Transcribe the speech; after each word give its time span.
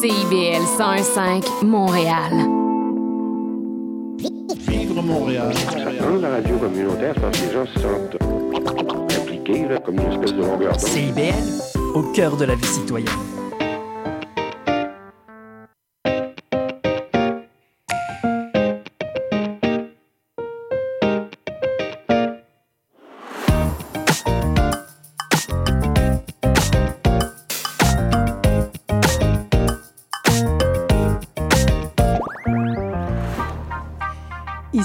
CIBL 0.00 0.62
101.5 0.78 1.62
Montréal. 1.62 2.32
Vivre 4.66 5.02
Montréal. 5.02 5.52
Dans 6.00 6.16
la 6.22 6.30
radio 6.30 6.56
communautaire, 6.56 7.12
je 7.16 7.20
pense 7.20 7.38
que 7.38 7.46
les 7.46 7.52
gens 7.52 7.66
se 7.66 7.80
sentent 7.80 8.16
impliqués 9.20 9.68
là, 9.68 9.78
comme 9.78 9.96
une 9.96 10.12
espèce 10.12 10.32
de 10.32 10.40
longueur. 10.40 10.80
CIBL, 10.80 11.34
au 11.94 12.02
cœur 12.14 12.34
de 12.38 12.46
la 12.46 12.54
vie 12.54 12.64
citoyenne. 12.64 13.29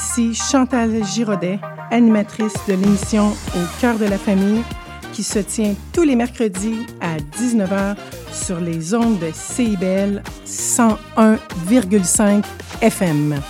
Ici 0.06 0.36
Chantal 0.36 1.04
Giraudet, 1.04 1.60
animatrice 1.90 2.54
de 2.68 2.74
l'émission 2.74 3.30
Au 3.30 3.82
cœur 3.82 3.98
de 3.98 4.06
la 4.06 4.20
famille, 4.20 4.62
qui 5.12 5.24
se 5.24 5.40
tient 5.40 5.74
tous 5.94 6.04
les 6.04 6.16
mercredis 6.16 6.86
à 7.02 7.18
19h 7.18 7.96
sur 8.32 8.60
les 8.60 8.94
ondes 8.94 9.18
de 9.18 9.32
CIBL 9.34 10.22
101,5 10.46 12.44
FM. 12.84 13.42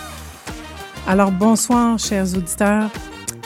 Alors 1.05 1.31
bonsoir, 1.31 1.99
chers 1.99 2.33
auditeurs. 2.37 2.89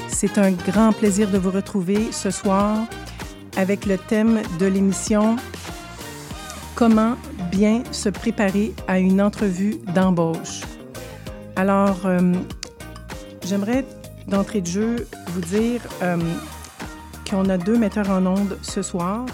C'est 0.08 0.38
un 0.38 0.52
grand 0.52 0.94
plaisir 0.94 1.32
de 1.32 1.40
vous 1.40 1.50
retrouver 1.52 2.12
ce 2.12 2.30
soir 2.30 2.78
avec 3.58 3.88
le 3.88 3.98
thème 3.98 4.40
de 4.60 4.68
l'émission 4.68 5.36
Comment 6.76 7.16
bien 7.52 7.82
se 7.92 8.10
préparer 8.10 8.76
à 8.88 9.00
une 9.00 9.20
entrevue 9.20 9.78
d'embauche. 9.96 10.62
Alors, 11.56 12.06
euh, 12.06 12.34
J'aimerais 13.50 13.84
d'entrée 14.28 14.62
de 14.62 14.68
jeu 14.68 15.08
vous 15.30 15.42
dire 15.42 15.82
euh, 16.04 16.18
qu'on 17.28 17.50
a 17.50 17.58
deux 17.58 17.80
metteurs 17.80 18.12
en 18.12 18.24
ondes 18.28 18.60
ce 18.62 18.84
soir. 18.84 19.26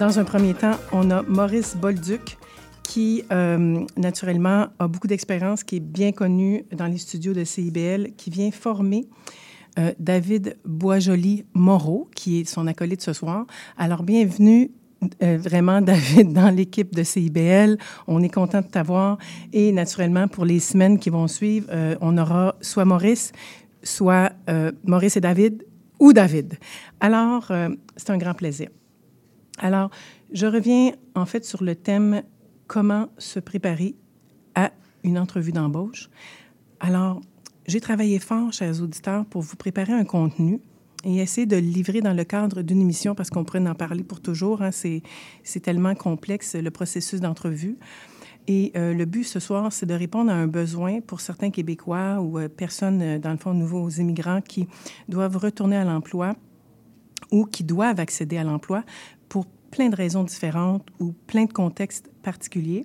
Dans 0.00 0.18
un 0.18 0.24
premier 0.24 0.54
temps, 0.54 0.78
on 0.90 1.10
a 1.10 1.20
Maurice 1.20 1.76
Bolduc 1.76 2.38
qui, 2.82 3.24
euh, 3.30 3.84
naturellement, 3.98 4.68
a 4.78 4.88
beaucoup 4.88 5.06
d'expérience, 5.06 5.64
qui 5.64 5.76
est 5.76 5.80
bien 5.80 6.12
connu 6.12 6.64
dans 6.72 6.86
les 6.86 6.96
studios 6.96 7.34
de 7.34 7.44
CIBL, 7.44 8.12
qui 8.16 8.30
vient 8.30 8.50
former 8.50 9.06
euh, 9.78 9.92
David 9.98 10.56
Boisjoli-Moreau, 10.64 12.08
qui 12.14 12.40
est 12.40 12.44
son 12.46 12.66
acolyte 12.66 13.02
ce 13.02 13.12
soir. 13.12 13.44
Alors, 13.76 14.02
bienvenue 14.02 14.70
euh, 15.22 15.38
vraiment, 15.38 15.80
David, 15.82 16.32
dans 16.32 16.50
l'équipe 16.50 16.94
de 16.94 17.02
CIBL. 17.02 17.78
On 18.06 18.22
est 18.22 18.32
content 18.32 18.60
de 18.60 18.66
t'avoir. 18.66 19.18
Et 19.52 19.72
naturellement, 19.72 20.28
pour 20.28 20.44
les 20.44 20.60
semaines 20.60 20.98
qui 20.98 21.10
vont 21.10 21.28
suivre, 21.28 21.68
euh, 21.70 21.96
on 22.00 22.16
aura 22.18 22.56
soit 22.60 22.84
Maurice, 22.84 23.32
soit 23.82 24.32
euh, 24.48 24.72
Maurice 24.84 25.16
et 25.16 25.20
David 25.20 25.64
ou 25.98 26.12
David. 26.12 26.58
Alors, 27.00 27.50
c'est 27.96 28.10
un 28.10 28.18
grand 28.18 28.34
plaisir. 28.34 28.68
Alors, 29.58 29.90
je 30.30 30.46
reviens 30.46 30.92
en 31.14 31.24
fait 31.24 31.42
sur 31.46 31.64
le 31.64 31.74
thème 31.74 32.22
comment 32.66 33.08
se 33.16 33.40
préparer 33.40 33.94
à 34.54 34.72
une 35.04 35.18
entrevue 35.18 35.52
d'embauche. 35.52 36.10
Alors, 36.80 37.22
j'ai 37.66 37.80
travaillé 37.80 38.18
fort, 38.18 38.52
chers 38.52 38.82
auditeurs, 38.82 39.24
pour 39.24 39.40
vous 39.40 39.56
préparer 39.56 39.94
un 39.94 40.04
contenu 40.04 40.60
et 41.06 41.18
essayer 41.18 41.46
de 41.46 41.54
le 41.54 41.62
livrer 41.62 42.00
dans 42.00 42.12
le 42.12 42.24
cadre 42.24 42.62
d'une 42.62 42.80
émission 42.80 43.14
parce 43.14 43.30
qu'on 43.30 43.44
pourrait 43.44 43.66
en 43.66 43.76
parler 43.76 44.02
pour 44.02 44.20
toujours. 44.20 44.60
Hein. 44.60 44.70
C'est 44.72 45.60
tellement 45.62 45.94
complexe, 45.94 46.56
le 46.56 46.70
processus 46.72 47.20
d'entrevue. 47.20 47.78
Et 48.48 48.72
euh, 48.76 48.92
le 48.92 49.04
but 49.04 49.24
ce 49.24 49.40
soir, 49.40 49.72
c'est 49.72 49.86
de 49.86 49.94
répondre 49.94 50.30
à 50.30 50.34
un 50.34 50.46
besoin 50.48 51.00
pour 51.00 51.20
certains 51.20 51.50
Québécois 51.50 52.20
ou 52.20 52.38
euh, 52.38 52.48
personnes, 52.48 53.02
euh, 53.02 53.18
dans 53.18 53.30
le 53.30 53.38
fond, 53.38 53.54
nouveaux 53.54 53.88
immigrants 53.88 54.40
qui 54.40 54.68
doivent 55.08 55.36
retourner 55.36 55.76
à 55.76 55.84
l'emploi 55.84 56.34
ou 57.32 57.44
qui 57.44 57.64
doivent 57.64 57.98
accéder 57.98 58.36
à 58.36 58.44
l'emploi 58.44 58.84
pour 59.28 59.46
plein 59.46 59.88
de 59.88 59.96
raisons 59.96 60.22
différentes 60.22 60.86
ou 61.00 61.12
plein 61.26 61.44
de 61.44 61.52
contextes 61.52 62.10
particuliers. 62.22 62.84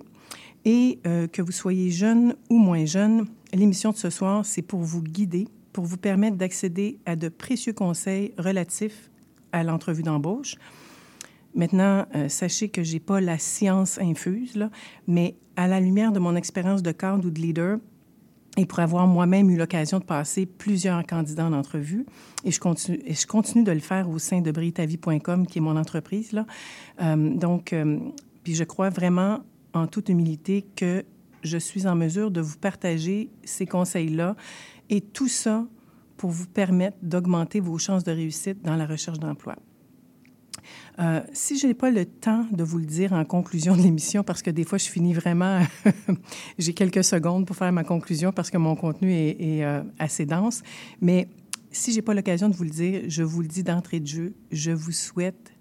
Et 0.64 1.00
que 1.32 1.42
vous 1.42 1.50
soyez 1.50 1.90
jeune 1.90 2.36
ou 2.48 2.56
moins 2.56 2.84
jeune, 2.84 3.26
l'émission 3.52 3.90
de 3.90 3.96
ce 3.96 4.10
soir, 4.10 4.46
c'est 4.46 4.62
pour 4.62 4.78
vous 4.78 5.02
guider 5.02 5.48
pour 5.72 5.84
vous 5.84 5.96
permettre 5.96 6.36
d'accéder 6.36 6.98
à 7.06 7.16
de 7.16 7.28
précieux 7.28 7.72
conseils 7.72 8.34
relatifs 8.38 9.10
à 9.52 9.62
l'entrevue 9.62 10.02
d'embauche. 10.02 10.56
Maintenant, 11.54 12.06
euh, 12.14 12.28
sachez 12.28 12.68
que 12.70 12.82
je 12.82 12.94
n'ai 12.94 13.00
pas 13.00 13.20
la 13.20 13.38
science 13.38 13.98
infuse, 13.98 14.54
là, 14.56 14.70
mais 15.06 15.36
à 15.56 15.68
la 15.68 15.80
lumière 15.80 16.12
de 16.12 16.18
mon 16.18 16.34
expérience 16.34 16.82
de 16.82 16.92
cadre 16.92 17.26
ou 17.26 17.30
de 17.30 17.40
leader, 17.40 17.78
et 18.56 18.66
pour 18.66 18.80
avoir 18.80 19.06
moi-même 19.06 19.50
eu 19.50 19.56
l'occasion 19.56 19.98
de 19.98 20.04
passer 20.04 20.46
plusieurs 20.46 21.06
candidats 21.06 21.46
en 21.46 21.52
entrevue, 21.52 22.06
et 22.44 22.50
je 22.50 22.60
continue, 22.60 23.00
je 23.06 23.26
continue 23.26 23.64
de 23.64 23.72
le 23.72 23.80
faire 23.80 24.08
au 24.08 24.18
sein 24.18 24.40
de 24.40 24.50
britavie.com, 24.50 25.46
qui 25.46 25.58
est 25.58 25.62
mon 25.62 25.76
entreprise. 25.76 26.32
Là. 26.32 26.46
Euh, 27.02 27.34
donc, 27.34 27.72
euh, 27.72 27.98
puis 28.44 28.54
je 28.54 28.64
crois 28.64 28.90
vraiment, 28.90 29.40
en 29.74 29.86
toute 29.86 30.08
humilité, 30.08 30.66
que 30.76 31.04
je 31.42 31.58
suis 31.58 31.86
en 31.86 31.94
mesure 31.94 32.30
de 32.30 32.40
vous 32.40 32.58
partager 32.58 33.30
ces 33.44 33.66
conseils-là 33.66 34.36
et 34.92 35.00
tout 35.00 35.28
ça 35.28 35.66
pour 36.18 36.30
vous 36.30 36.46
permettre 36.46 36.98
d'augmenter 37.02 37.60
vos 37.60 37.78
chances 37.78 38.04
de 38.04 38.12
réussite 38.12 38.62
dans 38.62 38.76
la 38.76 38.86
recherche 38.86 39.18
d'emploi. 39.18 39.56
Euh, 40.98 41.22
si 41.32 41.58
je 41.58 41.66
n'ai 41.66 41.74
pas 41.74 41.90
le 41.90 42.04
temps 42.04 42.46
de 42.52 42.62
vous 42.62 42.76
le 42.76 42.84
dire 42.84 43.14
en 43.14 43.24
conclusion 43.24 43.74
de 43.74 43.80
l'émission, 43.80 44.22
parce 44.22 44.42
que 44.42 44.50
des 44.50 44.64
fois, 44.64 44.76
je 44.76 44.84
finis 44.84 45.14
vraiment, 45.14 45.62
j'ai 46.58 46.74
quelques 46.74 47.02
secondes 47.02 47.46
pour 47.46 47.56
faire 47.56 47.72
ma 47.72 47.84
conclusion 47.84 48.32
parce 48.32 48.50
que 48.50 48.58
mon 48.58 48.76
contenu 48.76 49.12
est, 49.14 49.64
euh, 49.64 49.82
assez 49.98 50.26
dense, 50.26 50.62
mais 51.00 51.26
si 51.70 51.92
je 51.92 51.96
n'ai 51.96 52.02
pas 52.02 52.12
l'occasion 52.12 52.50
de 52.50 52.54
vous 52.54 52.64
le 52.64 52.70
dire, 52.70 53.00
je 53.08 53.22
vous 53.22 53.40
le 53.40 53.48
dis 53.48 53.62
d'entrée 53.62 53.98
de 53.98 54.06
jeu, 54.06 54.34
je 54.50 54.72
vous 54.72 54.92
souhaite 54.92 55.54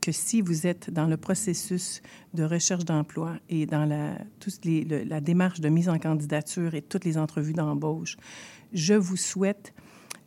que 0.00 0.12
si 0.12 0.40
vous 0.40 0.66
êtes 0.66 0.90
dans 0.90 1.06
le 1.06 1.18
processus 1.18 2.00
de 2.32 2.42
recherche 2.42 2.86
d'emploi 2.86 3.34
et 3.50 3.66
dans 3.66 3.84
la, 3.84 4.16
les, 4.64 5.04
la 5.04 5.20
démarche 5.20 5.60
de 5.60 5.68
mise 5.68 5.90
en 5.90 5.98
candidature 5.98 6.74
et 6.74 6.80
toutes 6.80 7.04
les 7.04 7.18
entrevues 7.18 7.52
d'embauche, 7.52 8.16
je 8.72 8.94
vous 8.94 9.16
souhaite 9.16 9.72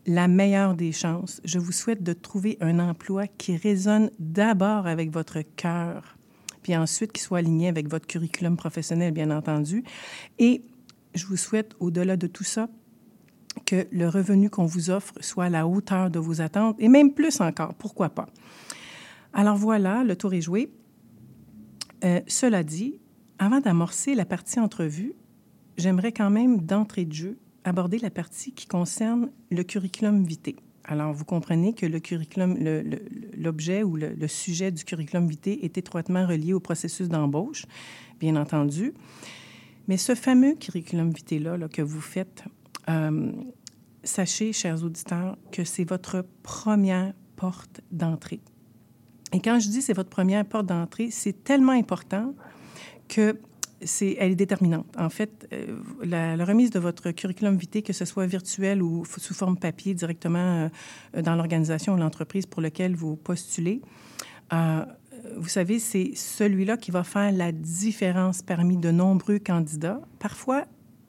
la 0.05 0.27
meilleure 0.27 0.75
des 0.75 0.91
chances. 0.91 1.41
Je 1.45 1.59
vous 1.59 1.71
souhaite 1.71 2.03
de 2.03 2.13
trouver 2.13 2.57
un 2.61 2.79
emploi 2.79 3.27
qui 3.27 3.55
résonne 3.55 4.11
d'abord 4.19 4.87
avec 4.87 5.11
votre 5.11 5.39
cœur, 5.55 6.17
puis 6.61 6.75
ensuite 6.75 7.11
qui 7.11 7.21
soit 7.21 7.39
aligné 7.39 7.67
avec 7.67 7.89
votre 7.89 8.07
curriculum 8.07 8.57
professionnel, 8.57 9.13
bien 9.13 9.31
entendu. 9.31 9.83
Et 10.39 10.63
je 11.15 11.25
vous 11.25 11.37
souhaite, 11.37 11.75
au-delà 11.79 12.17
de 12.17 12.27
tout 12.27 12.43
ça, 12.43 12.69
que 13.65 13.87
le 13.91 14.09
revenu 14.09 14.49
qu'on 14.49 14.65
vous 14.65 14.89
offre 14.89 15.13
soit 15.21 15.45
à 15.45 15.49
la 15.49 15.67
hauteur 15.67 16.09
de 16.09 16.19
vos 16.19 16.41
attentes, 16.41 16.75
et 16.79 16.89
même 16.89 17.13
plus 17.13 17.39
encore, 17.39 17.73
pourquoi 17.75 18.09
pas? 18.09 18.27
Alors 19.31 19.57
voilà, 19.57 20.03
le 20.03 20.15
tour 20.15 20.33
est 20.33 20.41
joué. 20.41 20.71
Euh, 22.03 22.19
cela 22.27 22.63
dit, 22.63 22.99
avant 23.39 23.59
d'amorcer 23.59 24.15
la 24.15 24.25
partie 24.25 24.59
entrevue, 24.59 25.13
j'aimerais 25.77 26.11
quand 26.11 26.29
même, 26.29 26.61
d'entrée 26.61 27.05
de 27.05 27.13
jeu, 27.13 27.37
aborder 27.63 27.99
la 27.99 28.09
partie 28.09 28.51
qui 28.51 28.67
concerne 28.67 29.29
le 29.51 29.63
curriculum 29.63 30.23
vitae. 30.23 30.55
Alors, 30.85 31.13
vous 31.13 31.23
comprenez 31.23 31.73
que 31.73 31.85
le 31.85 31.99
curriculum, 31.99 32.57
l'objet 33.37 33.83
ou 33.83 33.95
le, 33.95 34.27
sujet 34.27 34.71
du 34.71 34.83
curriculum 34.83 35.27
vitae 35.27 35.59
est 35.61 35.77
étroitement 35.77 36.27
relié 36.27 36.53
au 36.53 36.59
processus 36.59 37.07
d'embauche, 37.07 37.65
bien 38.19 38.35
entendu. 38.35 38.93
Mais 39.87 39.97
ce 39.97 40.13
fameux 40.15 40.55
curriculum 40.55 41.11
vitae-là 41.11 41.57
là, 41.57 41.67
que 41.69 41.81
vous 41.81 42.01
faites, 42.01 42.43
euh, 42.89 43.31
sachez, 44.03 44.51
chers 44.51 44.83
auditeurs, 44.83 45.37
que 45.51 45.63
c'est 45.63 45.85
votre 45.85 46.25
première 46.41 47.13
porte 47.37 47.81
d'entrée. 47.91 48.41
Et 49.31 49.39
quand 49.39 49.59
je 49.59 49.69
dis 49.69 49.81
c'est 49.81 49.93
votre 49.93 50.09
première 50.09 50.45
porte 50.45 50.67
d'entrée, 50.67 51.09
c'est 51.11 51.43
tellement 51.43 51.71
important 51.71 52.35
que 53.07 53.37
c'est, 53.85 54.15
elle 54.19 54.31
est 54.31 54.35
déterminante. 54.35 54.85
En 54.97 55.09
fait, 55.09 55.47
euh, 55.53 55.79
la, 56.03 56.45
remise 56.45 56.69
de 56.69 56.79
votre 56.79 57.11
curriculum 57.11 57.57
vitae, 57.57 57.81
que 57.81 57.93
ce 57.93 58.05
soit 58.05 58.25
virtuel 58.25 58.81
ou 58.81 59.05
sous 59.05 59.33
forme 59.33 59.57
papier 59.57 59.93
directement 59.93 60.69
euh, 61.15 61.21
dans 61.21 61.35
l'organisation 61.35 61.93
ou 61.93 61.97
l'entreprise 61.97 62.45
pour 62.45 62.61
laquelle 62.61 62.95
vous 62.95 63.15
postulez, 63.15 63.81
euh, 64.51 64.85
vous 65.37 65.47
savez, 65.47 65.79
c'est 65.79 66.11
celui-là 66.15 66.77
qui 66.77 66.91
va 66.91 67.03
faire 67.03 67.31
la 67.31 67.51
différence 67.51 68.41
parmi 68.41 68.77
de 68.77 68.91
nombreux 68.91 69.39
candidats. 69.39 70.01
Parfois, 70.19 70.65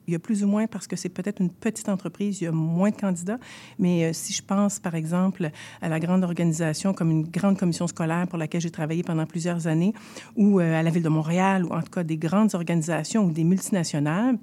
il 0.07 0.13
y 0.13 0.15
a 0.15 0.19
plus 0.19 0.43
ou 0.43 0.47
moins 0.47 0.67
parce 0.67 0.87
que 0.87 0.95
c'est 0.95 1.09
peut-être 1.09 1.41
une 1.41 1.49
petite 1.49 1.89
entreprise, 1.89 2.41
il 2.41 2.45
y 2.45 2.47
a 2.47 2.51
moins 2.51 2.91
de 2.91 2.95
candidats. 2.95 3.39
Mais 3.79 4.05
euh, 4.05 4.13
si 4.13 4.33
je 4.33 4.43
pense, 4.43 4.79
par 4.79 4.95
exemple, 4.95 5.49
à 5.81 5.89
la 5.89 5.99
grande 5.99 6.23
organisation 6.23 6.93
comme 6.93 7.11
une 7.11 7.23
grande 7.23 7.57
commission 7.57 7.87
scolaire 7.87 8.27
pour 8.27 8.37
laquelle 8.37 8.61
j'ai 8.61 8.71
travaillé 8.71 9.03
pendant 9.03 9.25
plusieurs 9.25 9.67
années, 9.67 9.93
ou 10.35 10.59
euh, 10.59 10.79
à 10.79 10.83
la 10.83 10.89
Ville 10.89 11.03
de 11.03 11.09
Montréal, 11.09 11.65
ou 11.65 11.73
en 11.73 11.81
tout 11.81 11.91
cas 11.91 12.03
des 12.03 12.17
grandes 12.17 12.53
organisations 12.55 13.25
ou 13.25 13.31
des 13.31 13.43
multinationales, 13.43 14.37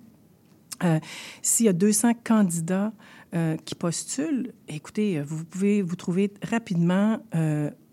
euh, 0.85 0.99
s'il 1.43 1.67
y 1.67 1.69
a 1.69 1.73
200 1.73 2.13
candidats 2.25 2.93
qui 3.65 3.75
postulent, 3.75 4.53
écoutez, 4.69 5.23
vous 5.23 5.47
pouvez 5.47 5.81
vous 5.81 5.97
trouver 5.97 6.35
rapidement 6.43 7.19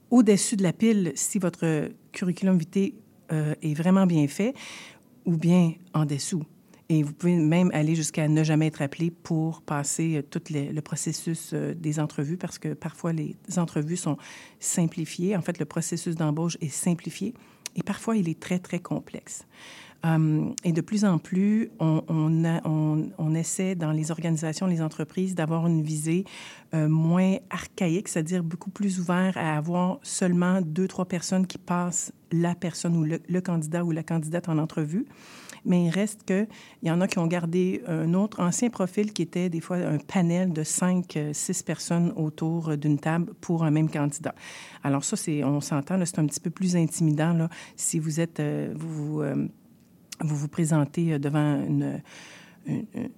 au-dessus 0.10 0.58
de 0.58 0.64
la 0.64 0.74
pile 0.74 1.14
si 1.16 1.40
votre 1.40 1.92
curriculum 2.12 2.58
vitae 2.58 2.96
est 3.30 3.74
vraiment 3.74 4.06
bien 4.06 4.28
fait 4.28 4.54
ou 5.24 5.38
bien 5.38 5.76
en 5.94 6.04
dessous. 6.04 6.44
Et 6.92 7.04
vous 7.04 7.14
pouvez 7.14 7.36
même 7.36 7.70
aller 7.72 7.96
jusqu'à 7.96 8.28
ne 8.28 8.44
jamais 8.44 8.68
être 8.68 8.82
appelé 8.82 9.12
pour 9.12 9.62
passer 9.62 10.18
euh, 10.18 10.22
tout 10.24 10.42
le 10.50 10.80
processus 10.82 11.52
euh, 11.54 11.76
des 11.76 12.00
entrevues 12.00 12.38
parce 12.38 12.58
que 12.58 12.74
parfois 12.74 13.14
les 13.14 13.36
entrevues 13.58 13.96
sont 13.96 14.18
simplifiées. 14.60 15.38
En 15.38 15.42
fait, 15.42 15.60
le 15.60 15.66
processus 15.66 16.16
d'embauche 16.16 16.58
est 16.62 16.70
simplifié 16.70 17.36
et 17.76 17.84
parfois 17.84 18.18
il 18.18 18.28
est 18.28 18.40
très, 18.40 18.58
très 18.58 18.80
complexe. 18.80 19.46
Um, 20.02 20.56
et 20.64 20.72
de 20.72 20.80
plus 20.82 21.04
en 21.04 21.18
plus, 21.18 21.72
on, 21.80 23.36
essaie 23.36 23.76
dans 23.76 23.92
les 23.92 24.12
organisations, 24.12 24.66
les 24.66 24.82
entreprises, 24.82 25.36
d'avoir 25.36 25.68
une 25.68 25.84
visée 25.84 26.24
euh, 26.74 26.88
moins 26.88 27.36
archaïque, 27.50 28.08
c'est-à-dire 28.08 28.44
beaucoup 28.44 28.70
plus 28.70 29.00
ouvert 29.00 29.38
à 29.38 29.58
avoir 29.58 30.00
seulement 30.02 30.62
deux, 30.62 30.88
trois 30.88 31.06
personnes 31.06 31.46
qui 31.46 31.58
passent 31.58 32.14
la 32.32 32.56
personne 32.56 32.96
ou 32.96 33.04
le 33.04 33.42
candidat 33.42 33.84
ou 33.84 33.92
la 33.92 34.04
candidate 34.04 34.50
en 34.50 34.58
entrevue 34.58 35.06
mais 35.66 35.86
il 35.86 35.90
reste 35.90 36.24
qu'il 36.24 36.48
y 36.84 36.92
en 36.92 37.02
a 37.02 37.08
qui 37.08 37.20
ont 37.20 37.28
gardé 37.28 37.82
un 37.88 38.14
autre 38.14 38.40
ancien 38.42 38.70
profil 38.70 39.14
qui 39.14 39.22
était 39.22 39.50
des 39.50 39.62
fois 39.62 39.78
un 39.78 39.98
panel 39.98 40.54
de 40.54 40.64
cinq, 40.64 41.18
euh, 41.18 41.32
six 41.34 41.64
personnes 41.64 42.14
autour 42.16 42.78
d'une 42.78 43.00
table 43.00 43.34
pour 43.42 43.64
un 43.64 43.72
même 43.72 43.90
candidat. 43.90 44.36
Alors 44.84 45.04
ça, 45.04 45.16
c'est, 45.16 45.44
on 45.44 45.62
s'entend, 45.62 46.00
c'est 46.06 46.20
un 46.20 46.26
petit 46.26 46.40
peu 46.40 46.50
plus 46.50 46.76
intimidant 46.76 47.50
si 47.76 48.00
vous 48.00 48.20
êtes, 48.20 48.40
euh, 48.40 48.74
vous, 48.76 49.22
euh, 49.22 49.48
vous, 50.22 50.36
vous 50.36 50.48
présentez 50.48 51.20
devant 51.20 51.64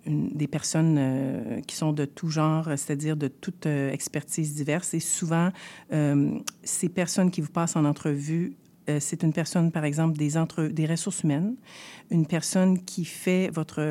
des 0.05 0.47
personnes 0.47 1.61
qui 1.67 1.75
sont 1.75 1.91
de 1.91 2.05
tout 2.05 2.29
genre, 2.29 2.67
c'est-à-dire 2.67 3.17
de 3.17 3.27
toute 3.27 3.65
euh, 3.65 3.91
expertise 3.91 4.53
diverse. 4.53 4.93
Et 4.93 4.99
souvent, 4.99 5.49
ces 6.63 6.89
personnes 6.89 7.31
qui 7.31 7.41
vous 7.41 7.51
passent 7.51 7.75
en 7.75 7.85
entrevue 7.85 8.55
c'est 8.99 9.23
une 9.23 9.33
personne, 9.33 9.71
par 9.71 9.85
exemple, 9.85 10.17
des, 10.17 10.85
ressources 10.85 11.23
humaines, 11.23 11.55
une 12.09 12.25
personne 12.25 12.83
qui 12.83 13.05
fait 13.05 13.49
votre, 13.49 13.81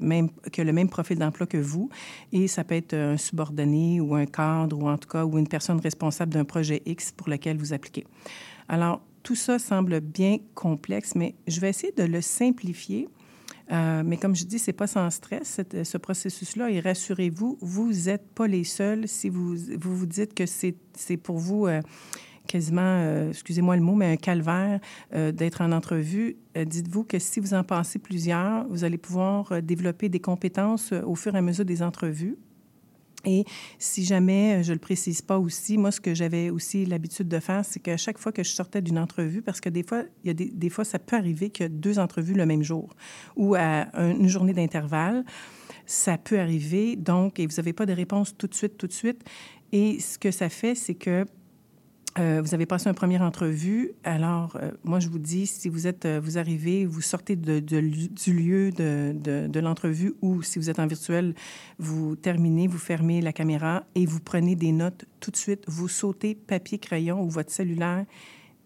même, 0.00 0.28
a 0.56 0.64
le 0.64 0.72
même 0.72 0.88
profil 0.88 1.18
d'emploi 1.18 1.46
que 1.46 1.58
vous, 1.58 1.90
et 2.32 2.48
ça 2.48 2.64
peut 2.64 2.74
être 2.74 2.94
un 2.94 3.16
subordonné 3.16 4.00
ou 4.00 4.14
un 4.14 4.26
cadre, 4.26 4.78
ou 4.78 4.88
en 4.88 4.98
tout 4.98 5.08
cas, 5.08 5.24
ou 5.24 5.38
une 5.38 5.48
personne 5.48 5.80
responsable 5.80 6.32
d'un 6.32 6.44
projet 6.44 6.82
X 6.86 7.12
pour 7.12 7.28
lequel 7.28 7.56
vous 7.56 7.72
appliquez. 7.72 8.06
Alors, 8.68 9.02
tout 9.22 9.34
ça 9.34 9.58
semble 9.58 10.00
bien 10.00 10.38
complexe, 10.54 11.14
mais 11.14 11.34
je 11.46 11.60
vais 11.60 11.68
essayer 11.68 11.92
de 11.92 12.04
le 12.04 12.20
simplifier. 12.20 13.08
Euh, 13.72 14.02
mais 14.04 14.16
comme 14.16 14.34
je 14.34 14.44
dis, 14.44 14.58
c'est 14.58 14.72
pas 14.72 14.86
sans 14.86 15.08
stress, 15.10 15.60
ce 15.84 15.98
processus-là. 15.98 16.70
Et 16.70 16.80
rassurez-vous, 16.80 17.58
vous 17.60 17.92
n'êtes 18.06 18.26
pas 18.34 18.46
les 18.46 18.64
seuls 18.64 19.06
si 19.06 19.28
vous 19.28 19.54
vous, 19.54 19.96
vous 19.96 20.06
dites 20.06 20.34
que 20.34 20.46
c'est 20.46 21.16
pour 21.16 21.38
vous... 21.38 21.66
Euh, 21.66 21.80
quasiment, 22.50 22.82
euh, 22.82 23.30
excusez-moi 23.30 23.76
le 23.76 23.82
mot, 23.82 23.94
mais 23.94 24.06
un 24.06 24.16
calvaire 24.16 24.80
euh, 25.14 25.30
d'être 25.30 25.60
en 25.60 25.70
entrevue. 25.70 26.36
Euh, 26.56 26.64
Dites-vous 26.64 27.04
que 27.04 27.20
si 27.20 27.38
vous 27.38 27.54
en 27.54 27.62
passez 27.62 28.00
plusieurs, 28.00 28.66
vous 28.68 28.82
allez 28.82 28.98
pouvoir 28.98 29.62
développer 29.62 30.08
des 30.08 30.18
compétences 30.18 30.92
au 30.92 31.14
fur 31.14 31.36
et 31.36 31.38
à 31.38 31.42
mesure 31.42 31.64
des 31.64 31.80
entrevues. 31.80 32.36
Et 33.24 33.44
si 33.78 34.04
jamais, 34.04 34.64
je 34.64 34.70
ne 34.70 34.74
le 34.74 34.80
précise 34.80 35.22
pas 35.22 35.38
aussi, 35.38 35.78
moi, 35.78 35.92
ce 35.92 36.00
que 36.00 36.12
j'avais 36.12 36.50
aussi 36.50 36.86
l'habitude 36.86 37.28
de 37.28 37.38
faire, 37.38 37.64
c'est 37.64 37.78
qu'à 37.78 37.96
chaque 37.96 38.18
fois 38.18 38.32
que 38.32 38.42
je 38.42 38.50
sortais 38.50 38.82
d'une 38.82 38.98
entrevue, 38.98 39.42
parce 39.42 39.60
que 39.60 39.68
des 39.68 39.84
fois, 39.84 40.02
il 40.24 40.28
y 40.28 40.30
a 40.30 40.34
des, 40.34 40.46
des 40.46 40.70
fois, 40.70 40.84
ça 40.84 40.98
peut 40.98 41.16
arriver 41.16 41.50
qu'il 41.50 41.64
y 41.64 41.66
a 41.66 41.68
deux 41.68 42.00
entrevues 42.00 42.34
le 42.34 42.46
même 42.46 42.64
jour 42.64 42.96
ou 43.36 43.54
à 43.54 43.86
une 43.96 44.26
journée 44.26 44.54
d'intervalle. 44.54 45.24
Ça 45.86 46.18
peut 46.18 46.40
arriver, 46.40 46.96
donc, 46.96 47.38
et 47.38 47.46
vous 47.46 47.56
n'avez 47.56 47.74
pas 47.74 47.86
de 47.86 47.92
réponse 47.92 48.36
tout 48.36 48.48
de 48.48 48.54
suite, 48.54 48.76
tout 48.76 48.88
de 48.88 48.92
suite. 48.92 49.22
Et 49.70 50.00
ce 50.00 50.18
que 50.18 50.32
ça 50.32 50.48
fait, 50.48 50.74
c'est 50.74 50.94
que 50.94 51.26
euh, 52.18 52.40
vous 52.42 52.54
avez 52.54 52.66
passé 52.66 52.88
une 52.88 52.94
première 52.94 53.22
entrevue. 53.22 53.92
Alors, 54.02 54.56
euh, 54.56 54.72
moi, 54.82 54.98
je 54.98 55.08
vous 55.08 55.18
dis, 55.18 55.46
si 55.46 55.68
vous 55.68 55.86
êtes, 55.86 56.04
euh, 56.06 56.20
vous 56.22 56.38
arrivez, 56.38 56.84
vous 56.84 57.00
sortez 57.00 57.36
de, 57.36 57.60
du 57.60 58.32
lieu 58.32 58.72
de, 58.72 59.46
de 59.46 59.60
l'entrevue 59.60 60.14
ou 60.20 60.42
si 60.42 60.58
vous 60.58 60.70
êtes 60.70 60.80
en 60.80 60.86
virtuel, 60.86 61.34
vous 61.78 62.16
terminez, 62.16 62.66
vous 62.66 62.78
fermez 62.78 63.20
la 63.20 63.32
caméra 63.32 63.84
et 63.94 64.06
vous 64.06 64.20
prenez 64.20 64.56
des 64.56 64.72
notes 64.72 65.04
tout 65.20 65.30
de 65.30 65.36
suite. 65.36 65.64
Vous 65.68 65.88
sautez 65.88 66.34
papier, 66.34 66.78
crayon 66.78 67.22
ou 67.22 67.30
votre 67.30 67.50
cellulaire 67.50 68.04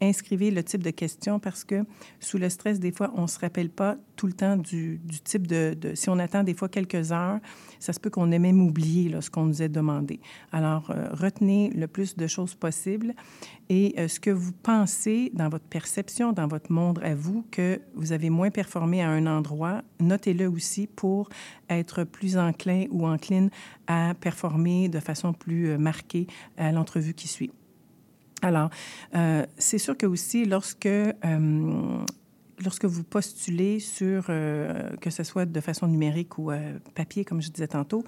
inscrivez 0.00 0.50
le 0.50 0.62
type 0.62 0.82
de 0.82 0.91
question 0.91 1.38
parce 1.38 1.64
que 1.64 1.85
sous 2.20 2.38
le 2.38 2.49
stress, 2.49 2.81
des 2.81 2.93
fois, 2.93 3.12
on 3.17 3.23
ne 3.23 3.26
se 3.26 3.38
rappelle 3.38 3.70
pas 3.70 3.96
tout 4.17 4.26
le 4.26 4.32
temps 4.32 4.56
du, 4.56 5.00
type 5.25 5.46
de, 5.46 5.75
de, 5.75 5.94
Si 5.94 6.08
on 6.08 6.19
attend 6.19 6.44
des 6.44 6.55
fois 6.55 6.69
quelques 6.69 7.12
heures, 7.12 7.38
ça 7.79 7.93
se 7.93 8.00
peut 8.00 8.11
qu'on 8.11 8.31
ait 8.32 8.38
même 8.38 8.61
oublié 8.61 9.08
là, 9.08 9.20
ce 9.20 9.31
qu'on 9.31 9.44
nous 9.44 9.62
a 9.62 9.69
demandé. 9.69 10.20
Alors, 10.52 10.91
euh, 10.91 11.08
retenez 11.12 11.70
le 11.70 11.87
plus 11.87 12.17
de 12.17 12.26
choses 12.26 12.55
possible 12.55 13.14
et 13.69 13.94
euh, 13.99 14.08
ce 14.08 14.20
que 14.20 14.31
vous 14.31 14.52
pensez 14.52 15.31
dans 15.35 15.49
votre 15.49 15.64
perception, 15.64 16.32
dans 16.32 16.46
votre 16.46 16.70
monde 16.70 17.00
à 17.02 17.14
vous, 17.14 17.44
que 17.50 17.81
vous 17.94 18.12
avez 18.12 18.31
moins 18.31 18.50
performé 18.50 19.02
à 19.02 19.11
un 19.11 19.26
endroit, 19.26 19.82
notez-le 20.00 20.49
aussi 20.49 20.87
pour 20.87 21.29
être 21.69 22.05
plus 22.05 22.37
enclin 22.37 22.87
ou 22.91 23.06
encline 23.06 23.50
à 23.87 24.14
performer 24.20 24.88
de 24.88 25.00
façon 25.00 25.32
plus 25.32 25.69
euh, 25.69 25.79
marquée 25.79 26.26
à 26.56 26.73
l'entrevue 26.73 27.14
qui 27.14 27.29
suit. 27.29 27.50
Alors, 28.44 28.69
euh, 29.14 29.46
c'est 29.56 29.79
sûr 29.79 29.96
que 29.96 30.05
aussi, 30.05 30.44
lorsque, 30.44 30.85
euh, 30.85 32.05
vous 32.82 33.05
postulez 33.05 33.81
sur, 33.81 34.26
euh, 34.29 34.91
que 35.00 35.08
ce 35.08 35.25
soit 35.25 35.46
de 35.46 35.61
façon 35.61 35.88
numérique 35.88 36.37
ou 36.37 36.52
papier, 36.94 37.25
comme 37.25 37.41
je 37.41 37.50
disais 37.50 37.69
tantôt, 37.69 38.05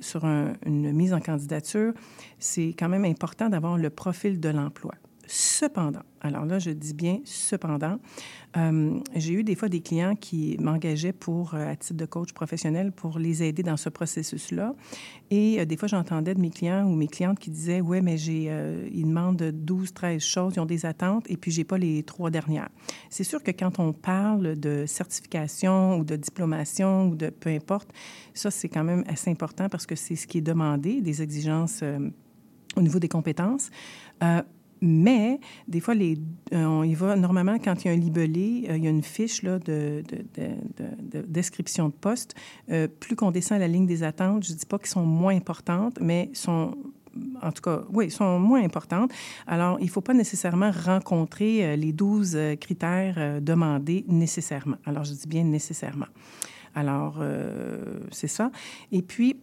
sur 0.00 0.24
un, 0.24 0.52
une 0.64 0.92
mise 0.92 1.12
en 1.12 1.20
candidature, 1.20 1.92
c'est 2.38 2.74
quand 2.78 2.88
même 2.88 3.04
important 3.04 3.48
d'avoir 3.48 3.76
le 3.76 3.90
profil 3.90 4.38
de 4.38 4.50
l'emploi. 4.50 4.94
Cependant, 5.32 6.02
alors 6.22 6.44
là, 6.44 6.58
je 6.58 6.70
dis 6.72 6.92
bien 6.92 7.20
cependant, 7.24 8.00
euh, 8.56 8.98
j'ai 9.14 9.34
eu 9.34 9.44
des 9.44 9.54
fois 9.54 9.68
des 9.68 9.80
clients 9.80 10.16
qui 10.16 10.56
m'engageaient 10.58 11.12
pour, 11.12 11.54
euh, 11.54 11.70
à 11.70 11.76
titre 11.76 11.98
de 11.98 12.04
coach 12.04 12.32
professionnel, 12.32 12.90
pour 12.90 13.16
les 13.20 13.44
aider 13.44 13.62
dans 13.62 13.76
ce 13.76 13.90
processus-là. 13.90 14.74
Et 15.30 15.60
euh, 15.60 15.66
des 15.66 15.76
fois, 15.76 15.86
j'entendais 15.86 16.34
de 16.34 16.40
mes 16.40 16.50
clients 16.50 16.84
ou 16.84 16.96
mes 16.96 17.06
clientes 17.06 17.38
qui 17.38 17.50
disaient, 17.50 17.80
ouais, 17.80 18.00
mais 18.00 18.18
j'ai, 18.18 18.46
euh, 18.48 18.88
ils 18.92 19.04
demandent 19.04 19.40
12, 19.40 19.94
13 19.94 20.20
choses, 20.20 20.54
ils 20.56 20.60
ont 20.60 20.66
des 20.66 20.84
attentes, 20.84 21.30
et 21.30 21.36
puis 21.36 21.52
j'ai 21.52 21.62
pas 21.62 21.78
les 21.78 22.02
trois 22.02 22.30
dernières. 22.30 22.68
C'est 23.08 23.22
sûr 23.22 23.40
que 23.40 23.52
quand 23.52 23.78
on 23.78 23.92
parle 23.92 24.58
de 24.58 24.84
certification 24.84 25.96
ou 25.96 26.04
de 26.04 26.16
diplomation 26.16 27.06
ou 27.06 27.14
de 27.14 27.30
peu 27.30 27.50
importe, 27.50 27.92
ça, 28.34 28.50
c'est 28.50 28.68
quand 28.68 28.82
même 28.82 29.04
assez 29.06 29.30
important 29.30 29.68
parce 29.68 29.86
que 29.86 29.94
c'est 29.94 30.16
ce 30.16 30.26
qui 30.26 30.38
est 30.38 30.40
demandé, 30.40 31.00
des 31.00 31.22
exigences 31.22 31.84
au 32.76 32.82
niveau 32.82 32.98
des 32.98 33.08
compétences. 33.08 33.70
Mais 34.80 35.40
des 35.68 35.80
fois, 35.80 35.94
les, 35.94 36.18
euh, 36.52 36.64
on 36.64 36.82
y 36.82 36.94
va 36.94 37.16
normalement 37.16 37.58
quand 37.58 37.84
il 37.84 37.88
y 37.88 37.90
a 37.90 37.94
un 37.94 37.98
libellé, 37.98 38.66
euh, 38.68 38.76
il 38.76 38.84
y 38.84 38.86
a 38.86 38.90
une 38.90 39.02
fiche 39.02 39.42
là, 39.42 39.58
de, 39.58 40.02
de, 40.08 40.24
de, 40.36 41.18
de 41.18 41.26
description 41.26 41.88
de 41.88 41.94
poste. 41.94 42.34
Euh, 42.70 42.88
plus 42.88 43.16
qu'on 43.16 43.30
descend 43.30 43.60
la 43.60 43.68
ligne 43.68 43.86
des 43.86 44.02
attentes, 44.02 44.44
je 44.44 44.52
ne 44.52 44.58
dis 44.58 44.66
pas 44.66 44.78
qu'elles 44.78 44.88
sont 44.88 45.04
moins 45.04 45.36
importantes, 45.36 45.98
mais 46.00 46.30
sont 46.32 46.76
en 47.42 47.50
tout 47.50 47.60
cas, 47.60 47.82
oui, 47.92 48.08
sont 48.08 48.38
moins 48.38 48.62
importantes. 48.62 49.10
Alors, 49.48 49.80
il 49.80 49.86
ne 49.86 49.90
faut 49.90 50.00
pas 50.00 50.14
nécessairement 50.14 50.70
rencontrer 50.70 51.76
les 51.76 51.92
12 51.92 52.38
critères 52.60 53.42
demandés 53.42 54.04
nécessairement. 54.06 54.76
Alors, 54.86 55.02
je 55.02 55.14
dis 55.14 55.26
bien 55.26 55.42
nécessairement. 55.42 56.06
Alors, 56.72 57.20
c'est 58.12 58.28
ça. 58.28 58.52
Et 58.92 59.02
puis, 59.02 59.40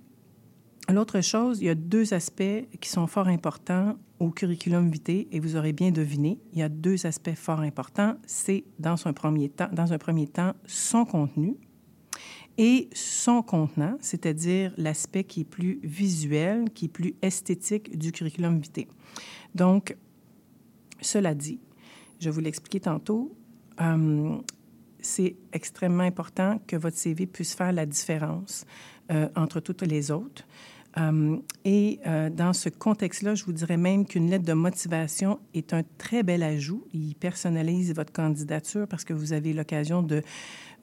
L'autre 0.90 1.20
chose, 1.20 1.60
il 1.60 1.66
y 1.66 1.70
a 1.70 1.76
deux 1.76 2.14
aspects 2.14 2.66
qui 2.80 2.90
sont 2.90 3.08
fort 3.08 3.28
importants 3.28 3.98
au 4.20 4.32
curriculum 4.32 4.90
vitae 4.90 5.28
et 5.32 5.40
vous 5.40 5.56
aurez 5.56 5.74
bien 5.74 5.92
deviné, 5.92 6.40
il 6.54 6.60
y 6.60 6.64
a 6.64 6.70
deux 6.70 7.06
aspects 7.06 7.36
fort 7.36 7.60
importants. 7.60 8.16
C'est 8.26 8.64
dans 8.80 9.08
un 9.08 9.14
premier 9.14 9.50
temps, 9.50 9.70
dans 9.72 9.94
un 9.94 9.98
premier 9.98 10.28
temps, 10.28 10.54
son 10.66 11.06
contenu 11.06 11.56
et 12.58 12.90
son 12.94 13.44
contenant, 13.44 13.98
c'est-à-dire 14.00 14.74
l'aspect 14.78 15.24
qui 15.24 15.42
est 15.42 15.46
plus 15.46 15.80
visuel, 15.84 16.72
qui 16.72 16.86
est 16.86 16.90
plus 16.90 17.14
esthétique 17.22 17.98
du 17.98 18.12
curriculum 18.12 18.60
vitae. 18.60 18.88
Donc, 19.54 19.96
cela 21.02 21.36
dit, 21.36 21.60
je 22.20 22.32
vous 22.32 22.40
l'expliquais 22.40 22.80
tantôt, 22.80 23.36
euh, 23.80 24.38
c'est 25.00 25.36
extrêmement 25.54 26.04
important 26.04 26.60
que 26.66 26.76
votre 26.76 26.98
CV 26.98 27.28
puisse 27.28 27.54
faire 27.54 27.72
la 27.72 27.86
différence 27.86 28.66
euh, 29.12 29.30
entre 29.36 29.60
toutes 29.60 29.84
les 29.84 30.10
autres. 30.10 30.44
Um, 30.96 31.44
et 31.64 32.00
euh, 32.08 32.30
dans 32.30 32.54
ce 32.54 32.70
contexte-là, 32.70 33.36
je 33.36 33.46
vous 33.46 33.52
dirais 33.52 33.78
même 33.78 34.06
qu'une 34.06 34.30
lettre 34.30 34.46
de 34.46 34.54
motivation 34.54 35.40
est 35.54 35.74
un 35.74 35.84
très 35.98 36.24
bel 36.24 36.42
ajout. 36.42 36.88
Il 36.94 37.14
personnalise 37.16 37.94
votre 37.94 38.12
candidature 38.12 38.88
parce 38.88 39.04
que 39.04 39.14
vous 39.14 39.34
avez 39.34 39.54
l'occasion 39.54 40.02
de 40.02 40.24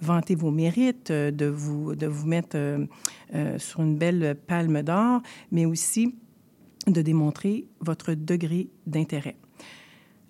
vanter 0.00 0.34
vos 0.34 0.50
mérites, 0.50 1.10
de 1.10 1.46
vous, 1.46 1.94
de 1.94 2.06
vous 2.06 2.26
mettre 2.28 2.56
euh, 2.56 2.86
euh, 3.34 3.58
sur 3.58 3.80
une 3.80 3.96
belle 3.96 4.36
palme 4.46 4.82
d'or, 4.82 5.20
mais 5.50 5.66
aussi 5.66 6.14
de 6.86 7.02
démontrer 7.02 7.66
votre 7.80 8.14
degré 8.14 8.68
d'intérêt. 8.86 9.36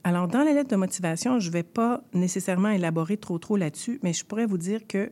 Alors, 0.04 0.28
dans 0.28 0.44
la 0.44 0.52
lettre 0.52 0.70
de 0.70 0.76
motivation, 0.76 1.40
je 1.40 1.48
ne 1.48 1.52
vais 1.52 1.62
pas 1.62 2.02
nécessairement 2.12 2.68
élaborer 2.68 3.16
trop 3.16 3.38
trop 3.38 3.56
là-dessus, 3.56 3.98
mais 4.02 4.12
je 4.12 4.24
pourrais 4.24 4.46
vous 4.46 4.58
dire 4.58 4.86
que 4.86 5.10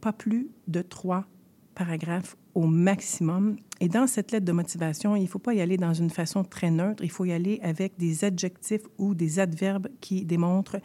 pas 0.00 0.12
plus 0.12 0.48
de 0.66 0.82
trois 0.82 1.26
paragraphes 1.74 2.36
au 2.54 2.66
maximum. 2.66 3.56
Et 3.80 3.88
dans 3.88 4.06
cette 4.06 4.30
lettre 4.30 4.44
de 4.44 4.52
motivation, 4.52 5.16
il 5.16 5.22
ne 5.22 5.26
faut 5.26 5.38
pas 5.38 5.54
y 5.54 5.60
aller 5.60 5.76
dans 5.76 5.94
une 5.94 6.10
façon 6.10 6.44
très 6.44 6.70
neutre, 6.70 7.02
il 7.02 7.10
faut 7.10 7.24
y 7.24 7.32
aller 7.32 7.58
avec 7.62 7.98
des 7.98 8.24
adjectifs 8.24 8.82
ou 8.98 9.14
des 9.14 9.38
adverbes 9.38 9.88
qui 10.00 10.24
démontrent 10.24 10.78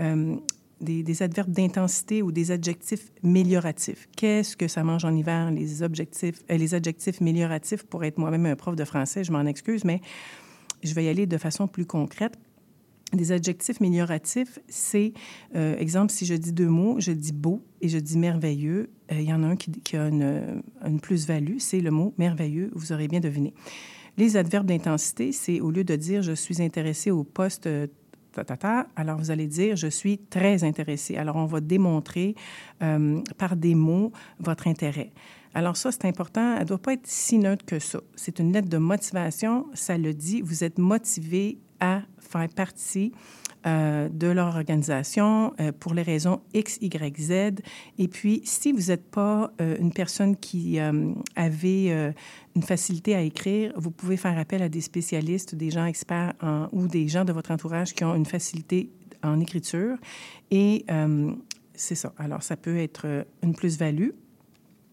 euh, 0.00 0.36
des, 0.80 1.22
adverbes 1.22 1.50
d'intensité 1.50 2.22
ou 2.22 2.32
des 2.32 2.50
adjectifs 2.50 3.10
mélioratifs. 3.22 4.08
Qu'est-ce 4.16 4.56
que 4.56 4.68
ça 4.68 4.84
mange 4.84 5.04
en 5.04 5.14
hiver, 5.14 5.50
les, 5.50 5.82
objectifs, 5.82 6.42
euh, 6.50 6.56
les 6.56 6.74
adjectifs 6.74 7.20
mélioratifs? 7.20 7.84
Pour 7.84 8.04
être 8.04 8.18
moi-même 8.18 8.46
un 8.46 8.56
prof 8.56 8.76
de 8.76 8.84
français, 8.84 9.24
je 9.24 9.32
m'en 9.32 9.44
excuse, 9.44 9.84
mais 9.84 10.00
je 10.82 10.94
vais 10.94 11.04
y 11.04 11.08
aller 11.08 11.26
de 11.26 11.38
façon 11.38 11.66
plus 11.66 11.86
concrète. 11.86 12.38
Des 13.12 13.32
adjectifs 13.32 13.80
mélioratifs, 13.80 14.58
c'est, 14.68 15.14
euh, 15.56 15.76
exemple, 15.78 16.12
si 16.12 16.26
je 16.26 16.34
dis 16.34 16.52
deux 16.52 16.68
mots, 16.68 16.96
je 16.98 17.12
dis 17.12 17.32
beau 17.32 17.64
et 17.80 17.88
je 17.88 17.98
dis 17.98 18.18
merveilleux. 18.18 18.90
Euh, 19.12 19.20
il 19.20 19.28
y 19.28 19.32
en 19.32 19.42
a 19.42 19.46
un 19.46 19.56
qui, 19.56 19.96
a 19.96 20.08
une, 20.08 20.62
une 20.84 21.00
plus-value, 21.00 21.58
c'est 21.58 21.80
le 21.80 21.90
mot 21.90 22.14
merveilleux. 22.18 22.70
Vous 22.74 22.92
aurez 22.92 23.08
bien 23.08 23.20
deviné. 23.20 23.54
Les 24.16 24.36
adverbes 24.36 24.66
d'intensité, 24.66 25.32
c'est 25.32 25.60
au 25.60 25.70
lieu 25.70 25.84
de 25.84 25.94
dire 25.96 26.22
je 26.22 26.32
suis 26.32 26.60
intéressé 26.60 27.10
au 27.10 27.24
poste 27.24 27.66
euh, 27.66 27.86
alors 28.96 29.18
vous 29.18 29.30
allez 29.30 29.46
dire 29.46 29.76
je 29.76 29.88
suis 29.88 30.18
très 30.18 30.64
intéressé. 30.64 31.16
Alors 31.16 31.36
on 31.36 31.46
va 31.46 31.60
démontrer 31.60 32.34
euh, 32.82 33.20
par 33.36 33.56
des 33.56 33.74
mots 33.74 34.12
votre 34.38 34.68
intérêt. 34.68 35.12
Alors 35.54 35.76
ça, 35.76 35.90
c'est 35.90 36.04
important. 36.04 36.54
Elle 36.54 36.62
ne 36.62 36.68
doit 36.68 36.78
pas 36.78 36.92
être 36.92 37.06
si 37.06 37.38
neutre 37.38 37.64
que 37.64 37.78
ça. 37.78 38.00
C'est 38.14 38.38
une 38.38 38.52
lettre 38.52 38.68
de 38.68 38.78
motivation. 38.78 39.66
Ça 39.74 39.96
le 39.96 40.12
dit. 40.14 40.42
Vous 40.42 40.62
êtes 40.62 40.78
motivé 40.78 41.58
à 41.80 42.02
faire 42.18 42.48
partie 42.48 43.12
euh, 43.66 44.08
de 44.08 44.28
leur 44.28 44.46
organisation 44.46 45.52
euh, 45.60 45.72
pour 45.72 45.92
les 45.92 46.02
raisons 46.02 46.40
X, 46.54 46.78
Y, 46.80 47.20
Z. 47.20 47.32
Et 47.98 48.06
puis, 48.06 48.40
si 48.44 48.70
vous 48.70 48.90
n'êtes 48.90 49.10
pas 49.10 49.52
euh, 49.60 49.76
une 49.80 49.92
personne 49.92 50.36
qui 50.36 50.78
avait 50.78 52.14
une 52.54 52.62
facilité 52.62 53.14
à 53.14 53.22
écrire, 53.22 53.72
vous 53.76 53.90
pouvez 53.90 54.16
faire 54.16 54.38
appel 54.38 54.62
à 54.62 54.68
des 54.68 54.80
spécialistes, 54.80 55.54
des 55.54 55.70
gens 55.70 55.86
experts 55.86 56.34
ou 56.72 56.86
des 56.86 57.08
gens 57.08 57.24
de 57.24 57.32
votre 57.32 57.50
entourage 57.50 57.94
qui 57.94 58.04
ont 58.04 58.14
une 58.14 58.26
facilité 58.26 58.90
en 59.22 59.40
écriture. 59.40 59.96
Et 60.50 60.84
c'est 61.74 61.94
ça. 61.94 62.12
Alors, 62.18 62.42
ça 62.42 62.56
peut 62.56 62.76
être 62.76 63.26
une 63.42 63.54
plus-value. 63.54 64.10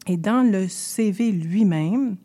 Et 0.08 0.18
dans 0.18 0.50
le 0.50 0.68
CV 0.68 1.32
lui-même, 1.32 2.18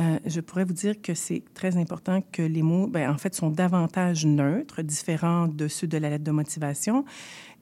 euh, 0.00 0.18
je 0.24 0.40
pourrais 0.40 0.64
vous 0.64 0.74
dire 0.74 1.00
que 1.02 1.14
c'est 1.14 1.42
très 1.54 1.76
important 1.76 2.22
que 2.32 2.42
les 2.42 2.62
mots, 2.62 2.86
ben, 2.86 3.10
en 3.10 3.18
fait, 3.18 3.34
sont 3.34 3.50
davantage 3.50 4.26
neutres, 4.26 4.82
différents 4.82 5.48
de 5.48 5.66
ceux 5.66 5.88
de 5.88 5.98
la 5.98 6.10
lettre 6.10 6.24
de 6.24 6.30
motivation. 6.30 7.04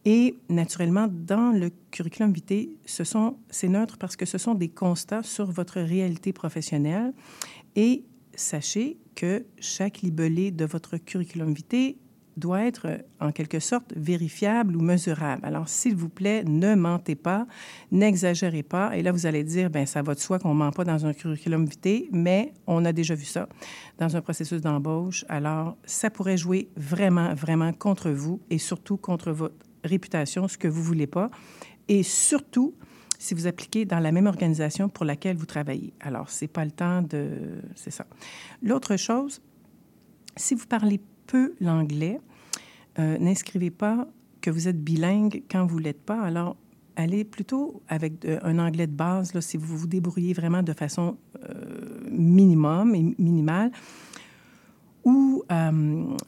Et 0.04 0.38
naturellement, 0.48 1.08
dans 1.10 1.50
le 1.50 1.70
curriculum 1.90 2.32
vitae, 2.32 2.68
ce 2.84 3.04
sont, 3.04 3.38
c'est 3.50 3.68
neutre 3.68 3.96
parce 3.98 4.16
que 4.16 4.26
ce 4.26 4.38
sont 4.38 4.54
des 4.54 4.68
constats 4.68 5.22
sur 5.22 5.50
votre 5.50 5.80
réalité 5.80 6.32
professionnelle. 6.32 7.12
Et 7.74 8.04
sachez 8.34 8.98
que 9.14 9.46
chaque 9.58 10.02
libellé 10.02 10.50
de 10.50 10.64
votre 10.64 10.98
curriculum 10.98 11.52
vitae 11.54 11.96
doit 12.36 12.64
être 12.64 13.04
en 13.20 13.32
quelque 13.32 13.60
sorte 13.60 13.92
vérifiable 13.96 14.76
ou 14.76 14.80
mesurable. 14.80 15.44
Alors, 15.44 15.68
s'il 15.68 15.96
vous 15.96 16.08
plaît, 16.08 16.44
ne 16.44 16.74
mentez 16.74 17.14
pas, 17.14 17.46
n'exagérez 17.90 18.62
pas. 18.62 18.96
Et 18.96 19.02
là, 19.02 19.12
vous 19.12 19.26
allez 19.26 19.42
dire, 19.42 19.70
ben 19.70 19.86
ça 19.86 20.02
va 20.02 20.14
de 20.14 20.20
soi 20.20 20.38
qu'on 20.38 20.54
ne 20.54 20.58
ment 20.58 20.70
pas 20.70 20.84
dans 20.84 21.06
un 21.06 21.14
curriculum 21.14 21.64
vitae, 21.64 22.08
mais 22.12 22.52
on 22.66 22.84
a 22.84 22.92
déjà 22.92 23.14
vu 23.14 23.24
ça 23.24 23.48
dans 23.98 24.16
un 24.16 24.20
processus 24.20 24.60
d'embauche. 24.60 25.24
Alors, 25.28 25.76
ça 25.84 26.10
pourrait 26.10 26.36
jouer 26.36 26.68
vraiment, 26.76 27.34
vraiment 27.34 27.72
contre 27.72 28.10
vous 28.10 28.40
et 28.50 28.58
surtout 28.58 28.98
contre 28.98 29.32
votre 29.32 29.56
réputation, 29.82 30.46
ce 30.48 30.58
que 30.58 30.68
vous 30.68 30.80
ne 30.80 30.86
voulez 30.86 31.06
pas. 31.06 31.30
Et 31.88 32.02
surtout, 32.02 32.74
si 33.18 33.32
vous 33.34 33.46
appliquez 33.46 33.86
dans 33.86 34.00
la 34.00 34.12
même 34.12 34.26
organisation 34.26 34.88
pour 34.88 35.04
laquelle 35.04 35.36
vous 35.36 35.46
travaillez. 35.46 35.94
Alors, 36.00 36.28
ce 36.28 36.44
n'est 36.44 36.48
pas 36.48 36.64
le 36.64 36.70
temps 36.70 37.00
de... 37.00 37.30
C'est 37.74 37.90
ça. 37.90 38.06
L'autre 38.62 38.96
chose, 38.96 39.40
si 40.36 40.54
vous 40.54 40.66
parlez 40.66 41.00
peu 41.26 41.54
l'anglais, 41.60 42.20
euh, 42.98 43.18
n'inscrivez 43.18 43.70
pas 43.70 44.08
que 44.40 44.50
vous 44.50 44.68
êtes 44.68 44.82
bilingue 44.82 45.42
quand 45.50 45.66
vous 45.66 45.78
ne 45.78 45.84
l'êtes 45.84 46.02
pas. 46.02 46.20
Alors, 46.20 46.56
allez 46.96 47.24
plutôt 47.24 47.82
avec 47.88 48.24
euh, 48.24 48.38
un 48.42 48.58
anglais 48.58 48.86
de 48.86 48.92
base, 48.92 49.34
là, 49.34 49.40
si 49.40 49.56
vous 49.56 49.76
vous 49.76 49.86
débrouillez 49.86 50.32
vraiment 50.32 50.62
de 50.62 50.72
façon 50.72 51.16
euh, 51.48 52.08
minimum 52.10 52.94
et 52.94 53.14
minimale. 53.18 53.70
Ou 55.04 55.44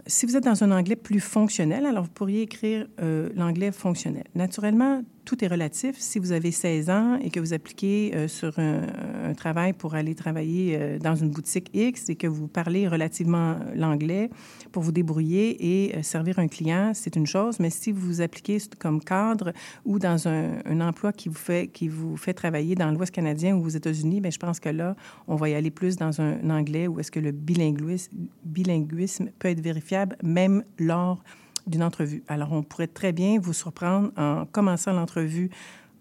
si 0.06 0.24
vous 0.24 0.36
êtes 0.36 0.44
dans 0.44 0.62
un 0.62 0.70
anglais 0.70 0.94
plus 0.94 1.18
fonctionnel, 1.18 1.84
alors 1.84 2.04
vous 2.04 2.10
pourriez 2.10 2.42
écrire 2.42 2.86
l'anglais 3.34 3.72
fonctionnel. 3.72 4.22
Naturellement, 4.36 5.02
tout 5.28 5.44
est 5.44 5.48
relatif. 5.48 5.96
Si 5.98 6.18
vous 6.18 6.32
avez 6.32 6.50
16 6.50 6.88
ans 6.88 7.18
et 7.20 7.28
que 7.28 7.38
vous 7.38 7.52
appliquez 7.52 8.12
euh, 8.14 8.28
sur 8.28 8.58
un, 8.58 9.34
travail 9.36 9.74
pour 9.74 9.94
aller 9.94 10.14
travailler 10.14 10.74
euh, 10.74 10.98
dans 10.98 11.14
une 11.14 11.28
boutique 11.28 11.68
X 11.74 12.08
et 12.08 12.16
que 12.16 12.26
vous 12.26 12.48
parlez 12.48 12.88
relativement 12.88 13.56
l'anglais 13.74 14.30
pour 14.72 14.82
vous 14.82 14.90
débrouiller 14.90 15.56
et 15.60 15.96
euh, 15.98 16.02
servir 16.02 16.38
un 16.38 16.48
client, 16.48 16.92
c'est 16.94 17.14
une 17.14 17.26
chose. 17.26 17.60
Mais 17.60 17.68
si 17.68 17.92
vous 17.92 18.06
vous 18.06 18.20
appliquez 18.22 18.56
comme 18.78 19.04
cadre 19.04 19.52
ou 19.84 19.98
dans 19.98 20.28
un, 20.28 20.80
emploi 20.80 21.12
qui 21.12 21.28
vous, 21.28 21.34
fait, 21.34 21.70
qui 21.70 21.88
vous 21.88 22.16
fait 22.16 22.32
travailler 22.32 22.74
dans 22.74 22.90
l'Ouest 22.90 23.12
canadien 23.12 23.54
ou 23.54 23.66
aux 23.66 23.68
États-Unis, 23.68 24.22
bien, 24.22 24.30
je 24.30 24.38
pense 24.38 24.58
que 24.60 24.70
là, 24.70 24.96
on 25.26 25.36
va 25.36 25.50
y 25.50 25.54
aller 25.54 25.70
plus 25.70 25.96
dans 25.96 26.22
un, 26.22 26.42
un 26.42 26.48
anglais 26.48 26.86
où 26.88 27.00
est-ce 27.00 27.10
que 27.10 27.20
le 27.20 27.32
bilinguisme, 27.32 28.16
bilinguisme 28.44 29.28
peut 29.38 29.48
être 29.48 29.60
vérifiable 29.60 30.16
même 30.22 30.64
lors 30.78 31.22
d'une 31.68 31.82
entrevue. 31.82 32.22
Alors, 32.28 32.52
on 32.52 32.62
pourrait 32.62 32.88
très 32.88 33.12
bien 33.12 33.38
vous 33.38 33.52
surprendre 33.52 34.10
en 34.16 34.46
commençant 34.46 34.92
l'entrevue 34.92 35.50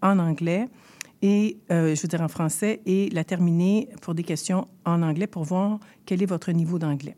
en 0.02 0.18
anglais 0.18 0.68
et, 1.22 1.58
euh, 1.70 1.94
je 1.94 2.02
veux 2.02 2.08
dire 2.08 2.20
en 2.20 2.28
français, 2.28 2.80
et 2.86 3.10
la 3.10 3.24
terminer 3.24 3.88
pour 4.02 4.14
des 4.14 4.22
questions 4.22 4.68
en 4.84 5.02
anglais 5.02 5.26
pour 5.26 5.44
voir 5.44 5.80
quel 6.06 6.22
est 6.22 6.26
votre 6.26 6.52
niveau 6.52 6.78
d'anglais. 6.78 7.16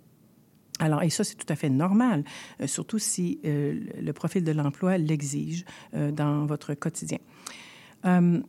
Alors, 0.79 1.03
et 1.03 1.11
ça, 1.11 1.25
c'est 1.25 1.35
tout 1.35 1.53
à 1.53 1.57
fait 1.57 1.69
normal, 1.69 2.25
euh, 2.63 2.67
surtout 2.67 2.99
si 2.99 3.41
euh, 3.45 3.79
le 4.01 4.13
profil 4.15 4.43
de 4.43 4.53
l'emploi 4.53 4.97
l'exige 4.97 5.65
dans 5.93 6.47
votre 6.47 6.73
quotidien. 6.75 7.19
Euh, 8.07 8.41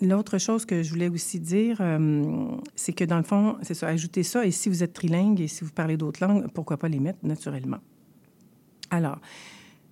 L'autre 0.00 0.38
chose 0.38 0.66
que 0.66 0.82
je 0.82 0.90
voulais 0.90 1.08
aussi 1.08 1.38
dire, 1.38 1.78
euh, 1.80 2.56
c'est 2.74 2.92
que 2.92 3.04
dans 3.04 3.16
le 3.16 3.22
fond, 3.22 3.56
c'est 3.62 3.74
ça, 3.74 3.86
ajouter 3.86 4.22
ça, 4.24 4.44
et 4.44 4.50
si 4.50 4.68
vous 4.68 4.82
êtes 4.82 4.92
trilingue 4.92 5.40
et 5.40 5.46
si 5.46 5.62
vous 5.62 5.70
parlez 5.70 5.96
d'autres 5.96 6.24
langues, 6.24 6.48
pourquoi 6.52 6.76
pas 6.76 6.88
les 6.88 6.98
mettre 6.98 7.20
naturellement. 7.22 7.78
Alors, 8.94 9.18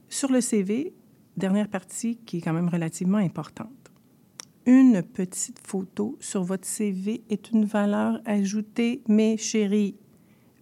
sur 0.08 0.30
le 0.30 0.40
CV, 0.40 0.94
dernière 1.36 1.68
partie 1.68 2.18
qui 2.24 2.38
est 2.38 2.40
quand 2.40 2.52
même 2.52 2.68
relativement 2.68 3.18
importante. 3.18 3.68
Une 4.64 5.02
petite 5.02 5.58
photo 5.66 6.16
sur 6.20 6.44
votre 6.44 6.66
CV 6.66 7.24
est 7.28 7.50
une 7.50 7.64
valeur 7.64 8.20
ajoutée, 8.24 9.02
mes 9.08 9.36
chéris. 9.36 9.96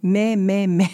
Mais, 0.02 0.36
mais, 0.36 0.66
mais, 0.66 0.88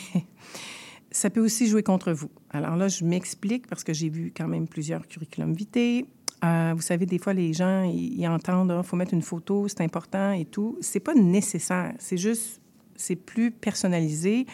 ça 1.13 1.31
peut 1.31 1.41
aussi 1.41 1.69
jouer 1.69 1.85
contre 1.85 2.11
vous. 2.11 2.31
Alors 2.51 2.75
là, 2.75 2.89
je 2.89 3.05
m'explique 3.05 3.69
parce 3.69 3.85
que 3.85 3.93
j'ai 3.93 4.09
vu 4.09 4.33
quand 4.37 4.49
même 4.49 4.67
plusieurs 4.67 5.07
curriculums 5.07 5.55
vitae. 5.55 6.05
Euh, 6.45 6.73
vous 6.75 6.83
savez, 6.83 7.07
des 7.07 7.19
fois, 7.19 7.33
les 7.33 7.53
gens, 7.53 7.85
ils, 7.85 8.27
entendent, 8.27 8.73
il 8.75 8.81
oh, 8.81 8.83
faut 8.83 8.97
mettre 8.97 9.15
une 9.15 9.23
photo, 9.23 9.69
c'est 9.69 9.83
important 9.83 10.33
et 10.33 10.47
tout. 10.47 10.77
C'est 10.81 10.99
pas 10.99 11.15
nécessaire. 11.15 11.95
C'est 12.01 12.19
juste, 12.19 12.61
c'est 12.97 13.15
plus 13.15 13.53
personnalisé. 13.53 14.47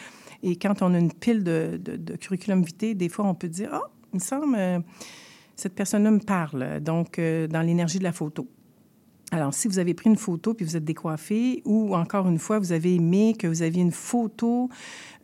Et 0.43 0.57
quand 0.57 0.81
on 0.81 0.93
a 0.93 0.99
une 0.99 1.11
pile 1.11 1.43
de, 1.43 1.79
curriculum 2.19 2.63
vitae, 2.63 2.93
des 2.93 3.09
fois, 3.09 3.25
on 3.25 3.33
peut 3.33 3.47
dire, 3.47 3.69
oh, 3.73 3.87
il 4.11 4.17
me 4.17 4.19
semble, 4.19 4.55
euh, 4.57 4.79
cette 5.55 5.73
personne-là 5.73 6.11
me 6.11 6.19
parle. 6.19 6.81
Donc, 6.81 7.17
euh, 7.17 7.47
dans 7.47 7.61
l'énergie 7.61 7.97
de 7.97 8.03
la 8.03 8.11
photo. 8.11 8.47
Alors, 9.31 9.53
si 9.53 9.67
vous 9.67 9.79
avez 9.79 9.95
pris 9.95 10.11
une 10.11 10.17
photo 10.17 10.53
puis 10.53 10.63
vous 10.63 10.77
êtes 10.77 10.83
décoiffé, 10.83 11.63
ou 11.65 11.95
encore 11.95 12.27
une 12.27 12.37
fois, 12.37 12.59
vous 12.59 12.71
avez 12.71 12.93
aimé 12.93 13.33
que 13.39 13.47
vous 13.47 13.63
aviez 13.63 13.81
une 13.81 13.91
photo 13.91 14.69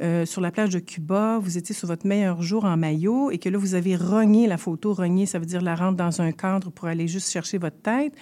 euh, 0.02 0.26
sur 0.26 0.42
la 0.42 0.52
plage 0.52 0.70
de 0.70 0.80
Cuba, 0.80 1.38
vous 1.38 1.60
étiez 1.60 1.76
sur 1.76 1.88
votre 1.88 2.08
meilleur 2.08 2.42
jour 2.42 2.66
en 2.66 2.76
maillot 2.76 3.30
et 3.30 3.38
que 3.38 3.50
là, 3.50 3.60
vous 3.60 3.76
avez 3.76 3.96
rogné 3.96 4.48
la 4.48 4.58
photo. 4.58 4.94
Rogné, 4.94 5.28
ça 5.28 5.38
veut 5.38 5.46
dire 5.46 5.62
la 5.62 5.76
rendre 5.76 5.98
dans 5.98 6.22
un 6.22 6.32
cadre 6.32 6.72
pour 6.72 6.88
aller 6.88 7.08
juste 7.08 7.30
chercher 7.30 7.60
votre 7.60 7.80
tête 7.82 8.14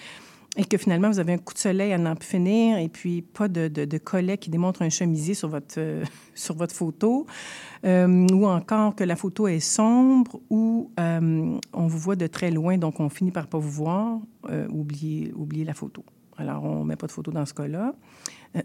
et 0.58 0.64
que 0.64 0.76
finalement, 0.76 1.08
vous 1.08 1.20
avez 1.20 1.34
un 1.34 1.38
coup 1.38 1.54
de 1.54 1.58
soleil 1.58 1.92
à 1.92 1.98
n'en 1.98 2.16
finir 2.16 2.78
et 2.78 2.88
puis 2.88 3.22
pas 3.22 3.46
de, 3.46 3.98
collet 3.98 4.36
qui 4.38 4.50
démontre 4.50 4.82
un 4.82 4.90
chemisier 4.90 5.34
sur 5.34 5.48
votre, 5.48 5.78
euh, 5.78 6.04
sur 6.34 6.56
votre 6.56 6.74
photo, 6.74 7.26
euh, 7.84 8.26
ou 8.32 8.44
encore 8.44 8.96
que 8.96 9.04
la 9.04 9.14
photo 9.14 9.46
est 9.46 9.60
sombre 9.60 10.40
ou 10.50 10.90
euh, 10.98 11.56
on 11.72 11.86
vous 11.86 11.98
voit 11.98 12.16
de 12.16 12.26
très 12.26 12.50
loin, 12.50 12.76
donc 12.76 12.98
on 12.98 13.08
finit 13.08 13.30
par 13.30 13.46
pas 13.46 13.58
vous 13.58 13.70
voir, 13.70 14.18
oubliez, 14.70 15.32
oubliez 15.36 15.64
la 15.64 15.74
photo. 15.74 16.04
Alors, 16.36 16.64
on 16.64 16.80
ne 16.80 16.88
met 16.88 16.96
pas 16.96 17.06
de 17.06 17.12
photo 17.12 17.30
dans 17.30 17.46
ce 17.46 17.54
cas-là. 17.54 17.94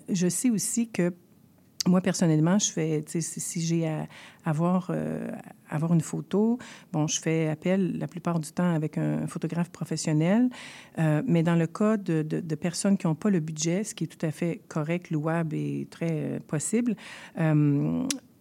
Je 0.09 0.27
sais 0.27 0.49
aussi 0.49 0.89
que 0.89 1.13
moi, 1.87 2.01
personnellement, 2.01 2.59
je 2.59 2.71
fais, 2.71 3.03
si 3.07 3.61
j'ai 3.61 3.87
à 3.87 4.07
avoir, 4.45 4.87
euh, 4.89 5.29
avoir 5.69 5.93
une 5.93 6.01
photo, 6.01 6.57
bon, 6.91 7.07
je 7.07 7.19
fais 7.19 7.49
appel 7.49 7.97
la 7.97 8.07
plupart 8.07 8.39
du 8.39 8.51
temps 8.51 8.73
avec 8.73 8.97
un 8.97 9.27
photographe 9.27 9.69
professionnel, 9.69 10.49
euh, 10.99 11.21
mais 11.25 11.43
dans 11.43 11.55
le 11.55 11.67
cas 11.67 11.97
de, 11.97 12.21
de, 12.21 12.39
de 12.39 12.55
personnes 12.55 12.97
qui 12.97 13.07
n'ont 13.07 13.15
pas 13.15 13.29
le 13.29 13.39
budget, 13.39 13.83
ce 13.83 13.95
qui 13.95 14.05
est 14.05 14.07
tout 14.07 14.25
à 14.25 14.31
fait 14.31 14.61
correct, 14.67 15.09
louable 15.09 15.55
et 15.55 15.87
très 15.89 16.11
euh, 16.11 16.39
possible, 16.47 16.95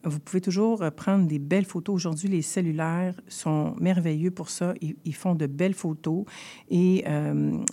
vous 0.05 0.19
pouvez 0.19 0.41
toujours 0.41 0.85
prendre 0.97 1.27
des 1.27 1.39
belles 1.39 1.65
photos. 1.65 1.95
Aujourd'hui, 1.95 2.29
les 2.29 2.43
cellulaires 2.43 3.15
sont 3.29 3.75
merveilleux 3.81 4.31
pour 4.31 4.49
ça. 4.49 4.75
Ils, 4.81 5.15
font 5.15 5.35
de 5.35 5.47
belles 5.47 5.75
photos. 5.75 6.25
Et 6.69 7.05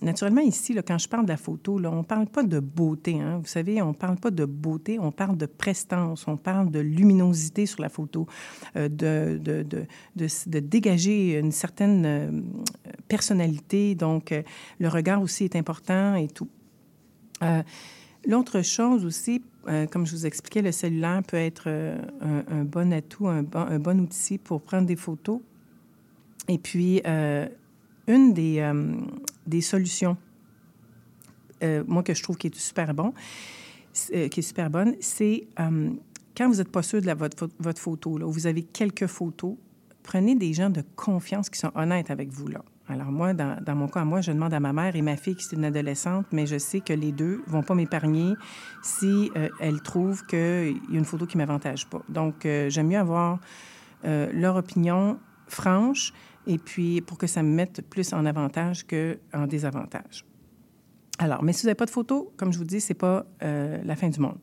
naturellement, 0.02 0.42
ici, 0.42 0.76
quand 0.86 0.98
je 0.98 1.08
parle 1.08 1.26
de 1.26 1.32
la 1.32 1.38
photo, 1.38 1.80
on 1.84 1.98
ne 1.98 2.04
parle 2.04 2.28
pas 2.28 2.44
de 2.44 2.60
beauté. 2.60 3.20
Hein. 3.20 3.40
Vous 3.40 3.48
savez, 3.48 3.82
on 3.82 3.90
ne 3.90 3.94
parle 3.94 4.18
pas 4.18 4.32
de 4.32 4.46
beauté, 4.46 5.00
on 5.00 5.12
parle 5.12 5.38
de 5.38 5.46
prestance, 5.46 6.28
on 6.28 6.38
parle 6.38 6.70
de 6.70 6.80
luminosité 6.80 7.66
sur 7.66 7.82
la 7.82 7.90
photo, 7.90 8.28
de, 8.76 9.40
de, 9.40 10.60
dégager 10.60 11.40
une 11.40 11.52
certaine 11.52 12.46
personnalité. 13.08 13.96
Donc, 13.96 14.34
le 14.80 14.88
regard 14.88 15.22
aussi 15.22 15.46
est 15.46 15.56
important 15.56 16.16
et 16.16 16.28
tout. 16.28 16.50
L'autre 18.28 18.62
chose 18.62 19.06
aussi, 19.06 19.42
euh, 19.68 19.88
comme 19.88 20.06
je 20.06 20.12
vous 20.12 20.26
expliquais, 20.26 20.62
le 20.62 20.72
cellulaire 20.72 21.22
peut 21.26 21.38
être 21.38 21.64
euh, 21.68 21.98
un, 22.50 22.64
bon 22.64 22.92
atout, 22.92 23.28
un 23.28 23.44
bon, 23.44 24.00
outil 24.00 24.38
pour 24.38 24.62
prendre 24.62 24.86
des 24.86 24.96
photos. 24.96 25.40
Et 26.48 26.58
puis, 26.58 27.02
euh, 27.06 27.48
une 28.08 28.34
des, 28.34 29.62
solutions, 29.62 30.18
moi, 31.62 32.04
que 32.04 32.14
je 32.14 32.24
trouve 32.24 32.38
qui 32.38 32.48
est 32.48 32.56
super 32.56 32.94
bon, 32.94 33.14
qui 33.94 34.14
est 34.14 34.42
super 34.42 34.70
bonne, 34.70 34.96
c'est 35.00 35.48
quand 35.58 36.48
vous 36.48 36.56
n'êtes 36.56 36.72
pas 36.72 36.82
sûr 36.82 37.02
de 37.02 37.12
votre, 37.12 37.50
votre 37.60 37.82
photo, 37.82 38.18
là, 38.18 38.26
vous 38.26 38.48
avez 38.48 38.64
quelques 38.64 39.08
photos, 39.08 39.56
prenez 40.02 40.36
des 40.36 40.54
gens 40.54 40.70
de 40.70 40.84
confiance 40.96 41.50
qui 41.50 41.60
sont 41.60 41.72
honnêtes 41.76 42.10
avec 42.10 42.30
vous. 42.30 42.48
Là. 42.48 42.64
Alors 42.90 43.12
moi, 43.12 43.34
dans, 43.34 43.76
mon 43.76 43.88
cas, 43.88 44.04
moi, 44.04 44.22
je 44.22 44.32
demande 44.32 44.54
à 44.54 44.60
ma 44.60 44.74
mère 44.74 44.96
et 44.96 45.04
ma 45.04 45.16
fille 45.16 45.36
qui 45.36 45.44
est 45.44 45.56
une 45.56 45.66
adolescente, 45.66 46.26
mais 46.32 46.48
je 46.48 46.58
sais 46.58 46.82
que 46.82 46.92
les 46.92 47.12
deux 47.12 47.44
vont 47.46 47.62
pas 47.62 47.76
m'épargner 47.76 48.34
si 48.82 49.32
euh, 49.36 49.50
elles 49.60 49.82
trouvent 49.82 50.26
qu'il 50.26 50.80
y 50.90 50.96
a 50.96 50.98
une 50.98 51.06
photo 51.06 51.28
qui 51.28 51.38
m'avantage 51.38 51.88
pas. 51.88 52.02
Donc, 52.10 52.48
euh, 52.48 52.68
j'aime 52.72 52.88
mieux 52.88 52.98
avoir 52.98 53.40
euh, 54.06 54.32
leur 54.34 54.56
opinion 54.56 55.20
franche 55.48 56.14
et 56.48 56.58
puis 56.58 57.02
pour 57.02 57.20
que 57.20 57.28
ça 57.28 57.44
me 57.44 57.50
mette 57.50 57.88
plus 57.88 58.12
en 58.12 58.26
avantage 58.26 58.88
qu'en 58.88 59.46
désavantage. 59.46 60.26
Alors, 61.20 61.44
mais 61.44 61.54
si 61.54 61.62
vous 61.62 61.68
n'avez 61.68 61.76
pas 61.76 61.86
de 61.86 61.92
photo, 61.92 62.34
comme 62.38 62.52
je 62.52 62.58
vous 62.58 62.64
dis, 62.64 62.82
c'est 62.82 62.94
pas 62.96 63.26
la 63.42 63.96
fin 63.98 64.08
du 64.08 64.20
monde. 64.22 64.40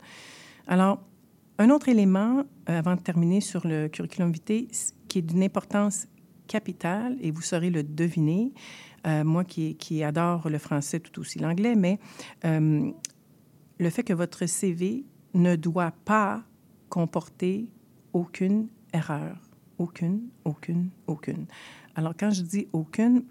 Alors, 0.68 1.02
un 1.58 1.70
autre 1.70 1.88
élément, 1.88 2.44
avant 2.66 2.96
de 2.96 3.00
terminer 3.00 3.40
sur 3.40 3.66
le 3.66 3.88
curriculum 3.88 4.30
vitae, 4.30 4.68
qui 5.08 5.18
est 5.20 5.22
d'une 5.22 5.42
importance 5.42 6.06
capital 6.46 7.16
et 7.20 7.30
vous 7.30 7.42
saurez 7.42 7.70
le 7.70 7.82
deviner. 7.82 8.52
Euh, 9.06 9.22
moi 9.22 9.44
qui, 9.44 9.76
qui, 9.76 10.02
adore 10.02 10.48
le 10.48 10.58
français 10.58 10.98
tout 10.98 11.20
aussi 11.20 11.38
l'anglais, 11.38 11.76
mais 11.76 12.00
euh, 12.44 12.90
le 13.78 13.90
fait 13.90 14.02
que 14.02 14.12
votre 14.12 14.46
CV 14.46 15.04
ne 15.34 15.54
doit 15.54 15.92
pas 16.04 16.42
comporter 16.88 17.68
aucune 18.12 18.68
erreur. 18.92 19.36
Aucune, 19.78 20.22
aucune, 20.44 20.88
aucune. 21.06 21.46
Alors 21.94 22.14
quand 22.18 22.30
je 22.30 22.42
dis 22.42 22.66
aucune, 22.72 23.24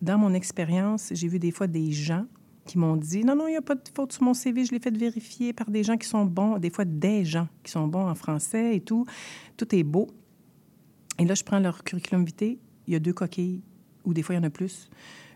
dans 0.00 0.18
mon 0.18 0.32
expérience, 0.32 1.10
j'ai 1.12 1.28
vu 1.28 1.38
des 1.38 1.50
fois 1.50 1.66
des 1.66 1.92
gens 1.92 2.24
qui 2.64 2.78
m'ont 2.78 2.96
dit 2.96 3.24
non, 3.24 3.36
non, 3.36 3.48
il 3.48 3.52
n'y 3.52 3.56
a 3.56 3.62
pas 3.62 3.74
de 3.74 3.88
faute 3.94 4.12
sur 4.12 4.22
mon 4.22 4.34
CV, 4.34 4.64
je 4.64 4.72
l'ai 4.72 4.80
fait 4.80 4.96
vérifier 4.96 5.52
par 5.52 5.70
des 5.70 5.82
gens 5.82 5.96
qui 5.96 6.08
sont 6.08 6.24
bons, 6.24 6.58
des 6.58 6.70
fois 6.70 6.84
des 6.84 7.24
gens 7.24 7.48
qui 7.62 7.70
sont 7.70 7.86
bons 7.86 8.08
en 8.08 8.14
français 8.14 8.76
et 8.76 8.80
tout. 8.80 9.04
Tout 9.56 9.74
est 9.74 9.82
beau. 9.82 10.08
Et 11.20 11.26
là, 11.26 11.34
je 11.34 11.44
prends 11.44 11.60
leur 11.60 11.84
curriculum 11.84 12.24
vitae, 12.24 12.56
il 12.86 12.92
y 12.94 12.96
a 12.96 12.98
deux 12.98 13.12
coquilles, 13.12 13.60
ou 14.04 14.14
des 14.14 14.22
fois, 14.22 14.34
il 14.34 14.38
y 14.38 14.40
en 14.40 14.44
a 14.44 14.50
plus. 14.50 14.88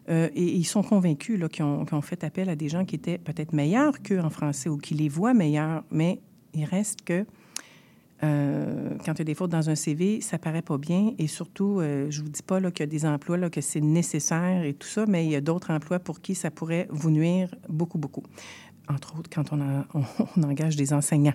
Euh, 0.09 0.31
et, 0.35 0.43
ils 0.43 0.65
sont 0.65 0.83
convaincus 0.83 1.39
qu'ils 1.53 1.65
ont, 1.65 2.03
fait 2.03 2.25
appel 2.25 2.49
à 2.49 2.57
des 2.57 2.71
gens 2.71 2.87
qui 2.87 2.95
étaient 2.95 3.19
peut-être 3.19 3.53
meilleurs 3.53 4.01
qu'eux 4.03 4.21
en 4.21 4.31
français 4.31 4.71
ou 4.71 4.79
qui 4.79 4.95
les 4.95 5.11
voient 5.11 5.35
meilleurs, 5.35 5.85
mais 5.91 6.21
il 6.55 6.65
reste 6.65 7.03
que 7.05 7.27
euh, 8.23 8.91
quand 9.05 9.13
il 9.13 9.19
y 9.19 9.21
a 9.21 9.25
des 9.25 9.35
fautes 9.35 9.51
dans 9.51 9.69
un 9.69 9.75
CV, 9.75 10.23
ça 10.23 10.39
paraît 10.39 10.63
pas 10.63 10.79
bien. 10.79 11.13
Et 11.19 11.27
surtout, 11.27 11.81
euh, 11.81 12.07
je 12.09 12.23
vous 12.23 12.31
dis 12.31 12.43
pas 12.43 12.61
qu'il 12.71 12.81
y 12.81 12.83
a 12.85 12.87
des 12.87 13.05
emplois 13.05 13.37
là, 13.37 13.51
que 13.51 13.61
c'est 13.61 13.83
nécessaire 13.83 14.65
et 14.65 14.73
tout 14.73 14.89
ça, 14.89 15.05
mais 15.07 15.27
il 15.27 15.33
y 15.33 15.37
a 15.37 15.43
d'autres 15.43 15.71
emplois 15.71 15.99
pour 15.99 16.23
qui 16.23 16.35
ça 16.35 16.51
pourrait 16.51 16.87
vous 16.91 17.11
nuire 17.11 17.55
beaucoup, 17.69 17.99
beaucoup 17.99 18.23
entre 18.89 19.19
autres 19.19 19.31
quand 19.33 19.53
on, 19.53 20.43
engage 20.43 20.77
des 20.77 20.93
enseignants. 20.93 21.35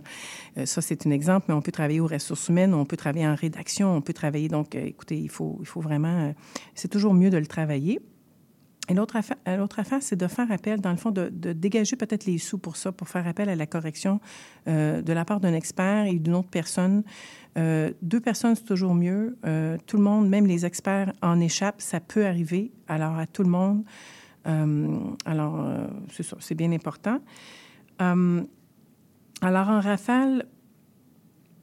Euh, 0.58 0.66
ça, 0.66 0.82
c'est 0.82 1.06
un 1.06 1.12
exemple, 1.12 1.46
mais 1.50 1.54
on 1.54 1.62
peut 1.62 1.72
travailler 1.72 2.00
aux 2.00 2.08
ressources 2.08 2.50
humaines, 2.50 2.74
on 2.74 2.86
peut 2.86 2.98
travailler 2.98 3.28
en 3.28 3.36
rédaction, 3.36 3.96
on 3.96 4.02
peut 4.02 4.14
travailler. 4.14 4.48
Donc, 4.48 4.76
euh, 4.76 4.86
écoutez, 4.86 5.18
il 5.18 5.30
faut, 5.30 5.58
il 5.62 5.68
faut 5.68 5.82
vraiment. 5.82 6.30
Euh, 6.30 6.32
c'est 6.76 6.88
toujours 6.88 7.14
mieux 7.14 7.30
de 7.30 7.38
le 7.38 7.48
travailler. 7.48 8.00
Et 8.88 8.96
l'autre 8.96 9.18
affaire, 9.18 9.38
affaire 9.46 10.02
c'est 10.02 10.16
de 10.16 10.26
faire 10.26 10.52
appel, 10.52 10.82
dans 10.82 10.90
le 10.90 10.98
fond, 10.98 11.12
de, 11.12 11.30
de 11.32 11.54
dégager 11.54 11.96
peut-être 11.96 12.26
les 12.26 12.40
sous 12.40 12.58
pour 12.58 12.76
ça, 12.76 12.92
pour 12.92 13.08
faire 13.08 13.28
appel 13.28 13.48
à 13.48 13.56
la 13.56 13.68
correction 13.68 14.20
de 14.66 15.14
la 15.14 15.26
part 15.26 15.40
d'un 15.40 15.54
expert 15.54 16.06
et 16.06 16.16
d'une 16.16 16.34
autre 16.34 16.50
personne. 16.50 17.04
deux 17.56 18.20
personnes, 18.20 18.56
c'est 18.56 18.66
toujours 18.66 18.96
mieux. 18.96 19.38
tout 19.86 19.98
le 19.98 20.02
monde, 20.02 20.28
même 20.28 20.48
les 20.48 20.66
experts, 20.66 21.14
en 21.22 21.40
échappent. 21.40 21.80
Ça 21.84 22.00
peut 22.00 22.26
arriver. 22.26 22.72
Alors, 22.88 23.16
à 23.20 23.28
tout 23.28 23.44
le 23.44 23.50
monde. 23.50 23.84
Euh, 24.48 25.00
alors, 25.26 25.60
euh, 25.60 25.88
c'est 26.40 26.56
bien 26.56 26.72
important. 26.72 27.20
Euh, 28.02 28.42
alors, 29.42 29.70
en 29.70 29.80
rafale, 29.80 30.48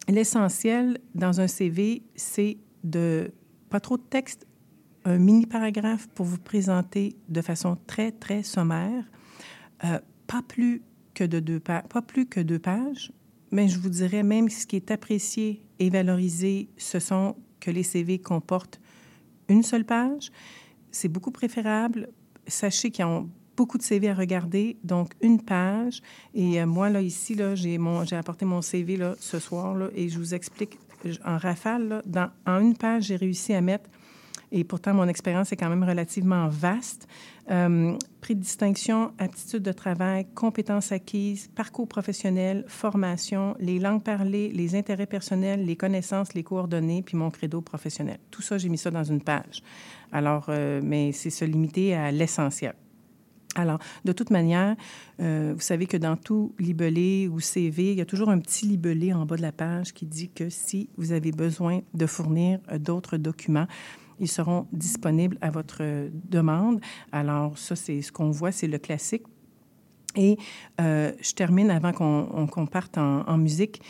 l'essentiel 0.08 0.98
dans 1.14 1.40
un 1.40 1.46
CV, 1.46 2.02
c'est 2.14 2.58
de 2.84 3.32
pas 3.70 3.80
trop 3.80 3.96
de 3.96 4.02
texte, 4.02 4.46
un 5.04 5.18
mini 5.18 5.46
paragraphe 5.46 6.08
pour 6.08 6.26
vous 6.26 6.38
présenter 6.38 7.16
de 7.28 7.40
façon 7.40 7.76
très, 7.86 8.12
très 8.12 8.42
sommaire, 8.42 9.04
pas 10.26 10.42
plus 10.46 10.82
que 11.14 11.24
de 11.24 11.38
deux 11.40 11.60
pas 11.60 11.82
plus 12.06 12.26
que 12.26 12.40
deux 12.40 12.58
pages, 12.58 13.12
mais 13.50 13.68
je 13.68 13.78
vous 13.78 13.88
dirais 13.88 14.22
même 14.22 14.48
ce 14.48 14.66
qui 14.66 14.76
est 14.76 14.90
apprécié 14.90 15.64
et 15.78 15.90
valorisé, 15.90 16.68
ce 16.76 16.98
sont 16.98 17.36
que 17.60 17.70
les 17.70 17.82
CV 17.82 18.18
comportent 18.18 18.80
une 19.48 19.62
seule 19.62 19.84
page. 19.84 20.30
C'est 20.90 21.08
beaucoup 21.08 21.30
préférable 21.30 22.08
sachez 22.46 22.90
qu'ils 22.90 23.04
ont 23.04 23.28
beaucoup 23.56 23.78
de 23.78 23.82
CV 23.82 24.08
à 24.10 24.14
regarder, 24.14 24.76
donc 24.84 25.12
une 25.20 25.40
page. 25.40 26.02
Et 26.34 26.60
euh, 26.60 26.66
moi, 26.66 26.90
là, 26.90 27.00
ici, 27.00 27.34
là, 27.34 27.54
j'ai, 27.54 27.78
mon, 27.78 28.04
j'ai 28.04 28.16
apporté 28.16 28.44
mon 28.44 28.62
CV 28.62 28.96
là, 28.96 29.14
ce 29.18 29.38
soir 29.38 29.74
là, 29.74 29.88
et 29.94 30.08
je 30.08 30.18
vous 30.18 30.34
explique 30.34 30.78
en 31.24 31.38
rafale. 31.38 32.02
Dans, 32.06 32.30
en 32.46 32.60
une 32.60 32.76
page, 32.76 33.04
j'ai 33.04 33.16
réussi 33.16 33.54
à 33.54 33.60
mettre, 33.60 33.88
et 34.52 34.64
pourtant 34.64 34.94
mon 34.94 35.08
expérience 35.08 35.52
est 35.52 35.56
quand 35.56 35.68
même 35.68 35.84
relativement 35.84 36.48
vaste, 36.48 37.08
euh, 37.50 37.96
prix 38.20 38.34
de 38.34 38.40
distinction, 38.40 39.12
aptitude 39.18 39.62
de 39.62 39.72
travail, 39.72 40.26
compétences 40.34 40.92
acquises, 40.92 41.48
parcours 41.48 41.88
professionnel, 41.88 42.64
formation, 42.68 43.56
les 43.58 43.78
langues 43.78 44.02
parlées, 44.02 44.50
les 44.50 44.74
intérêts 44.74 45.06
personnels, 45.06 45.64
les 45.64 45.76
connaissances, 45.76 46.34
les 46.34 46.42
coordonnées, 46.42 47.02
puis 47.02 47.16
mon 47.16 47.30
credo 47.30 47.60
professionnel. 47.60 48.18
Tout 48.30 48.42
ça, 48.42 48.58
j'ai 48.58 48.68
mis 48.68 48.78
ça 48.78 48.90
dans 48.90 49.04
une 49.04 49.20
page. 49.20 49.62
Alors, 50.12 50.46
euh, 50.48 50.80
mais 50.82 51.12
c'est 51.12 51.30
se 51.30 51.44
limiter 51.44 51.94
à 51.94 52.10
l'essentiel. 52.10 52.74
Alors, 53.54 53.78
de 54.04 54.12
toute 54.12 54.30
manière, 54.30 54.76
euh, 55.20 55.52
vous 55.54 55.62
savez 55.62 55.86
que 55.86 55.96
dans 55.96 56.16
tout 56.16 56.54
libellé 56.58 57.26
ou 57.26 57.40
CV, 57.40 57.92
il 57.92 57.98
y 57.98 58.02
a 58.02 58.06
toujours 58.06 58.28
un 58.28 58.38
petit 58.38 58.66
libellé 58.66 59.14
en 59.14 59.24
bas 59.24 59.36
de 59.36 59.42
la 59.42 59.52
page 59.52 59.94
qui 59.94 60.04
dit 60.04 60.28
que 60.28 60.50
si 60.50 60.90
vous 60.98 61.12
avez 61.12 61.32
besoin 61.32 61.80
de 61.94 62.06
fournir 62.06 62.60
euh, 62.70 62.78
d'autres 62.78 63.16
documents, 63.16 63.66
ils 64.20 64.28
seront 64.28 64.66
disponibles 64.72 65.38
à 65.40 65.50
votre 65.50 65.82
demande. 66.28 66.80
Alors, 67.12 67.56
ça, 67.58 67.76
c'est 67.76 68.00
ce 68.02 68.12
qu'on 68.12 68.30
voit, 68.30 68.52
c'est 68.52 68.66
le 68.66 68.78
classique. 68.78 69.24
Et 70.18 70.38
je 70.78 71.34
termine 71.34 71.70
avant 71.70 71.92
qu'on 71.92 72.66
parte 72.66 72.96
en, 72.96 73.36
musique. 73.36 73.82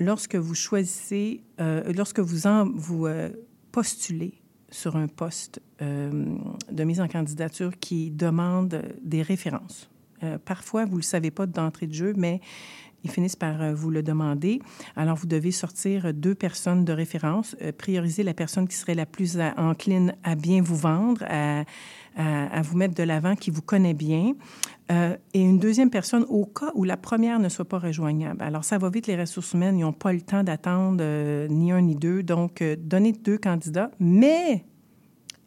lorsque 0.00 0.34
vous 0.34 0.56
choisissez, 0.56 1.44
lorsque 1.94 2.18
vous, 2.18 2.48
en, 2.48 2.68
vous 2.68 3.06
postulez 3.78 4.34
sur 4.72 4.96
un 4.96 5.06
poste 5.06 5.62
euh, 5.82 6.36
de 6.68 6.82
mise 6.82 7.00
en 7.00 7.06
candidature 7.06 7.78
qui 7.78 8.10
demande 8.10 8.82
des 9.02 9.22
références. 9.22 9.88
Euh, 10.24 10.36
parfois, 10.36 10.84
vous 10.84 10.94
ne 10.94 10.96
le 10.96 11.02
savez 11.02 11.30
pas 11.30 11.46
d'entrée 11.46 11.86
de 11.86 11.94
jeu, 11.94 12.12
mais 12.16 12.40
ils 13.04 13.10
finissent 13.10 13.36
par 13.36 13.60
euh, 13.62 13.74
vous 13.74 13.90
le 13.90 14.02
demander. 14.02 14.60
Alors, 14.96 15.16
vous 15.16 15.26
devez 15.26 15.52
sortir 15.52 16.12
deux 16.14 16.34
personnes 16.34 16.84
de 16.84 16.92
référence, 16.92 17.56
prioriser 17.76 18.22
la 18.22 18.34
personne 18.34 18.68
qui 18.68 18.76
serait 18.76 18.94
la 18.94 19.06
plus 19.06 19.38
encline 19.56 20.14
à 20.24 20.34
bien 20.34 20.62
vous 20.62 20.76
vendre, 20.76 21.24
à, 21.28 21.64
vous 22.62 22.76
mettre 22.76 22.94
de 22.94 23.02
l'avant, 23.04 23.36
qui 23.36 23.50
vous 23.50 23.62
connaît 23.62 23.94
bien, 23.94 24.34
euh, 24.90 25.16
et 25.34 25.40
une 25.40 25.58
deuxième 25.58 25.90
personne 25.90 26.24
au 26.28 26.46
cas 26.46 26.70
où 26.74 26.84
la 26.84 26.96
première 26.96 27.38
ne 27.38 27.48
soit 27.48 27.66
pas 27.66 27.78
rejoignable. 27.78 28.42
Alors, 28.42 28.64
ça 28.64 28.78
va 28.78 28.88
vite, 28.88 29.06
les 29.06 29.16
ressources 29.16 29.52
humaines, 29.52 29.76
n'ont 29.76 29.92
pas 29.92 30.12
le 30.12 30.22
temps 30.22 30.42
d'attendre 30.42 30.98
euh, 31.00 31.46
ni 31.48 31.72
un 31.72 31.82
ni 31.82 31.94
deux. 31.94 32.22
Donc, 32.22 32.62
euh, 32.62 32.74
donnez 32.78 33.12
deux 33.12 33.36
candidats, 33.36 33.90
mais 34.00 34.64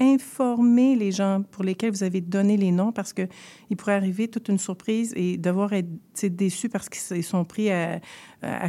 informez 0.01 0.95
les 0.95 1.11
gens 1.11 1.43
pour 1.51 1.63
lesquels 1.63 1.91
vous 1.91 2.03
avez 2.03 2.21
donné 2.21 2.57
les 2.57 2.71
noms 2.71 2.91
parce 2.91 3.13
qu'il 3.13 3.77
pourrait 3.77 3.93
arriver 3.93 4.27
toute 4.27 4.49
une 4.49 4.57
surprise 4.57 5.13
et 5.15 5.37
devoir 5.37 5.73
être 5.73 5.89
déçus 6.23 6.69
parce 6.69 6.89
qu'ils 6.89 7.23
sont 7.23 7.45
pris 7.45 7.69
à, 7.69 7.99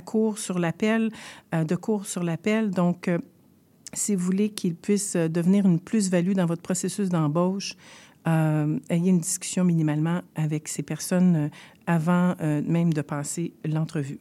court 0.04 0.38
sur 0.38 0.58
l'appel, 0.58 1.10
de 1.52 1.74
cours 1.74 2.04
sur 2.06 2.22
l'appel. 2.22 2.70
Donc, 2.70 3.08
si 3.92 4.14
vous 4.14 4.24
voulez 4.24 4.50
qu'il 4.50 4.74
puisse 4.74 5.16
euh, 5.16 5.28
devenir 5.28 5.66
une 5.66 5.80
plus-value 5.80 6.32
dans 6.32 6.46
votre 6.46 6.62
processus 6.62 7.08
d'embauche, 7.08 7.76
euh, 8.26 8.78
ayez 8.88 9.10
une 9.10 9.18
discussion 9.18 9.64
minimalement 9.64 10.22
avec 10.34 10.68
ces 10.68 10.82
personnes 10.82 11.36
euh, 11.36 11.48
avant 11.86 12.36
même 12.40 12.92
de 12.92 13.02
passer 13.02 13.54
l'entrevue. 13.64 14.20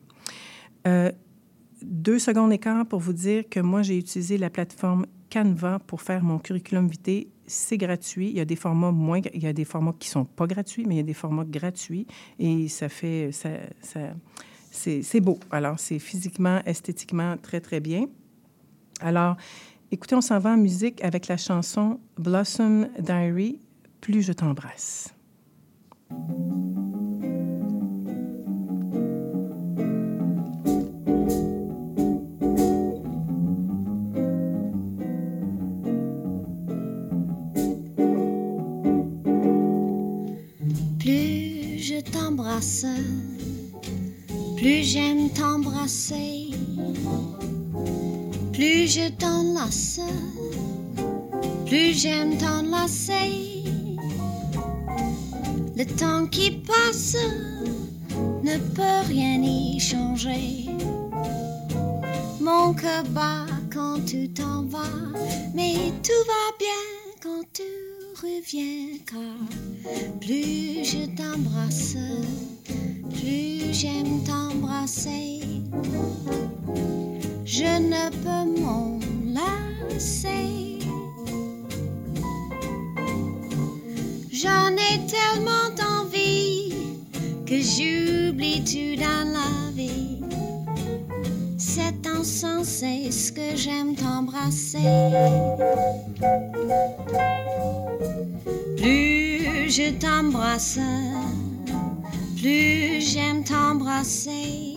deux 1.84 2.18
secondes 2.18 2.52
écart 2.52 2.88
pour 2.88 3.00
vous 3.00 3.14
dire 3.14 3.44
que 3.48 3.60
moi, 3.60 3.84
j'ai 3.84 4.00
utilisé 4.00 4.40
la 4.40 4.50
plateforme 4.50 5.06
Canva 5.32 5.80
pour 5.80 6.02
faire 6.02 6.24
mon 6.24 6.40
curriculum 6.40 6.88
vitae. 6.88 7.28
C'est 7.48 7.78
gratuit. 7.78 8.30
Il 8.30 8.38
y 8.38 8.40
a 8.40 8.46
des 8.46 8.56
formats 8.56 8.92
moins, 8.92 9.22
il 9.34 9.42
y 9.42 9.48
a 9.48 9.54
des 9.54 9.66
formats 9.66 9.96
qui 9.98 10.10
sont 10.10 10.26
pas 10.26 10.48
gratuits, 10.48 10.86
mais 10.86 10.96
il 10.96 10.98
y 10.98 11.02
a 11.02 11.04
des 11.04 11.14
formats 11.14 11.46
gratuits 11.46 12.06
et 12.40 12.68
ça 12.68 12.90
fait, 12.90 13.32
ça, 13.32 13.50
c'est 14.72 15.22
beau. 15.22 15.40
Alors, 15.50 15.80
c'est 15.80 16.00
physiquement, 16.00 16.62
esthétiquement 16.66 17.38
très, 17.38 17.60
très 17.60 17.80
bien. 17.80 18.06
Alors, 19.00 19.36
écoutez, 19.92 20.16
on 20.16 20.22
s'en 20.22 20.40
va 20.40 20.52
en 20.52 20.58
musique 20.58 21.04
avec 21.04 21.28
la 21.28 21.38
chanson 21.38 22.00
Blossom 22.18 22.90
Diary, 23.00 23.60
Plus 24.00 24.22
je 24.22 24.34
t'embrasse. 24.34 25.14
T'embrasse, 42.02 42.86
plus 44.58 44.84
j'aime 44.84 45.30
t'embrasser, 45.30 46.52
plus 48.54 48.88
je 48.88 49.10
t'enlace, 49.12 50.00
plus 51.66 51.94
j'aime 51.94 52.38
t'enlacer. 52.38 53.64
Le 55.76 55.86
temps 55.86 56.28
qui 56.28 56.52
passe 56.52 57.16
ne 58.44 58.58
peut 58.76 59.08
rien 59.08 59.42
y 59.42 59.80
changer. 59.80 60.66
Mon 62.40 62.74
cœur 62.74 63.04
bat 63.10 63.46
quand 63.74 64.06
tu 64.06 64.30
t'en 64.30 64.64
vas, 64.64 65.00
mais 65.54 65.76
tout 66.04 66.24
va 66.28 66.58
bien 66.60 66.84
quand 67.22 67.44
tu 67.54 67.91
reviens. 68.22 68.98
Car 69.06 69.20
plus 70.20 70.86
je 70.86 71.06
t'embrasse, 71.16 71.98
plus 73.10 73.74
j'aime 73.74 74.24
t'embrasser. 74.24 75.42
Je 77.46 77.80
ne 77.80 78.10
peux 78.24 78.62
m'en 78.62 79.00
lasser. 79.34 80.80
J'en 84.32 84.72
ai 84.74 85.00
tellement 85.08 85.70
envie 86.02 86.74
que 87.46 87.60
j'oublie 87.60 88.64
tout 88.64 89.02
dans 89.02 89.28
la 89.34 89.72
vie? 89.76 90.22
C'est 91.58 92.08
insensé 92.08 93.12
ce 93.12 93.32
que 93.32 93.56
j'aime 93.56 93.96
t'embrasser? 93.96 94.80
Plus 98.82 99.70
je 99.70 99.92
t'embrasse, 99.92 100.80
plus 102.36 103.00
j'aime 103.00 103.44
t'embrasser. 103.44 104.74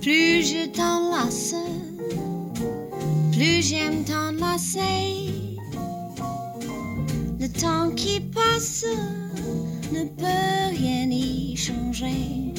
Plus 0.00 0.42
je 0.48 0.66
t'enlace, 0.68 1.54
plus 3.32 3.60
j'aime 3.60 4.04
t'enlacer. 4.04 5.34
Le 7.38 7.46
temps 7.46 7.90
qui 7.94 8.20
passe 8.20 8.86
ne 9.92 10.04
peut 10.04 10.78
rien 10.78 11.10
y 11.10 11.54
changer. 11.54 12.54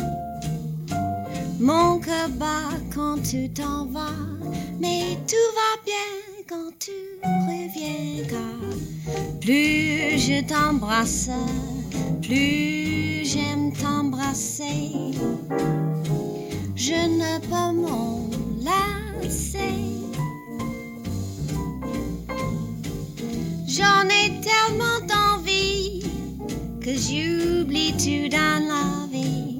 Mon 1.59 1.97
cœur 1.97 2.29
bat 2.37 2.69
quand 2.93 3.17
tu 3.23 3.49
t'en 3.51 3.87
vas, 3.87 4.27
mais 4.79 5.17
tout 5.27 5.49
va 5.55 5.81
bien 5.83 6.45
quand 6.47 6.71
tu 6.77 6.91
reviens. 7.23 8.01
Plus 9.39 10.17
je 10.17 10.43
t'embrasse, 10.43 11.29
plus 12.21 13.25
j'aime 13.25 13.71
t'embrasser. 13.73 14.91
Je 16.75 16.93
ne 16.93 17.39
peux 17.39 17.71
m'en 17.81 18.27
lasser. 18.63 19.57
J'en 23.67 24.07
ai 24.09 24.41
tellement 24.41 24.99
d'envie 25.07 26.03
que 26.81 26.91
j'oublie 26.91 27.93
tout 27.93 28.29
dans 28.29 28.59
la 28.67 29.07
vie? 29.11 29.59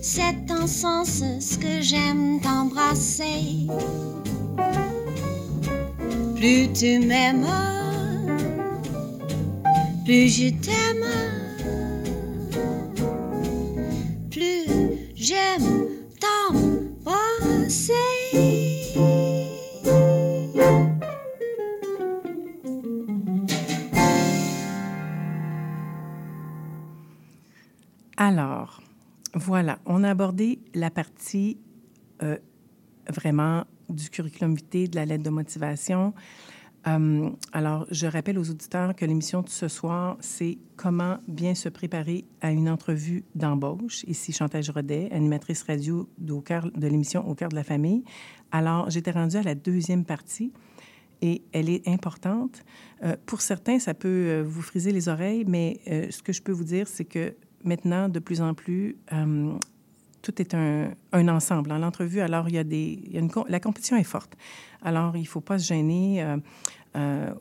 C'est 0.00 0.50
en 0.50 0.66
sens 0.66 1.22
ce 1.40 1.58
que 1.58 1.80
j'aime 1.80 2.40
t'embrasser. 2.40 3.66
Plus 6.36 6.68
tu 6.72 7.00
m'aimes, 7.00 7.46
plus 10.08 10.28
je 10.28 10.48
t'aime. 10.64 11.04
Plus 14.30 14.64
j'aime 15.14 15.68
t'embrasser. 16.18 17.92
Alors, 28.16 28.80
voilà, 29.34 29.78
on 29.84 30.04
a 30.04 30.10
abordé 30.10 30.60
la 30.72 30.90
partie 30.90 31.58
euh, 32.22 32.38
vraiment 33.10 33.66
du 33.90 34.08
curriculum 34.08 34.54
vitae, 34.54 34.88
de 34.88 34.96
la 34.96 35.04
lettre 35.04 35.24
de 35.24 35.30
motivation. 35.30 36.14
Euh, 36.86 37.30
alors, 37.52 37.86
je 37.90 38.06
rappelle 38.06 38.38
aux 38.38 38.50
auditeurs 38.50 38.94
que 38.94 39.04
l'émission 39.04 39.42
de 39.42 39.48
ce 39.48 39.68
soir, 39.68 40.16
c'est 40.20 40.58
comment 40.76 41.18
bien 41.26 41.54
se 41.54 41.68
préparer 41.68 42.24
à 42.40 42.50
une 42.50 42.68
entrevue 42.68 43.24
d'embauche. 43.34 44.04
Ici, 44.04 44.32
Chantal 44.32 44.62
Rodet, 44.72 45.08
animatrice 45.12 45.62
radio 45.64 46.08
de, 46.18 46.86
l'émission 46.86 47.28
Au 47.28 47.34
cœur 47.34 47.48
de 47.48 47.56
la 47.56 47.64
famille. 47.64 48.04
Alors, 48.52 48.90
j'étais 48.90 49.10
rendue 49.10 49.36
à 49.36 49.42
la 49.42 49.54
deuxième 49.54 50.04
partie 50.04 50.52
et 51.20 51.42
elle 51.52 51.68
est 51.68 51.86
importante. 51.88 52.64
Euh, 53.02 53.16
pour 53.26 53.40
certains, 53.40 53.80
ça 53.80 53.92
peut 53.92 54.08
euh, 54.08 54.44
vous 54.46 54.62
friser 54.62 54.92
les 54.92 55.08
oreilles, 55.08 55.44
mais 55.46 55.80
ce 56.10 56.22
que 56.22 56.32
je 56.32 56.42
peux 56.42 56.52
vous 56.52 56.64
dire, 56.64 56.86
c'est 56.86 57.04
que 57.04 57.34
maintenant, 57.64 58.08
de 58.08 58.20
plus 58.20 58.40
en 58.40 58.54
plus, 58.54 58.96
tout 60.22 60.40
est 60.40 60.54
un, 60.54 60.94
ensemble. 61.12 61.70
L'entrevue, 61.70 62.20
alors, 62.20 62.48
il 62.48 62.54
y 62.54 62.58
a 62.58 62.64
des... 62.64 63.20
la 63.48 63.60
compétition 63.60 63.96
est 63.96 64.04
forte. 64.04 64.36
Alors, 64.82 65.16
il 65.16 65.22
ne 65.22 65.26
faut 65.26 65.40
pas 65.40 65.58
se 65.58 65.66
gêner 65.68 66.22
euh, 66.22 66.36
euh, 66.96 67.32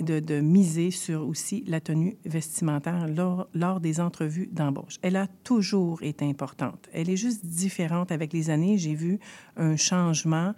de, 0.00 0.40
miser 0.40 0.90
sur 0.90 1.26
aussi 1.26 1.64
la 1.66 1.80
tenue 1.80 2.16
vestimentaire 2.24 3.06
lors, 3.54 3.80
des 3.80 4.00
entrevues 4.00 4.48
d'embauche. 4.50 4.98
Elle 5.02 5.16
a 5.16 5.26
toujours 5.26 6.02
été 6.02 6.24
importante. 6.24 6.88
Elle 6.92 7.10
est 7.10 7.16
juste 7.16 7.44
différente 7.44 8.12
avec 8.12 8.32
les 8.32 8.50
années. 8.50 8.78
J'ai 8.78 8.94
vu 8.94 9.18
un 9.56 9.76
changement, 9.76 10.54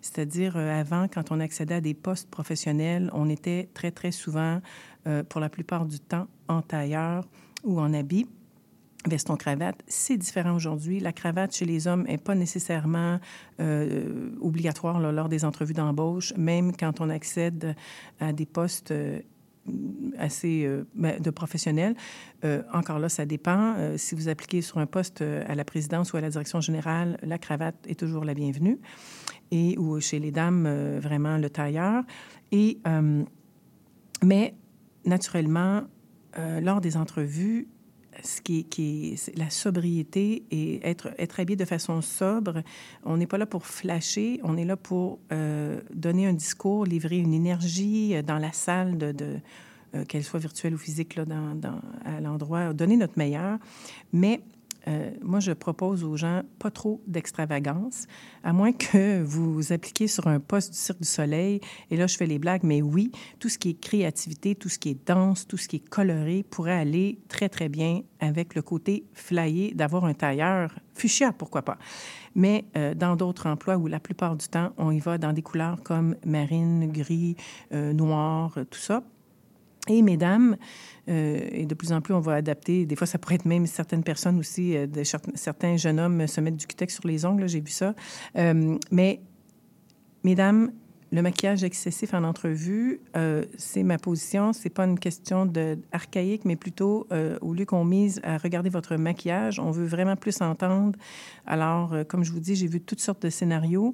c'est-à-dire 0.00 0.56
euh, 0.56 0.80
avant, 0.80 1.08
quand 1.08 1.32
on 1.32 1.40
accédait 1.40 1.76
à 1.76 1.80
des 1.80 1.94
postes 1.94 2.30
professionnels, 2.30 3.10
on 3.12 3.28
était 3.28 3.68
très, 3.74 3.90
très 3.90 4.12
souvent, 4.12 4.60
pour 5.28 5.40
la 5.40 5.48
plupart 5.48 5.84
du 5.84 5.98
temps, 5.98 6.28
en 6.46 6.62
tailleur 6.62 7.26
ou 7.64 7.80
en 7.80 7.92
habit 7.92 8.28
veston 9.08 9.36
cravate, 9.36 9.82
c'est 9.86 10.16
différent 10.16 10.54
aujourd'hui. 10.54 11.00
La 11.00 11.12
cravate 11.12 11.54
chez 11.54 11.64
les 11.64 11.86
hommes 11.86 12.04
n'est 12.04 12.18
pas 12.18 12.34
nécessairement 12.34 13.18
euh, 13.60 14.30
obligatoire 14.40 15.00
lors 15.00 15.28
des 15.28 15.44
entrevues 15.44 15.74
d'embauche, 15.74 16.32
même 16.36 16.76
quand 16.76 17.00
on 17.00 17.10
accède 17.10 17.74
à 18.20 18.32
des 18.32 18.46
postes 18.46 18.92
euh, 18.92 19.20
assez 20.18 20.64
euh, 20.64 20.84
ben, 20.94 21.20
de 21.20 21.30
professionnels. 21.30 21.94
Encore 22.72 22.98
là, 22.98 23.08
ça 23.08 23.24
dépend. 23.24 23.76
Si 23.96 24.16
vous 24.16 24.28
appliquez 24.28 24.62
sur 24.62 24.78
un 24.78 24.86
poste 24.86 25.22
à 25.22 25.54
la 25.54 25.64
présidence 25.64 26.12
ou 26.12 26.16
à 26.16 26.20
la 26.20 26.28
direction 26.28 26.60
générale, 26.60 27.16
la 27.22 27.38
cravate 27.38 27.76
est 27.86 27.98
toujours 27.98 28.24
la 28.24 28.34
bienvenue. 28.34 28.80
Et 29.52 29.78
ou 29.78 30.00
chez 30.00 30.18
les 30.18 30.32
dames, 30.32 30.98
vraiment 30.98 31.36
le 31.38 31.48
tailleur. 31.50 32.02
Et, 32.50 32.80
mais 34.24 34.56
naturellement, 35.04 35.82
lors 36.36 36.80
des 36.80 36.96
entrevues, 36.96 37.68
ce 38.22 38.40
qui 38.40 38.66
est, 38.78 39.38
la 39.38 39.50
sobriété 39.50 40.44
et 40.50 40.86
être, 40.86 41.10
être 41.18 41.40
habillé 41.40 41.56
de 41.56 41.64
façon 41.64 42.02
sobre. 42.02 42.62
On 43.04 43.16
n'est 43.16 43.26
pas 43.26 43.38
là 43.38 43.46
pour 43.46 43.66
flasher, 43.66 44.40
on 44.42 44.56
est 44.56 44.64
là 44.64 44.76
pour 44.76 45.18
euh, 45.32 45.80
donner 45.94 46.26
un 46.26 46.32
discours, 46.32 46.84
livrer 46.84 47.18
une 47.18 47.34
énergie 47.34 48.14
euh, 48.14 48.22
dans 48.22 48.38
la 48.38 48.52
salle, 48.52 48.98
de, 48.98 49.38
euh, 49.94 50.04
qu'elle 50.04 50.24
soit 50.24 50.40
virtuelle 50.40 50.74
ou 50.74 50.78
physique, 50.78 51.16
là, 51.16 51.24
dans- 51.24 51.80
à 52.04 52.20
l'endroit, 52.20 52.72
donner 52.72 52.96
notre 52.96 53.18
meilleur. 53.18 53.58
Mais 54.12 54.40
euh, 54.88 55.10
moi, 55.22 55.40
je 55.40 55.52
propose 55.52 56.04
aux 56.04 56.16
gens 56.16 56.42
pas 56.58 56.70
trop 56.70 57.00
d'extravagance, 57.06 58.06
à 58.42 58.52
moins 58.52 58.72
que 58.72 59.22
vous 59.22 59.72
appliquiez 59.72 60.08
sur 60.08 60.26
un 60.26 60.40
poste 60.40 60.72
du 60.72 60.78
Cirque 60.78 61.00
du 61.00 61.08
Soleil. 61.08 61.60
Et 61.90 61.96
là, 61.96 62.06
je 62.06 62.16
fais 62.16 62.26
les 62.26 62.38
blagues, 62.38 62.62
mais 62.64 62.82
oui, 62.82 63.12
tout 63.38 63.48
ce 63.48 63.58
qui 63.58 63.70
est 63.70 63.80
créativité, 63.80 64.54
tout 64.54 64.68
ce 64.68 64.78
qui 64.78 64.90
est 64.90 65.06
danse, 65.06 65.46
tout 65.46 65.56
ce 65.56 65.68
qui 65.68 65.76
est 65.76 65.88
coloré 65.88 66.44
pourrait 66.48 66.78
aller 66.78 67.18
très, 67.28 67.48
très 67.48 67.68
bien 67.68 68.02
avec 68.20 68.54
le 68.54 68.62
côté 68.62 69.04
flyé 69.12 69.72
d'avoir 69.74 70.04
un 70.04 70.14
tailleur 70.14 70.74
fuchsia, 70.94 71.32
pourquoi 71.32 71.62
pas. 71.62 71.78
Mais 72.34 72.64
euh, 72.76 72.94
dans 72.94 73.16
d'autres 73.16 73.46
emplois 73.46 73.76
où 73.76 73.86
la 73.86 74.00
plupart 74.00 74.36
du 74.36 74.48
temps, 74.48 74.72
on 74.78 74.90
y 74.90 75.00
va 75.00 75.18
dans 75.18 75.32
des 75.32 75.42
couleurs 75.42 75.82
comme 75.82 76.16
marine, 76.24 76.90
gris, 76.90 77.36
euh, 77.72 77.92
noir, 77.92 78.54
tout 78.70 78.78
ça. 78.78 79.02
Et 79.88 80.02
mesdames, 80.02 80.56
euh, 81.08 81.40
et 81.50 81.66
de 81.66 81.74
plus 81.74 81.92
en 81.92 82.00
plus, 82.00 82.14
on 82.14 82.20
va 82.20 82.34
adapter. 82.34 82.86
Des 82.86 82.94
fois, 82.94 83.06
ça 83.06 83.18
pourrait 83.18 83.34
être 83.36 83.46
même 83.46 83.66
certaines 83.66 84.04
personnes 84.04 84.38
aussi, 84.38 84.76
euh, 84.76 84.86
certains 85.34 85.76
jeunes 85.76 85.98
hommes 85.98 86.26
se 86.26 86.40
mettent 86.40 86.56
du 86.56 86.66
cutex 86.66 86.94
sur 86.94 87.06
les 87.06 87.24
ongles, 87.24 87.48
j'ai 87.48 87.60
vu 87.60 87.72
ça. 87.72 87.94
Euh, 88.36 88.78
mais, 88.92 89.20
mesdames, 90.22 90.70
le 91.10 91.20
maquillage 91.20 91.64
excessif 91.64 92.14
en 92.14 92.24
entrevue, 92.24 93.02
c'est 93.58 93.82
ma 93.82 93.98
position. 93.98 94.54
C'est 94.54 94.70
pas 94.70 94.84
une 94.84 94.98
question 94.98 95.44
de 95.44 95.76
archaïque, 95.92 96.46
mais 96.46 96.56
plutôt 96.56 97.06
au 97.42 97.52
lieu 97.52 97.66
qu'on 97.66 97.84
mise 97.84 98.18
à 98.22 98.38
regarder 98.38 98.70
votre 98.70 98.96
maquillage, 98.96 99.60
on 99.60 99.70
veut 99.70 99.84
vraiment 99.84 100.16
plus 100.16 100.40
entendre. 100.40 100.98
Alors, 101.44 101.94
comme 102.08 102.24
je 102.24 102.32
vous 102.32 102.40
dis, 102.40 102.54
j'ai 102.54 102.66
vu 102.66 102.80
toutes 102.80 103.00
sortes 103.00 103.20
de 103.20 103.28
scénarios. 103.28 103.92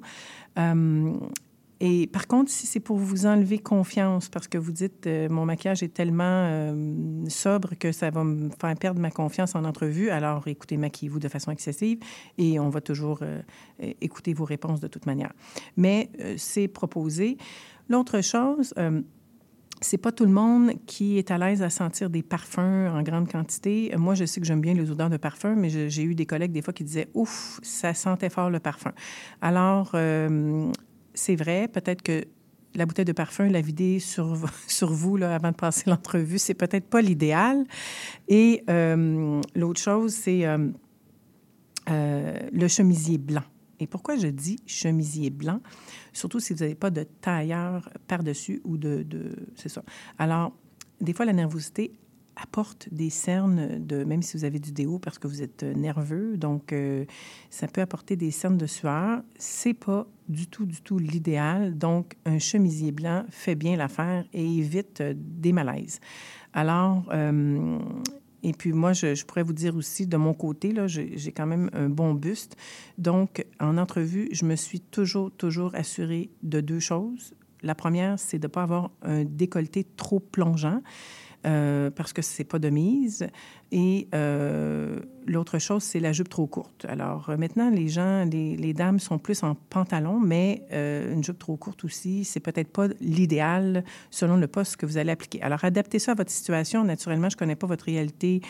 Et 1.81 2.07
par 2.07 2.27
contre, 2.27 2.51
si 2.51 2.67
c'est 2.67 2.81
pour 2.81 2.97
vous 2.97 3.25
enlever 3.25 3.57
confiance, 3.57 4.27
parce 4.27 4.47
que 4.47 4.57
vous 4.57 4.71
dites 4.71 5.07
euh, 5.07 5.29
mon 5.29 5.45
maquillage 5.45 5.81
est 5.81 5.93
tellement 5.93 6.23
euh, 6.25 7.23
sobre 7.29 7.75
que 7.75 7.91
ça 7.91 8.09
va 8.09 8.23
me 8.23 8.49
faire 8.59 8.75
perdre 8.75 8.99
ma 8.99 9.11
confiance 9.11 9.55
en 9.55 9.63
entrevue, 9.63 10.09
alors 10.09 10.47
écoutez, 10.47 10.75
maquillez-vous 10.75 11.19
de 11.19 11.29
façon 11.29 11.51
excessive 11.51 11.99
et 12.37 12.59
on 12.59 12.69
va 12.69 12.81
toujours 12.81 13.19
euh, 13.21 13.41
écouter 14.01 14.33
vos 14.33 14.43
réponses 14.43 14.81
de 14.81 14.87
toute 14.87 15.05
manière. 15.05 15.31
Mais 15.77 16.09
c'est 16.37 16.67
proposé. 16.67 17.37
L'autre 17.87 18.21
chose, 18.21 18.73
c'est 19.81 19.97
pas 19.97 20.11
tout 20.11 20.25
le 20.25 20.31
monde 20.31 20.73
qui 20.85 21.17
est 21.17 21.31
à 21.31 21.37
l'aise 21.37 21.61
à 21.61 21.69
sentir 21.69 22.09
des 22.09 22.21
parfums 22.21 22.89
en 22.93 23.01
grande 23.01 23.31
quantité. 23.31 23.91
Moi, 23.97 24.15
je 24.15 24.25
sais 24.25 24.41
que 24.41 24.45
j'aime 24.45 24.61
bien 24.61 24.73
les 24.73 24.91
odeurs 24.91 25.09
de 25.09 25.17
parfum, 25.17 25.55
mais 25.55 25.69
j'ai 25.69 26.03
eu 26.03 26.13
des 26.13 26.25
collègues 26.25 26.51
des 26.51 26.61
fois 26.61 26.73
qui 26.73 26.83
disaient 26.83 27.07
ouf, 27.13 27.59
ça 27.63 27.93
sentait 27.93 28.29
fort 28.29 28.49
le 28.49 28.59
parfum. 28.59 28.91
Alors, 29.41 29.95
c'est 31.19 31.35
vrai, 31.35 31.67
peut-être 31.67 32.01
que 32.01 32.25
la 32.75 32.85
bouteille 32.85 33.05
de 33.05 33.11
parfum, 33.11 33.47
la 33.47 33.61
vider 33.61 33.99
sur, 33.99 34.37
sur 34.67 34.93
vous 34.93 35.17
là, 35.17 35.35
avant 35.35 35.51
de 35.51 35.55
passer 35.55 35.83
l'entrevue, 35.89 36.39
c'est 36.39 36.53
peut-être 36.53 36.85
pas 36.85 37.01
l'idéal. 37.01 37.65
Et 38.27 38.63
euh, 38.69 39.41
l'autre 39.55 39.81
chose, 39.81 40.13
c'est 40.13 40.45
euh, 40.45 40.69
euh, 41.89 42.37
le 42.51 42.67
chemisier 42.67 43.17
blanc. 43.17 43.43
Et 43.81 43.87
pourquoi 43.87 44.17
je 44.17 44.27
dis 44.27 44.57
chemisier 44.65 45.29
blanc? 45.29 45.61
Surtout 46.11 46.39
si 46.39 46.53
vous 46.53 46.59
n'avez 46.59 46.75
pas 46.75 46.89
de 46.89 47.03
tailleur 47.03 47.89
par-dessus 48.07 48.61
ou 48.65 48.77
de... 48.77 49.03
de 49.03 49.35
c'est 49.55 49.69
ça. 49.69 49.83
Alors, 50.17 50.53
des 50.99 51.13
fois, 51.13 51.25
la 51.25 51.31
nervosité 51.31 51.93
apporte 52.41 52.87
des 52.91 53.09
cernes 53.09 53.85
de, 53.85 54.03
même 54.03 54.21
si 54.21 54.37
vous 54.37 54.45
avez 54.45 54.59
du 54.59 54.71
déo 54.71 54.99
parce 54.99 55.19
que 55.19 55.27
vous 55.27 55.41
êtes 55.41 55.63
nerveux, 55.63 56.37
donc 56.37 56.73
ça 57.49 57.67
peut 57.67 57.81
apporter 57.81 58.15
des 58.15 58.31
cernes 58.31 58.57
de 58.57 58.65
sueur. 58.65 59.21
C'est 59.37 59.73
pas 59.73 60.07
du 60.29 60.47
tout, 60.47 60.65
du 60.65 60.81
tout 60.81 60.99
l'idéal. 60.99 61.77
Donc, 61.77 62.15
un 62.25 62.39
chemisier 62.39 62.91
blanc 62.91 63.25
fait 63.29 63.55
bien 63.55 63.75
l'affaire 63.75 64.25
et 64.31 64.45
évite 64.57 65.01
euh, 65.01 65.13
des 65.15 65.51
malaises. 65.51 65.99
Alors, 66.53 67.05
euh, 67.11 67.79
et 68.43 68.53
puis 68.53 68.71
moi, 68.71 68.93
je, 68.93 69.25
pourrais 69.25 69.43
vous 69.43 69.53
dire 69.53 69.75
aussi, 69.75 70.07
de 70.07 70.17
mon 70.17 70.33
côté, 70.33 70.71
là, 70.71 70.87
j'ai 70.87 71.31
quand 71.35 71.45
même 71.45 71.69
un 71.73 71.89
bon 71.89 72.13
buste. 72.13 72.55
Donc, 72.97 73.45
en 73.59 73.77
entrevue, 73.77 74.29
je 74.31 74.45
me 74.45 74.55
suis 74.55 74.79
toujours, 74.79 75.31
toujours 75.31 75.75
assurée 75.75 76.29
de 76.41 76.61
deux 76.61 76.79
choses. 76.79 77.33
La 77.61 77.75
première, 77.75 78.17
c'est 78.17 78.39
de 78.39 78.47
ne 78.47 78.51
pas 78.51 78.63
avoir 78.63 78.91
un 79.01 79.25
décolleté 79.25 79.85
trop 79.97 80.21
plongeant. 80.21 80.81
Euh, 81.45 81.89
parce 81.89 82.11
que 82.11 82.21
c'est 82.21 82.43
pas 82.43 82.59
de 82.59 82.69
mise. 82.69 83.27
Et 83.71 84.09
euh, 84.13 84.99
l'autre 85.25 85.57
chose, 85.57 85.83
c'est 85.83 86.01
la 86.01 86.11
jupe 86.11 86.27
trop 86.27 86.47
courte. 86.47 86.85
Alors 86.89 87.29
euh, 87.29 87.37
maintenant, 87.37 87.69
les 87.69 87.87
gens, 87.87 88.25
les, 88.25 88.73
dames 88.73 88.99
sont 88.99 89.19
plus 89.19 89.41
en 89.43 89.55
pantalon, 89.55 90.19
mais 90.19 90.63
une 90.71 91.23
jupe 91.23 91.39
trop 91.39 91.55
courte 91.55 91.85
aussi, 91.85 92.25
c'est 92.25 92.41
peut-être 92.41 92.71
pas 92.71 92.87
l'idéal 92.99 93.85
selon 94.11 94.35
le 94.35 94.47
poste 94.47 94.75
que 94.75 94.85
vous 94.85 94.97
allez 94.97 95.11
appliquer. 95.11 95.41
Alors 95.41 95.63
adaptez 95.63 95.99
ça 95.99 96.11
à 96.11 96.15
votre 96.15 96.31
situation. 96.31 96.83
Naturellement, 96.83 97.29
je 97.29 97.37
connais 97.37 97.55
pas 97.55 97.67
votre 97.67 97.85
réalité. 97.85 98.41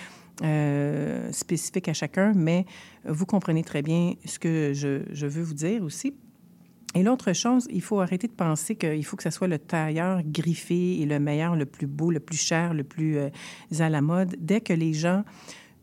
spécifique 1.31 1.89
à 1.89 1.93
chacun, 1.93 2.31
mais 2.33 2.65
vous 3.05 3.25
comprenez 3.25 3.63
très 3.63 3.81
bien 3.81 4.13
ce 4.25 4.39
que 4.39 4.71
je 4.73 5.27
veux 5.27 5.43
vous 5.43 5.53
dire 5.53 5.83
aussi. 5.83 6.15
Et 6.95 7.03
l'autre 7.03 7.33
chose, 7.33 7.67
il 7.71 7.81
faut 7.81 7.99
arrêter 7.99 8.27
de 8.27 8.33
penser 8.33 8.75
qu'il 8.75 9.05
faut 9.05 9.15
que 9.15 9.23
ce 9.23 9.29
soit 9.29 9.47
le 9.47 9.59
tailleur 9.59 10.21
griffé 10.23 10.99
et 10.99 11.05
le 11.05 11.19
meilleur, 11.19 11.55
le 11.55 11.65
plus 11.65 11.85
beau, 11.85 12.09
le 12.09 12.19
plus 12.19 12.37
cher, 12.37 12.73
le 12.73 12.83
plus 12.83 13.17
euh, 13.17 13.29
à 13.77 13.89
la 13.89 14.01
mode. 14.01 14.35
Dès 14.39 14.61
que 14.61 14.73
les 14.73 14.93
gens 14.93 15.23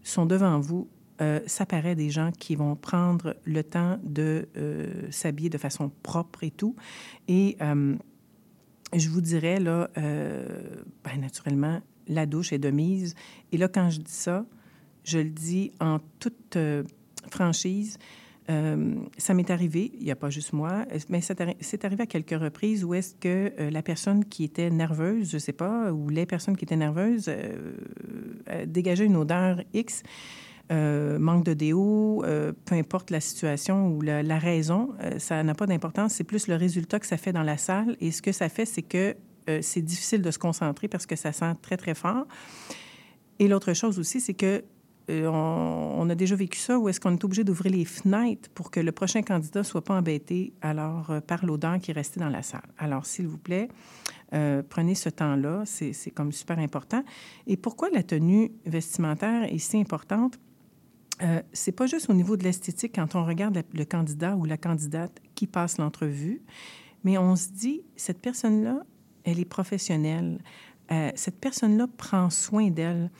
sont 0.02 0.26
devant 0.26 0.58
vous, 0.58 0.88
euh, 1.20 1.40
ça 1.46 1.64
paraît 1.64 1.94
des 1.94 2.10
gens 2.10 2.32
qui 2.32 2.56
vont 2.56 2.74
prendre 2.74 3.36
le 3.44 3.62
temps 3.62 3.98
de 4.02 4.48
euh, 4.56 5.10
s'habiller 5.10 5.48
de 5.48 5.58
façon 5.58 5.92
propre 6.02 6.42
et 6.42 6.50
tout. 6.50 6.74
Et 7.28 7.56
je 8.92 9.08
vous 9.08 9.20
dirais, 9.20 9.60
là, 9.60 9.90
ben, 9.96 11.20
naturellement, 11.20 11.80
la 12.08 12.26
douche 12.26 12.52
est 12.52 12.58
de 12.58 12.70
mise. 12.70 13.14
Et 13.52 13.58
là, 13.58 13.68
quand 13.68 13.90
je 13.90 14.00
dis 14.00 14.12
ça, 14.12 14.44
je 15.04 15.18
le 15.18 15.30
dis 15.30 15.72
en 15.80 15.98
toute 16.18 16.58
franchise. 17.30 17.98
Euh, 18.48 18.94
ça 19.18 19.34
m'est 19.34 19.50
arrivé, 19.50 19.90
il 19.98 20.04
n'y 20.04 20.10
a 20.10 20.16
pas 20.16 20.30
juste 20.30 20.52
moi, 20.52 20.84
mais 21.08 21.20
c'est 21.20 21.84
arrivé 21.84 22.02
à 22.02 22.06
quelques 22.06 22.40
reprises 22.40 22.84
où 22.84 22.94
est-ce 22.94 23.14
que 23.14 23.52
euh, 23.58 23.70
la 23.70 23.82
personne 23.82 24.24
qui 24.24 24.44
était 24.44 24.70
nerveuse, 24.70 25.30
je 25.30 25.36
ne 25.36 25.40
sais 25.40 25.52
pas, 25.52 25.92
ou 25.92 26.08
les 26.10 26.26
personnes 26.26 26.56
qui 26.56 26.64
étaient 26.64 26.76
nerveuses 26.76 27.26
euh, 27.28 28.66
dégageaient 28.66 29.06
une 29.06 29.16
odeur 29.16 29.60
X, 29.74 30.02
manque 30.70 31.44
de 31.44 31.54
déo, 31.54 32.24
peu 32.64 32.74
importe 32.74 33.12
la 33.12 33.20
situation 33.20 33.86
ou 33.88 34.00
la 34.00 34.38
raison, 34.40 34.94
ça 35.18 35.40
n'a 35.44 35.54
pas 35.54 35.66
d'importance, 35.66 36.14
c'est 36.14 36.24
plus 36.24 36.48
le 36.48 36.56
résultat 36.56 36.98
que 36.98 37.06
ça 37.06 37.16
fait 37.16 37.32
dans 37.32 37.44
la 37.44 37.56
salle. 37.56 37.96
Et 38.00 38.10
ce 38.10 38.20
que 38.20 38.32
ça 38.32 38.48
fait, 38.48 38.64
c'est 38.64 38.82
que 38.82 39.14
c'est 39.60 39.82
difficile 39.82 40.22
de 40.22 40.30
se 40.32 40.40
concentrer 40.40 40.88
parce 40.88 41.06
que 41.06 41.14
ça 41.14 41.30
sent 41.30 41.52
très, 41.62 41.76
très 41.76 41.94
fort. 41.94 42.26
Et 43.38 43.46
l'autre 43.46 43.74
chose 43.74 44.00
aussi, 44.00 44.20
c'est 44.20 44.34
que 44.34 44.64
euh, 45.08 45.28
on, 45.28 46.08
a 46.10 46.14
déjà 46.14 46.34
vécu 46.34 46.58
ça, 46.58 46.78
où 46.78 46.88
est-ce 46.88 46.98
qu'on 46.98 47.12
est 47.12 47.24
obligé 47.24 47.44
d'ouvrir 47.44 47.72
les 47.72 47.84
fenêtres 47.84 48.50
pour 48.50 48.70
que 48.70 48.80
le 48.80 48.90
prochain 48.90 49.22
candidat 49.22 49.60
ne 49.60 49.64
soit 49.64 49.84
pas 49.84 49.94
embêté 49.94 50.52
alors, 50.62 51.10
euh, 51.10 51.20
par 51.20 51.46
l'odeur 51.46 51.78
qui 51.78 51.92
est 51.92 51.94
restée 51.94 52.18
dans 52.18 52.28
la 52.28 52.42
salle. 52.42 52.68
Alors, 52.76 53.06
s'il 53.06 53.28
vous 53.28 53.38
plaît, 53.38 53.68
euh, 54.34 54.62
prenez 54.68 54.96
ce 54.96 55.08
temps-là, 55.08 55.62
c'est 55.64 56.10
comme 56.10 56.32
super 56.32 56.58
important. 56.58 57.04
Et 57.46 57.56
pourquoi 57.56 57.88
la 57.90 58.02
tenue 58.02 58.50
vestimentaire 58.64 59.44
est 59.44 59.58
si 59.58 59.78
importante? 59.78 60.38
Euh, 61.22 61.40
c'est 61.52 61.72
pas 61.72 61.86
juste 61.86 62.10
au 62.10 62.12
niveau 62.12 62.36
de 62.36 62.42
l'esthétique 62.42 62.96
quand 62.96 63.14
on 63.14 63.24
regarde 63.24 63.62
le 63.72 63.84
candidat 63.84 64.36
ou 64.36 64.44
la 64.44 64.56
candidate 64.56 65.20
qui 65.34 65.46
passe 65.46 65.78
l'entrevue, 65.78 66.42
mais 67.04 67.16
on 67.16 67.36
se 67.36 67.48
dit, 67.50 67.82
cette 67.94 68.20
personne-là, 68.20 68.82
elle 69.24 69.38
est 69.38 69.44
professionnelle. 69.44 70.40
cette 71.14 71.40
personne-là 71.40 71.86
prend 71.96 72.30
soin 72.30 72.70
d'elle. 72.70 73.10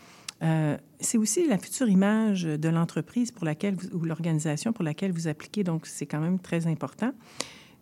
Euh, 0.42 0.77
c'est 1.01 1.18
aussi 1.18 1.46
la 1.46 1.59
future 1.59 1.88
image 1.88 2.44
de 2.44 2.68
l'entreprise 2.68 3.31
pour 3.31 3.44
laquelle 3.44 3.77
ou 3.92 4.05
l'organisation 4.05 4.72
pour 4.72 4.85
laquelle 4.85 5.12
vous 5.12 5.29
appliquez, 5.29 5.64
donc 5.64 5.87
c'est 5.87 6.07
quand 6.07 6.20
même 6.20 6.38
très 6.38 6.66
important. 6.66 7.12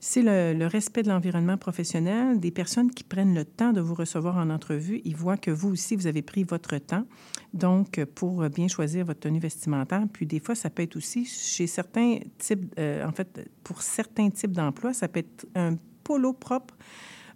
C'est 0.01 0.21
le, 0.23 0.67
respect 0.67 1.03
de 1.03 1.09
l'environnement 1.09 1.57
professionnel, 1.57 2.39
des 2.39 2.51
personnes 2.51 2.91
qui 2.91 3.05
prennent 3.05 3.35
le 3.35 3.47
temps 3.47 3.73
de 3.73 3.81
vous 3.81 3.95
recevoir 3.95 4.37
en 4.37 4.51
entrevue. 4.51 5.01
Ils 5.07 5.17
voient 5.17 5.39
que 5.39 5.51
vous 5.51 5.71
aussi, 5.71 5.97
vous 5.97 6.07
avez 6.07 6.21
pris 6.21 6.45
votre 6.45 6.77
temps, 6.77 7.07
donc 7.55 8.05
pour 8.15 8.47
bien 8.51 8.69
choisir 8.69 9.07
votre 9.07 9.21
tenue 9.21 9.39
vestimentaire. 9.39 10.05
Puis 10.13 10.27
des 10.27 10.41
fois, 10.41 10.55
ça 10.55 10.69
peut 10.69 10.83
être 10.83 10.97
aussi 10.97 11.25
chez 11.25 11.67
certains 11.67 12.19
types, 12.37 12.75
euh, 12.79 13.07
en 13.07 13.13
fait, 13.13 13.49
pour 13.63 13.81
certains 13.81 14.29
types 14.29 14.53
d'emplois, 14.53 14.93
ça 14.93 15.09
peut 15.09 15.21
être 15.21 15.47
un 15.55 15.77
polo 16.03 16.35
propre 16.35 16.75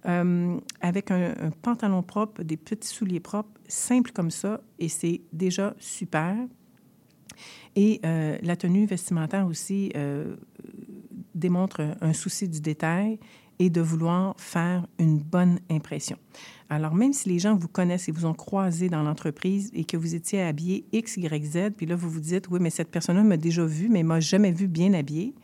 euh, 0.06 0.58
avec 0.80 1.10
un, 1.10 1.34
pantalon 1.62 2.02
propre, 2.02 2.42
des 2.42 2.56
petits 2.56 2.88
souliers 2.88 3.20
propres, 3.20 3.50
simple 3.66 4.12
comme 4.12 4.30
ça, 4.30 4.60
et 4.78 4.88
c'est 4.88 5.22
déjà 5.32 5.74
super. 5.78 6.36
Et 7.76 8.00
euh, 8.04 8.38
la 8.42 8.56
tenue 8.56 8.86
vestimentaire 8.86 9.46
aussi 9.46 9.92
euh, 9.96 10.36
démontre 11.34 11.96
un 12.00 12.12
souci 12.12 12.48
du 12.48 12.60
détail 12.60 13.18
et 13.58 13.70
de 13.70 13.80
vouloir 13.80 14.34
faire 14.38 14.86
une 14.98 15.18
bonne 15.18 15.58
impression. 15.70 16.16
Alors, 16.70 16.94
même 16.94 17.12
si 17.12 17.28
les 17.28 17.38
gens 17.38 17.56
vous 17.56 17.68
connaissent 17.68 18.08
et 18.08 18.12
vous 18.12 18.26
ont 18.26 18.34
croisé 18.34 18.88
dans 18.88 19.02
l'entreprise 19.02 19.70
et 19.74 19.84
que 19.84 19.96
vous 19.96 20.14
étiez 20.14 20.42
habillé 20.42 20.84
X, 20.92 21.16
Y, 21.16 21.44
Z, 21.44 21.70
puis 21.76 21.86
là, 21.86 21.96
vous 21.96 22.10
vous 22.10 22.20
dites, 22.20 22.48
oui, 22.50 22.60
mais 22.60 22.70
cette 22.70 22.90
personne-là 22.90 23.24
m'a 23.24 23.36
déjà 23.36 23.64
vu, 23.64 23.88
mais 23.88 24.02
m'a 24.02 24.20
jamais 24.20 24.52
vu 24.52 24.68
bien 24.68 24.92
habillé, 24.94 25.34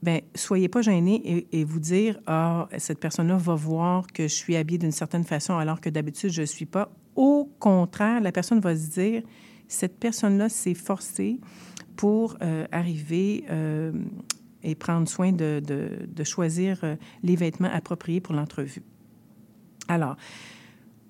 Bien, 0.00 0.20
soyez 0.34 0.68
pas 0.68 0.80
gêné 0.80 1.48
et, 1.50 1.64
vous 1.64 1.80
dire 1.80 2.20
ah 2.26 2.68
cette 2.78 3.00
personne-là 3.00 3.36
va 3.36 3.54
voir 3.56 4.06
que 4.06 4.24
je 4.24 4.34
suis 4.34 4.54
habillée 4.54 4.78
d'une 4.78 4.92
certaine 4.92 5.24
façon 5.24 5.56
alors 5.56 5.80
que 5.80 5.90
d'habitude 5.90 6.30
je 6.30 6.42
ne 6.42 6.46
suis 6.46 6.66
pas. 6.66 6.92
Au 7.16 7.50
contraire, 7.58 8.20
la 8.20 8.30
personne 8.30 8.60
va 8.60 8.76
se 8.76 8.90
dire 8.90 9.22
cette 9.66 9.98
personne-là 9.98 10.48
s'est 10.48 10.74
forcée 10.74 11.40
pour 11.96 12.36
euh, 12.42 12.66
arriver 12.70 13.44
euh, 13.50 13.92
et 14.62 14.76
prendre 14.76 15.08
soin 15.08 15.32
de, 15.32 15.60
de- 15.60 16.24
choisir 16.24 16.78
euh, 16.84 16.96
les 17.24 17.34
vêtements 17.34 17.70
appropriés 17.72 18.20
pour 18.20 18.34
l'entrevue. 18.34 18.82
Alors, 19.88 20.16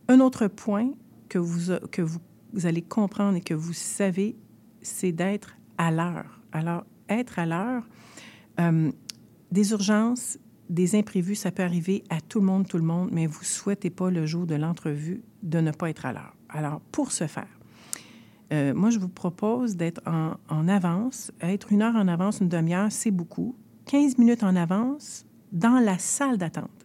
un 0.09 0.20
autre 0.20 0.46
point 0.48 0.92
que 1.29 1.38
vous, 1.38 1.74
que 1.90 2.01
vous 2.01 2.66
allez 2.66 2.83
comprendre 2.83 3.37
et 3.37 3.42
que 3.42 3.55
vous 3.55 3.74
savez, 3.74 4.35
c'est 4.81 5.12
d'être 5.12 5.57
à 5.77 5.90
l'heure. 5.90 6.40
Alors, 6.53 6.85
être 7.09 7.38
à 7.38 7.46
l'heure, 7.46 7.87
euh, 8.61 8.90
des 9.51 9.71
urgences, 9.73 10.38
des 10.68 10.97
imprévus, 10.97 11.35
ça 11.35 11.51
peut 11.51 11.62
arriver 11.62 12.05
à 12.11 12.21
tout 12.21 12.40
le 12.40 12.47
monde, 12.47 12.68
tout 12.68 12.77
le 12.77 12.85
monde, 12.85 13.09
mais 13.12 13.27
vous 13.27 13.40
ne 13.40 13.47
souhaitez 13.47 13.90
pas 13.90 14.11
le 14.11 14.27
jour 14.27 14.47
de 14.47 14.55
l'entrevue 14.55 15.23
de 15.42 15.61
ne 15.61 15.71
pas 15.71 15.88
être 15.90 16.05
à 16.07 16.12
l'heure. 16.12 16.35
Alors, 16.49 16.81
pour 16.92 17.12
ce 17.12 17.27
faire, 17.27 17.49
euh, 18.53 18.75
moi, 18.75 18.90
je 18.90 18.99
vous 18.99 19.09
propose 19.09 19.77
d'être 19.77 20.01
en, 20.07 20.35
en 20.49 20.68
avance. 20.68 21.33
Être 21.40 21.73
une 21.73 21.83
heure 21.83 21.97
en 21.97 22.09
avance, 22.09 22.40
une 22.40 22.49
demi-heure, 22.49 22.90
c'est 22.90 23.11
beaucoup. 23.11 23.55
15 23.87 24.18
minutes 24.18 24.42
en 24.42 24.57
avance 24.57 25.27
dans 25.53 25.79
la 25.79 25.99
salle 25.99 26.38
d'attente. 26.38 26.77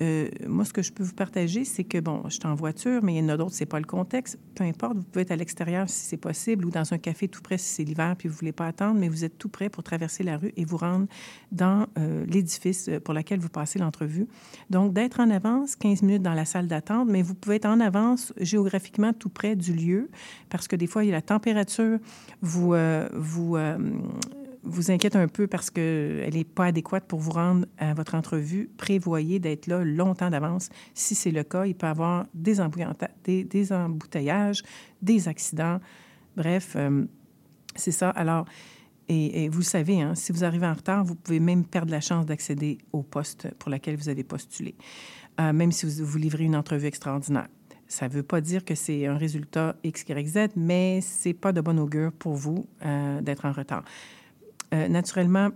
Euh, 0.00 0.28
moi, 0.46 0.64
ce 0.64 0.72
que 0.72 0.82
je 0.82 0.92
peux 0.92 1.02
vous 1.02 1.14
partager, 1.14 1.64
c'est 1.64 1.84
que, 1.84 1.98
bon, 1.98 2.22
je 2.26 2.34
suis 2.34 2.46
en 2.46 2.54
voiture, 2.54 3.02
mais 3.02 3.14
il 3.14 3.18
y 3.18 3.22
en 3.22 3.28
a 3.28 3.36
d'autres, 3.36 3.54
c'est 3.54 3.66
pas 3.66 3.78
le 3.78 3.86
contexte. 3.86 4.38
Peu 4.54 4.64
importe, 4.64 4.96
vous 4.96 5.02
pouvez 5.04 5.22
être 5.22 5.30
à 5.30 5.36
l'extérieur 5.36 5.88
si 5.88 6.06
c'est 6.06 6.16
possible 6.16 6.64
ou 6.66 6.70
dans 6.70 6.92
un 6.92 6.98
café 6.98 7.28
tout 7.28 7.42
près 7.42 7.58
si 7.58 7.74
c'est 7.74 7.84
l'hiver 7.84 8.14
puis 8.16 8.28
vous 8.28 8.34
voulez 8.34 8.52
pas 8.52 8.66
attendre, 8.66 8.98
mais 8.98 9.08
vous 9.08 9.24
êtes 9.24 9.38
tout 9.38 9.48
prêt 9.48 9.68
pour 9.68 9.82
traverser 9.82 10.22
la 10.22 10.36
rue 10.36 10.52
et 10.56 10.64
vous 10.64 10.76
rendre 10.76 11.06
dans 11.52 11.86
euh, 11.98 12.24
l'édifice 12.26 12.90
pour 13.04 13.14
lequel 13.14 13.38
vous 13.38 13.48
passez 13.48 13.78
l'entrevue. 13.78 14.26
Donc, 14.70 14.92
d'être 14.92 15.20
en 15.20 15.30
avance, 15.30 15.76
15 15.76 16.02
minutes 16.02 16.22
dans 16.22 16.34
la 16.34 16.44
salle 16.44 16.66
d'attente, 16.66 17.08
mais 17.08 17.22
vous 17.22 17.34
pouvez 17.34 17.56
être 17.56 17.66
en 17.66 17.80
avance 17.80 18.32
géographiquement 18.38 19.12
tout 19.12 19.28
près 19.28 19.56
du 19.56 19.72
lieu 19.72 20.08
parce 20.48 20.68
que 20.68 20.76
des 20.76 20.86
fois, 20.86 21.04
il 21.04 21.08
y 21.08 21.10
a 21.10 21.14
la 21.14 21.22
température, 21.22 21.98
vous, 22.40 22.74
euh, 22.74 23.08
euh, 23.14 23.78
vous 24.66 24.90
inquiète 24.90 25.16
un 25.16 25.28
peu 25.28 25.46
parce 25.46 25.70
qu'elle 25.70 26.34
n'est 26.34 26.44
pas 26.44 26.66
adéquate 26.66 27.06
pour 27.06 27.20
vous 27.20 27.30
rendre 27.30 27.66
à 27.78 27.94
votre 27.94 28.14
entrevue, 28.14 28.70
prévoyez 28.76 29.38
d'être 29.38 29.66
là 29.66 29.82
longtemps 29.84 30.30
d'avance. 30.30 30.68
Si 30.94 31.14
c'est 31.14 31.30
le 31.30 31.42
cas, 31.42 31.66
il 31.66 31.74
peut 31.74 31.86
y 31.86 31.90
avoir 31.90 32.26
des, 32.34 32.60
embouteillages, 32.60 34.62
des 35.02 35.28
accidents. 35.28 35.80
Bref, 36.36 36.74
euh, 36.76 37.04
c'est 37.74 37.92
ça. 37.92 38.10
Alors, 38.10 38.46
et, 39.08 39.48
vous 39.48 39.58
le 39.58 39.64
savez, 39.64 40.02
hein, 40.02 40.14
si 40.16 40.32
vous 40.32 40.44
arrivez 40.44 40.66
en 40.66 40.74
retard, 40.74 41.04
vous 41.04 41.14
pouvez 41.14 41.38
même 41.38 41.64
perdre 41.64 41.92
la 41.92 42.00
chance 42.00 42.26
d'accéder 42.26 42.78
au 42.92 43.02
poste 43.02 43.48
pour 43.58 43.70
lequel 43.70 43.96
vous 43.96 44.08
avez 44.08 44.24
postulé, 44.24 44.74
euh, 45.40 45.52
même 45.52 45.70
si 45.70 45.86
vous, 45.86 46.04
vous 46.04 46.18
livrez 46.18 46.44
une 46.44 46.56
entrevue 46.56 46.86
extraordinaire. 46.86 47.48
Ça 47.88 48.08
ne 48.08 48.12
veut 48.12 48.24
pas 48.24 48.40
dire 48.40 48.64
que 48.64 48.74
c'est 48.74 49.06
un 49.06 49.16
résultat 49.16 49.76
X, 49.84 50.04
Y, 50.08 50.26
Z, 50.26 50.38
mais 50.56 51.00
c'est 51.02 51.34
pas 51.34 51.52
de 51.52 51.60
bon 51.60 51.78
augure 51.78 52.12
pour 52.12 52.34
vous 52.34 52.66
euh, 52.84 53.20
d'être 53.20 53.44
en 53.44 53.52
retard. 53.52 53.84
Euh, 54.74 54.88
naturellement, 54.88 55.50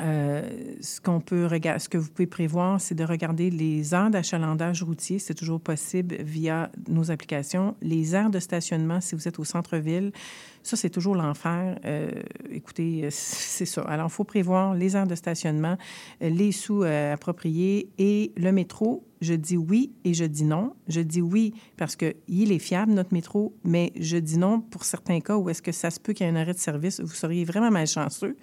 euh, 0.00 0.42
ce 0.80 1.00
que 1.00 1.98
vous 1.98 2.10
pouvez 2.10 2.26
prévoir, 2.26 2.80
c'est 2.80 2.94
de 2.94 3.04
regarder 3.04 3.50
les 3.50 3.94
heures 3.94 4.10
d'achalandage 4.10 4.82
routier, 4.82 5.18
c'est 5.18 5.34
toujours 5.34 5.60
possible 5.60 6.16
via 6.20 6.70
nos 6.88 7.10
applications. 7.10 7.74
Les 7.82 8.14
heures 8.14 8.30
de 8.30 8.38
stationnement, 8.38 9.00
si 9.00 9.14
vous 9.14 9.26
êtes 9.26 9.38
au 9.38 9.44
centre-ville, 9.44 10.12
ça, 10.68 10.76
c'est 10.76 10.90
toujours 10.90 11.14
l'enfer. 11.14 11.78
Euh, 11.86 12.10
écoutez, 12.50 13.04
euh, 13.04 13.08
c'est 13.10 13.64
ça. 13.64 13.80
Alors, 13.82 14.08
il 14.08 14.12
faut 14.12 14.24
prévoir 14.24 14.74
les 14.74 14.96
heures 14.96 15.06
de 15.06 15.14
stationnement, 15.14 15.78
euh, 16.22 16.28
les 16.28 16.52
sous 16.52 16.82
appropriés 16.82 17.88
et 17.98 18.32
le 18.36 18.52
métro. 18.52 19.04
Je 19.20 19.34
dis 19.34 19.56
oui 19.56 19.92
et 20.04 20.14
je 20.14 20.24
dis 20.24 20.44
non. 20.44 20.74
Je 20.86 21.00
dis 21.00 21.22
oui 21.22 21.54
parce 21.76 21.96
qu'il 21.96 22.52
est 22.52 22.58
fiable, 22.58 22.92
notre 22.92 23.12
métro, 23.12 23.56
mais 23.64 23.92
je 23.98 24.16
dis 24.16 24.38
non 24.38 24.60
pour 24.60 24.84
certains 24.84 25.20
cas 25.20 25.36
où 25.36 25.48
est-ce 25.50 25.62
que 25.62 25.72
ça 25.72 25.90
se 25.90 25.98
peut 25.98 26.12
qu'il 26.12 26.26
y 26.26 26.28
ait 26.28 26.32
un 26.32 26.36
arrêt 26.36 26.52
de 26.52 26.58
service. 26.58 27.00
Vous 27.00 27.14
seriez 27.14 27.44
vraiment 27.44 27.70
malchanceux. 27.70 28.36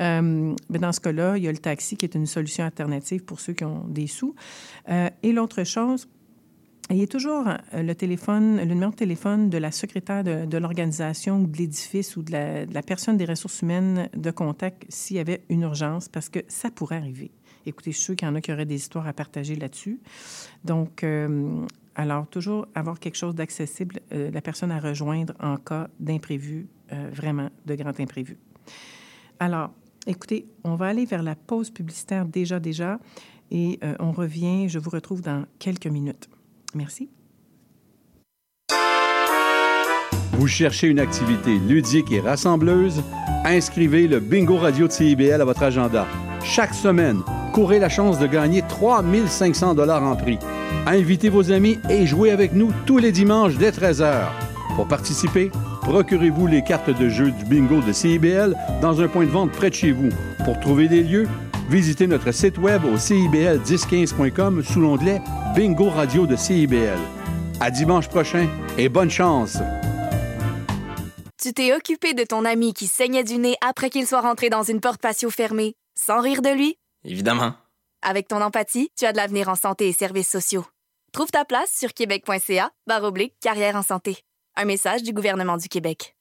Mais 0.00 0.78
dans 0.80 0.90
ce 0.90 1.00
cas-là, 1.00 1.36
il 1.36 1.44
y 1.44 1.48
a 1.48 1.52
le 1.52 1.58
taxi 1.58 1.96
qui 1.96 2.04
est 2.04 2.16
une 2.16 2.26
solution 2.26 2.64
alternative 2.64 3.22
pour 3.22 3.38
ceux 3.38 3.52
qui 3.52 3.64
ont 3.64 3.86
des 3.86 4.08
sous. 4.08 4.34
Et 5.22 5.30
l'autre 5.30 5.62
chose, 5.62 6.08
il 6.90 6.96
y 6.96 7.02
a 7.02 7.06
toujours 7.06 7.46
euh, 7.48 7.54
le 7.74 8.64
numéro 8.64 8.90
de 8.90 8.96
téléphone 8.96 9.50
de 9.50 9.58
la 9.58 9.70
secrétaire 9.70 10.24
de, 10.24 10.58
l'organisation 10.58 11.40
ou 11.40 11.46
de 11.46 11.58
l'édifice 11.58 12.16
ou 12.16 12.22
de 12.22 12.32
la, 12.32 12.82
personne 12.82 13.18
des 13.18 13.26
ressources 13.26 13.60
humaines 13.60 14.08
de 14.16 14.30
contact 14.30 14.86
s'il 14.88 15.16
y 15.18 15.20
avait 15.20 15.42
une 15.50 15.62
urgence, 15.62 16.08
parce 16.08 16.30
que 16.30 16.40
ça 16.48 16.70
pourrait 16.70 16.96
arriver. 16.96 17.30
Écoutez, 17.66 17.92
je 17.92 17.96
suis 17.96 18.04
sûr 18.04 18.16
qu'il 18.16 18.26
y 18.26 18.30
en 18.30 18.34
a 18.34 18.40
qui 18.40 18.52
auraient 18.52 18.64
des 18.64 18.76
histoires 18.76 19.06
à 19.06 19.12
partager 19.12 19.54
là-dessus. 19.54 20.00
Donc, 20.64 21.04
euh, 21.04 21.60
alors, 21.94 22.26
toujours 22.28 22.66
avoir 22.74 22.98
quelque 23.00 23.16
chose 23.16 23.34
d'accessible, 23.34 24.00
euh, 24.12 24.30
la 24.30 24.40
personne 24.40 24.70
à 24.70 24.80
rejoindre 24.80 25.34
en 25.40 25.56
cas 25.56 25.88
d'imprévu, 26.00 26.68
vraiment 27.12 27.50
de 27.66 27.74
grand 27.74 28.00
imprévu. 28.00 28.38
Alors, 29.40 29.70
écoutez, 30.06 30.46
on 30.64 30.74
va 30.74 30.86
aller 30.86 31.04
vers 31.04 31.22
la 31.22 31.34
pause 31.34 31.68
publicitaire 31.68 32.24
déjà, 32.24 32.60
déjà, 32.60 32.98
et 33.50 33.78
on 33.98 34.12
revient, 34.12 34.70
je 34.70 34.78
vous 34.78 34.88
retrouve 34.88 35.20
dans 35.20 35.44
quelques 35.58 35.86
minutes. 35.86 36.30
Merci. 36.74 37.08
Vous 40.32 40.46
cherchez 40.46 40.86
une 40.86 41.00
activité 41.00 41.58
ludique 41.58 42.12
et 42.12 42.20
rassembleuse? 42.20 43.02
Inscrivez 43.44 44.06
le 44.06 44.20
Bingo 44.20 44.56
Radio 44.56 44.86
de 44.86 44.92
CIBL 44.92 45.40
à 45.40 45.44
votre 45.44 45.62
agenda. 45.64 46.06
Chaque 46.44 46.74
semaine, 46.74 47.22
courez 47.52 47.78
la 47.78 47.88
chance 47.88 48.18
de 48.18 48.26
gagner 48.26 48.62
3500 48.68 49.74
dollars 49.74 50.02
en 50.02 50.14
prix. 50.14 50.38
Invitez 50.86 51.28
vos 51.28 51.50
amis 51.50 51.78
et 51.90 52.06
jouez 52.06 52.30
avec 52.30 52.52
nous 52.52 52.72
tous 52.86 52.98
les 52.98 53.10
dimanches 53.10 53.56
dès 53.56 53.70
13h. 53.70 54.26
Pour 54.76 54.86
participer, 54.86 55.50
procurez-vous 55.82 56.46
les 56.46 56.62
cartes 56.62 56.96
de 56.96 57.08
jeu 57.08 57.32
du 57.32 57.44
bingo 57.44 57.80
de 57.80 57.92
CIBL 57.92 58.54
dans 58.80 59.00
un 59.00 59.08
point 59.08 59.24
de 59.24 59.30
vente 59.30 59.50
près 59.50 59.70
de 59.70 59.74
chez 59.74 59.90
vous. 59.90 60.10
Pour 60.44 60.60
trouver 60.60 60.86
des 60.86 61.02
lieux, 61.02 61.26
visitez 61.68 62.06
notre 62.06 62.32
site 62.32 62.58
web 62.58 62.84
au 62.84 62.96
cibl1015.com 62.96 64.62
sous 64.64 64.80
l'onglet 64.80 65.20
Bingo 65.54 65.88
Radio 65.90 66.26
de 66.26 66.36
CIBL. 66.36 66.98
À 67.60 67.70
dimanche 67.70 68.08
prochain 68.08 68.48
et 68.76 68.88
bonne 68.88 69.10
chance! 69.10 69.58
Tu 71.40 71.52
t'es 71.52 71.72
occupé 71.72 72.14
de 72.14 72.24
ton 72.24 72.44
ami 72.44 72.74
qui 72.74 72.88
saignait 72.88 73.22
du 73.22 73.38
nez 73.38 73.56
après 73.60 73.90
qu'il 73.90 74.06
soit 74.08 74.20
rentré 74.20 74.50
dans 74.50 74.64
une 74.64 74.80
porte 74.80 75.00
patio 75.00 75.30
fermée, 75.30 75.74
sans 75.94 76.20
rire 76.20 76.42
de 76.42 76.48
lui? 76.48 76.76
Évidemment. 77.04 77.54
Avec 78.02 78.26
ton 78.26 78.40
empathie, 78.42 78.90
tu 78.98 79.06
as 79.06 79.12
de 79.12 79.16
l'avenir 79.16 79.48
en 79.48 79.54
santé 79.54 79.88
et 79.88 79.92
services 79.92 80.28
sociaux. 80.28 80.66
Trouve 81.12 81.30
ta 81.30 81.44
place 81.44 81.70
sur 81.72 81.94
québec.ca 81.94 82.70
barre 82.86 83.04
oblique 83.04 83.34
carrière 83.40 83.76
en 83.76 83.82
santé. 83.82 84.18
Un 84.56 84.64
message 84.64 85.04
du 85.04 85.12
gouvernement 85.12 85.56
du 85.56 85.68
Québec. 85.68 86.16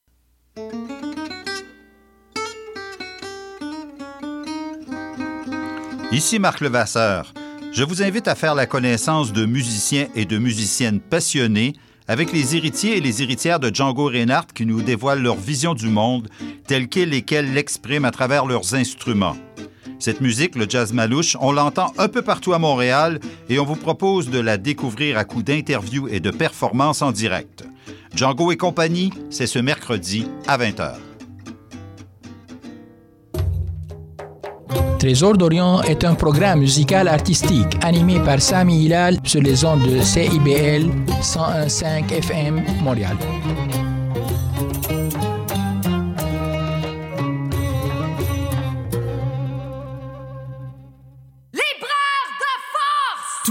Ici 6.14 6.40
Marc 6.40 6.62
Levasseur. 6.62 7.34
Je 7.74 7.84
vous 7.84 8.02
invite 8.02 8.30
à 8.30 8.36
faire 8.36 8.56
la 8.56 8.66
connaissance 8.66 9.34
de 9.34 9.46
musiciens 9.46 10.08
et 10.16 10.24
de 10.24 10.38
musiciennes 10.38 11.02
passionnés 11.02 11.74
avec 12.08 12.32
les 12.32 12.56
héritiers 12.56 12.96
et 12.96 13.02
les 13.02 13.22
héritières 13.22 13.60
de 13.60 13.70
Django 13.76 14.06
Reinhardt 14.06 14.54
qui 14.56 14.66
nous 14.66 14.82
dévoilent 14.82 15.22
leur 15.22 15.36
vision 15.36 15.74
du 15.74 15.90
monde 15.90 16.30
telle 16.66 16.88
qu'elle 16.88 17.14
et 17.14 17.24
qu'elle 17.24 17.54
l'expriment 17.54 18.06
à 18.06 18.12
travers 18.12 18.46
leurs 18.46 18.74
instruments. 18.74 19.36
Cette 20.00 20.22
musique, 20.22 20.56
le 20.56 20.66
jazz 20.70 20.94
malouche, 20.94 21.36
on 21.42 21.52
l'entend 21.52 21.92
un 21.98 22.08
peu 22.08 22.22
partout 22.22 22.54
à 22.54 22.60
Montréal 22.60 23.20
et 23.50 23.60
on 23.60 23.66
vous 23.66 23.76
propose 23.76 24.30
de 24.30 24.40
la 24.40 24.58
découvrir 24.58 25.18
à 25.18 25.26
coup 25.26 25.44
d'interviews 25.44 26.08
et 26.08 26.22
de 26.22 26.32
performances 26.32 27.02
en 27.02 27.12
direct. 27.12 27.66
Django 28.16 28.54
et 28.54 28.58
compagnie, 28.58 29.12
c'est 29.30 29.48
ce 29.48 29.60
mercredi 29.60 30.26
à 30.48 30.58
20h. 30.58 31.07
Trésor 35.00 35.38
d'Orient 35.38 35.82
est 35.84 36.04
un 36.04 36.16
programme 36.16 36.60
musical 36.60 37.08
artistique 37.08 37.78
animé 37.82 38.20
par 38.20 38.42
Sami 38.42 38.86
Hilal 38.86 39.18
sur 39.24 39.42
les 39.42 39.64
ondes 39.64 39.88
de 39.88 40.02
CIBL 40.02 40.90
101.5 41.22 42.12
FM 42.12 42.64
Montréal. 42.82 43.18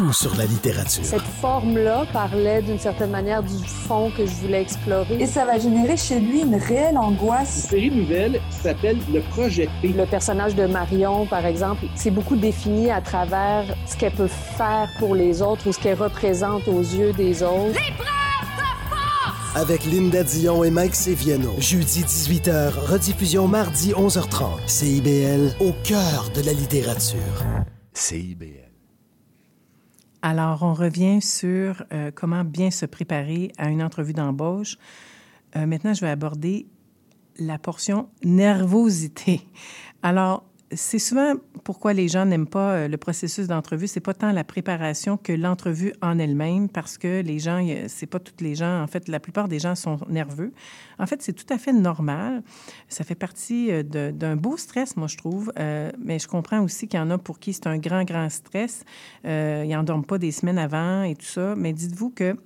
Tout 0.06 0.12
sur 0.12 0.36
la 0.36 0.44
littérature. 0.44 1.04
Cette 1.04 1.20
forme-là 1.40 2.06
parlait 2.12 2.62
d'une 2.62 2.78
certaine 2.78 3.10
manière 3.10 3.42
du 3.42 3.66
fond 3.66 4.12
que 4.16 4.24
je 4.24 4.32
voulais 4.34 4.62
explorer. 4.62 5.16
Et 5.20 5.26
ça 5.26 5.44
va 5.44 5.58
générer 5.58 5.96
chez 5.96 6.20
lui 6.20 6.42
une 6.42 6.54
réelle 6.54 6.96
angoisse. 6.96 7.64
Une 7.64 7.70
série 7.70 7.90
nouvelle 7.90 8.40
qui 8.50 8.56
s'appelle 8.56 8.98
Le 9.12 9.20
Projet 9.20 9.68
P. 9.82 9.88
Le 9.88 10.06
personnage 10.06 10.54
de 10.54 10.66
Marion, 10.66 11.26
par 11.26 11.44
exemple, 11.44 11.86
c'est 11.96 12.12
beaucoup 12.12 12.36
défini 12.36 12.88
à 12.88 13.00
travers 13.00 13.64
ce 13.86 13.96
qu'elle 13.96 14.12
peut 14.12 14.28
faire 14.28 14.88
pour 15.00 15.16
les 15.16 15.42
autres 15.42 15.66
ou 15.66 15.72
ce 15.72 15.80
qu'elle 15.80 16.00
représente 16.00 16.68
aux 16.68 16.82
yeux 16.82 17.12
des 17.12 17.42
autres. 17.42 17.76
Avec 19.56 19.86
Linda 19.86 20.22
Dion 20.22 20.62
et 20.62 20.70
Mike 20.70 20.94
Seviano. 20.94 21.54
Jeudi 21.58 22.02
18h, 22.04 22.74
rediffusion 22.92 23.48
mardi 23.48 23.90
11h30. 23.90 24.68
CIBL, 24.68 25.56
au 25.58 25.72
cœur 25.82 26.30
de 26.32 26.42
la 26.42 26.52
littérature. 26.52 27.18
CIBL. 27.92 28.65
Alors, 30.28 30.64
on 30.64 30.74
revient 30.74 31.22
sur 31.22 31.84
euh, 31.92 32.10
comment 32.12 32.42
bien 32.42 32.72
se 32.72 32.84
préparer 32.84 33.52
à 33.58 33.68
une 33.68 33.80
entrevue 33.80 34.12
d'embauche. 34.12 34.76
Euh, 35.54 35.66
maintenant, 35.66 35.94
je 35.94 36.00
vais 36.00 36.10
aborder 36.10 36.66
la 37.38 37.60
portion 37.60 38.08
nervosité. 38.24 39.42
Alors, 40.02 40.42
c'est 40.72 40.98
souvent 40.98 41.34
pourquoi 41.64 41.92
les 41.92 42.08
gens 42.08 42.26
n'aiment 42.26 42.48
pas 42.48 42.72
euh, 42.72 42.88
le 42.88 42.96
processus 42.96 43.46
d'entrevue. 43.46 43.86
C'est 43.86 44.00
pas 44.00 44.14
tant 44.14 44.32
la 44.32 44.44
préparation 44.44 45.16
que 45.16 45.32
l'entrevue 45.32 45.92
en 46.02 46.18
elle-même, 46.18 46.68
parce 46.68 46.98
que 46.98 47.20
les 47.20 47.38
gens, 47.38 47.64
c'est 47.88 48.06
pas 48.06 48.18
toutes 48.18 48.40
les 48.40 48.54
gens. 48.54 48.82
En 48.82 48.86
fait, 48.86 49.08
la 49.08 49.20
plupart 49.20 49.48
des 49.48 49.58
gens 49.58 49.74
sont 49.74 49.98
nerveux. 50.08 50.52
En 50.98 51.06
fait, 51.06 51.22
c'est 51.22 51.32
tout 51.32 51.52
à 51.52 51.58
fait 51.58 51.72
normal. 51.72 52.42
Ça 52.88 53.04
fait 53.04 53.14
partie 53.14 53.70
euh, 53.70 53.82
d'un 53.82 54.36
beau 54.36 54.56
stress, 54.56 54.96
moi 54.96 55.08
je 55.08 55.16
trouve. 55.16 55.52
Euh, 55.58 55.90
mais 56.02 56.18
je 56.18 56.28
comprends 56.28 56.60
aussi 56.60 56.88
qu'il 56.88 56.98
y 56.98 57.02
en 57.02 57.10
a 57.10 57.18
pour 57.18 57.38
qui 57.38 57.52
c'est 57.52 57.66
un 57.66 57.78
grand, 57.78 58.04
grand 58.04 58.28
stress. 58.30 58.84
Euh, 59.24 59.64
ils 59.66 59.72
n'endorment 59.72 60.04
pas 60.04 60.18
des 60.18 60.32
semaines 60.32 60.58
avant 60.58 61.02
et 61.02 61.14
tout 61.14 61.26
ça. 61.26 61.54
Mais 61.56 61.72
dites-vous 61.72 62.10
que 62.10 62.36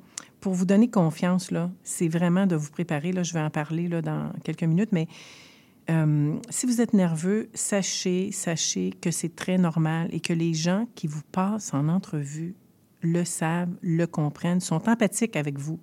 pour 0.40 0.54
vous 0.54 0.64
donner 0.64 0.88
confiance, 0.88 1.50
là, 1.50 1.70
c'est 1.84 2.08
vraiment 2.08 2.46
de 2.46 2.56
vous 2.56 2.70
préparer. 2.70 3.12
Là, 3.12 3.22
je 3.22 3.34
vais 3.34 3.40
en 3.40 3.50
parler 3.50 3.88
là, 3.88 4.00
dans 4.02 4.32
quelques 4.42 4.64
minutes, 4.64 4.90
mais 4.92 5.06
euh, 5.90 6.36
si 6.50 6.66
vous 6.66 6.80
êtes 6.80 6.94
nerveux, 6.94 7.48
sachez, 7.52 8.30
sachez 8.32 8.90
que 9.00 9.10
c'est 9.10 9.34
très 9.34 9.58
normal 9.58 10.08
et 10.12 10.20
que 10.20 10.32
les 10.32 10.54
gens 10.54 10.86
qui 10.94 11.06
vous 11.06 11.22
passent 11.32 11.74
en 11.74 11.88
entrevue 11.88 12.54
le 13.02 13.24
savent, 13.24 13.74
le 13.82 14.06
comprennent, 14.06 14.60
sont 14.60 14.88
empathiques 14.88 15.36
avec 15.36 15.58
vous. 15.58 15.80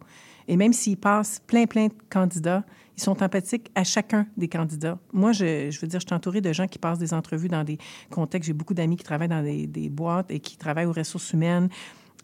Et 0.48 0.56
même 0.56 0.72
s'ils 0.72 0.98
passent 0.98 1.42
plein, 1.46 1.66
plein 1.66 1.88
de 1.88 1.94
candidats, 2.10 2.64
ils 2.96 3.04
sont 3.04 3.22
empathiques 3.22 3.70
à 3.76 3.84
chacun 3.84 4.28
des 4.38 4.48
candidats. 4.48 4.98
Moi, 5.12 5.34
je, 5.34 5.80
veux 5.80 5.88
dire, 5.88 6.00
je 6.00 6.06
suis 6.06 6.16
entourée 6.16 6.42
de 6.42 6.54
gens 6.54 6.68
qui 6.68 6.80
passent 6.80 7.00
des 7.00 7.14
entrevues 7.14 7.50
dans 7.50 7.64
des 7.64 7.78
contextes. 8.10 8.48
J'ai 8.48 8.54
beaucoup 8.54 8.74
d'amis 8.74 8.96
qui 8.96 9.04
travaillent 9.04 9.28
dans 9.28 9.44
des, 9.44 9.68
des, 9.68 9.90
boîtes 9.90 10.32
et 10.32 10.40
qui 10.40 10.58
travaillent 10.58 10.86
aux 10.86 10.94
ressources 10.94 11.34
humaines 11.34 11.70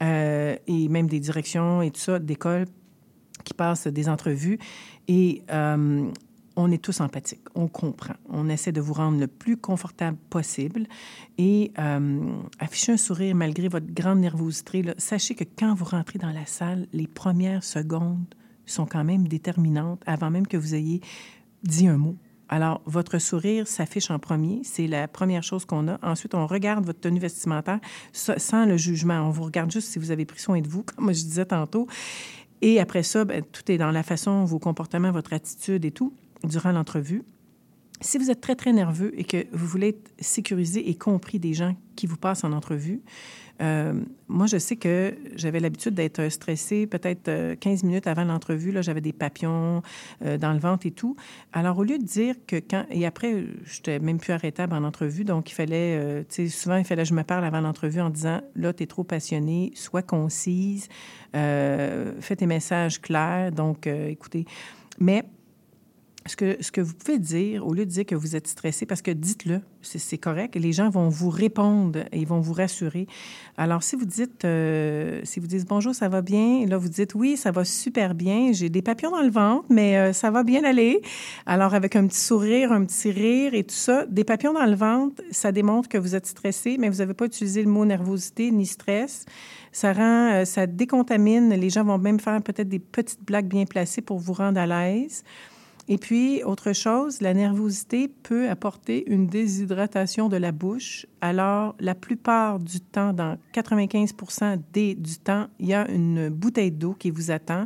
euh, 0.01 0.55
et 0.67 0.87
même 0.87 1.07
des 1.07 1.19
directions 1.19 1.81
et 1.81 1.91
tout 1.91 1.99
ça, 1.99 2.17
d'écoles 2.17 2.65
qui 3.43 3.53
passent 3.53 3.87
des 3.87 4.07
entrevues. 4.07 4.57
Et 5.07 5.43
euh, 5.51 6.09
on 6.55 6.71
est 6.71 6.77
tous 6.81 7.01
empathiques, 7.01 7.45
on 7.55 7.67
comprend. 7.67 8.15
On 8.29 8.49
essaie 8.49 8.71
de 8.71 8.81
vous 8.81 8.93
rendre 8.93 9.19
le 9.19 9.27
plus 9.27 9.57
confortable 9.57 10.17
possible 10.29 10.85
et 11.37 11.71
euh, 11.79 12.21
afficher 12.59 12.93
un 12.93 12.97
sourire 12.97 13.35
malgré 13.35 13.67
votre 13.67 13.87
grande 13.87 14.19
nervosité. 14.19 14.83
Sachez 14.97 15.35
que 15.35 15.43
quand 15.43 15.73
vous 15.73 15.85
rentrez 15.85 16.19
dans 16.19 16.31
la 16.31 16.45
salle, 16.45 16.87
les 16.93 17.07
premières 17.07 17.63
secondes 17.63 18.25
sont 18.65 18.85
quand 18.85 19.03
même 19.03 19.27
déterminantes 19.27 20.01
avant 20.05 20.29
même 20.29 20.47
que 20.47 20.57
vous 20.57 20.75
ayez 20.75 21.01
dit 21.63 21.87
un 21.87 21.97
mot. 21.97 22.15
Alors, 22.49 22.81
votre 22.85 23.17
sourire 23.17 23.67
s'affiche 23.67 24.11
en 24.11 24.19
premier, 24.19 24.61
c'est 24.63 24.85
la 24.85 25.07
première 25.07 25.43
chose 25.43 25.65
qu'on 25.65 25.87
a. 25.87 25.97
Ensuite, 26.03 26.35
on 26.35 26.45
regarde 26.45 26.85
votre 26.85 26.99
tenue 26.99 27.19
vestimentaire 27.19 27.79
sans 28.11 28.65
le 28.65 28.77
jugement. 28.77 29.21
On 29.21 29.31
vous 29.31 29.43
regarde 29.43 29.71
juste 29.71 29.87
si 29.87 29.97
vous 29.97 30.11
avez 30.11 30.25
pris 30.25 30.39
soin 30.39 30.61
de 30.61 30.67
vous, 30.67 30.83
comme 30.95 31.07
je 31.07 31.23
disais 31.23 31.45
tantôt. 31.45 31.87
Et 32.61 32.79
après 32.79 33.03
ça, 33.03 33.25
bien, 33.25 33.41
tout 33.41 33.69
est 33.71 33.77
dans 33.77 33.91
la 33.91 34.03
façon, 34.03 34.45
vos 34.45 34.59
comportements, 34.59 35.11
votre 35.11 35.33
attitude 35.33 35.83
et 35.83 35.91
tout 35.91 36.13
durant 36.43 36.71
l'entrevue. 36.71 37.23
Si 38.01 38.17
vous 38.17 38.29
êtes 38.29 38.41
très, 38.41 38.55
très 38.55 38.73
nerveux 38.73 39.17
et 39.17 39.23
que 39.23 39.45
vous 39.53 39.65
voulez 39.65 39.89
être 39.89 40.11
sécurisé 40.19 40.89
et 40.89 40.95
compris 40.95 41.39
des 41.39 41.53
gens 41.53 41.75
qui 41.95 42.05
vous 42.05 42.17
passent 42.17 42.43
en 42.43 42.51
entrevue, 42.51 43.01
euh, 43.61 43.93
moi, 44.27 44.47
je 44.47 44.57
sais 44.57 44.75
que 44.75 45.15
j'avais 45.35 45.59
l'habitude 45.59 45.93
d'être 45.93 46.27
stressée 46.29 46.87
peut-être 46.87 47.53
15 47.55 47.83
minutes 47.83 48.07
avant 48.07 48.23
l'entrevue. 48.23 48.71
Là, 48.71 48.81
j'avais 48.81 49.01
des 49.01 49.13
papillons 49.13 49.81
euh, 50.25 50.37
dans 50.37 50.53
le 50.53 50.59
ventre 50.59 50.87
et 50.87 50.91
tout. 50.91 51.15
Alors, 51.53 51.77
au 51.77 51.83
lieu 51.83 51.97
de 51.97 52.03
dire 52.03 52.35
que 52.47 52.55
quand... 52.55 52.85
Et 52.89 53.05
après, 53.05 53.45
je 53.63 53.77
n'étais 53.77 53.99
même 53.99 54.17
plus 54.17 54.33
arrêtable 54.33 54.73
en 54.73 54.83
entrevue. 54.83 55.23
Donc, 55.23 55.51
il 55.51 55.53
fallait... 55.53 55.97
Euh, 55.97 56.23
tu 56.27 56.47
sais, 56.47 56.49
souvent, 56.49 56.77
il 56.77 56.85
fallait 56.85 57.03
que 57.03 57.09
je 57.09 57.13
me 57.13 57.23
parle 57.23 57.45
avant 57.45 57.61
l'entrevue 57.61 58.01
en 58.01 58.09
disant, 58.09 58.41
là, 58.55 58.73
tu 58.73 58.83
es 58.83 58.87
trop 58.87 59.03
passionné, 59.03 59.71
sois 59.75 60.01
concise, 60.01 60.87
fais 61.31 62.35
tes 62.35 62.47
messages 62.47 62.99
clairs. 63.01 63.51
Donc, 63.51 63.87
écoutez... 63.87 64.45
Mais 64.99 65.23
ce 66.25 66.71
que, 66.71 66.81
vous 66.81 66.93
pouvez 66.93 67.19
dire, 67.19 67.65
au 67.67 67.73
lieu 67.73 67.85
de 67.85 67.89
dire 67.89 68.05
que 68.05 68.15
vous 68.15 68.35
êtes 68.35 68.47
stressé, 68.47 68.85
parce 68.85 69.01
que 69.01 69.11
dites-le, 69.11 69.59
c'est 69.81 70.17
correct, 70.17 70.55
les 70.55 70.71
gens 70.71 70.89
vont 70.89 71.09
vous 71.09 71.29
répondre 71.29 71.99
et 72.11 72.19
ils 72.19 72.27
vont 72.27 72.39
vous 72.39 72.53
rassurer. 72.53 73.07
Alors, 73.57 73.83
si 73.83 73.95
vous 73.95 74.05
dites, 74.05 74.45
euh, 74.45 75.19
si 75.23 75.39
vous 75.39 75.47
dites 75.47 75.67
bonjour, 75.67 75.93
ça 75.93 76.07
va 76.07 76.21
bien, 76.21 76.59
et 76.61 76.65
là, 76.65 76.77
vous 76.77 76.87
dites 76.87 77.13
oui, 77.15 77.35
ça 77.35 77.51
va 77.51 77.65
super 77.65 78.15
bien, 78.15 78.53
j'ai 78.53 78.69
des 78.69 78.81
papillons 78.81 79.11
dans 79.11 79.21
le 79.21 79.29
ventre, 79.29 79.65
mais 79.69 79.97
euh, 79.97 80.13
ça 80.13 80.31
va 80.31 80.43
bien 80.43 80.63
aller. 80.63 81.01
Alors, 81.45 81.73
avec 81.73 81.95
un 81.95 82.07
petit 82.07 82.21
sourire, 82.21 82.71
un 82.71 82.85
petit 82.85 83.11
rire 83.11 83.53
et 83.53 83.63
tout 83.63 83.75
ça, 83.75 84.05
des 84.05 84.23
papillons 84.23 84.53
dans 84.53 84.65
le 84.65 84.75
ventre, 84.75 85.21
ça 85.31 85.51
démontre 85.51 85.89
que 85.89 85.97
vous 85.97 86.15
êtes 86.15 86.25
stressé, 86.25 86.77
mais 86.79 86.89
vous 86.89 86.97
n'avez 86.97 87.13
pas 87.13 87.25
utilisé 87.25 87.63
le 87.63 87.69
mot 87.69 87.83
nervosité 87.83 88.49
ni 88.51 88.65
stress. 88.65 89.25
Ça 89.73 89.91
rend, 89.91 90.31
euh, 90.31 90.45
ça 90.45 90.67
décontamine. 90.67 91.49
Les 91.49 91.69
gens 91.69 91.83
vont 91.83 91.97
même 91.97 92.19
faire 92.19 92.41
peut-être 92.41 92.69
des 92.69 92.79
petites 92.79 93.23
blagues 93.23 93.47
bien 93.47 93.65
placées 93.65 94.01
pour 94.01 94.19
vous 94.19 94.33
rendre 94.33 94.59
à 94.59 94.67
l'aise. 94.67 95.23
Et 95.89 95.97
puis, 95.97 96.43
autre 96.43 96.71
chose, 96.71 97.19
la 97.19 97.33
nervosité 97.33 98.07
peut 98.07 98.49
apporter 98.49 99.03
une 99.11 99.27
déshydratation 99.27 100.29
de 100.29 100.37
la 100.37 100.53
bouche. 100.53 101.05
Alors, 101.19 101.75
la 101.79 101.93
plupart 101.93 102.59
du 102.59 102.79
temps, 102.79 103.11
dans 103.11 103.37
95 103.51 104.13
des, 104.71 104.95
du 104.95 105.17
temps, 105.17 105.47
il 105.59 105.67
y 105.67 105.73
a 105.73 105.89
une 105.91 106.29
bouteille 106.29 106.71
d'eau 106.71 106.93
qui 106.93 107.11
vous 107.11 107.31
attend 107.31 107.65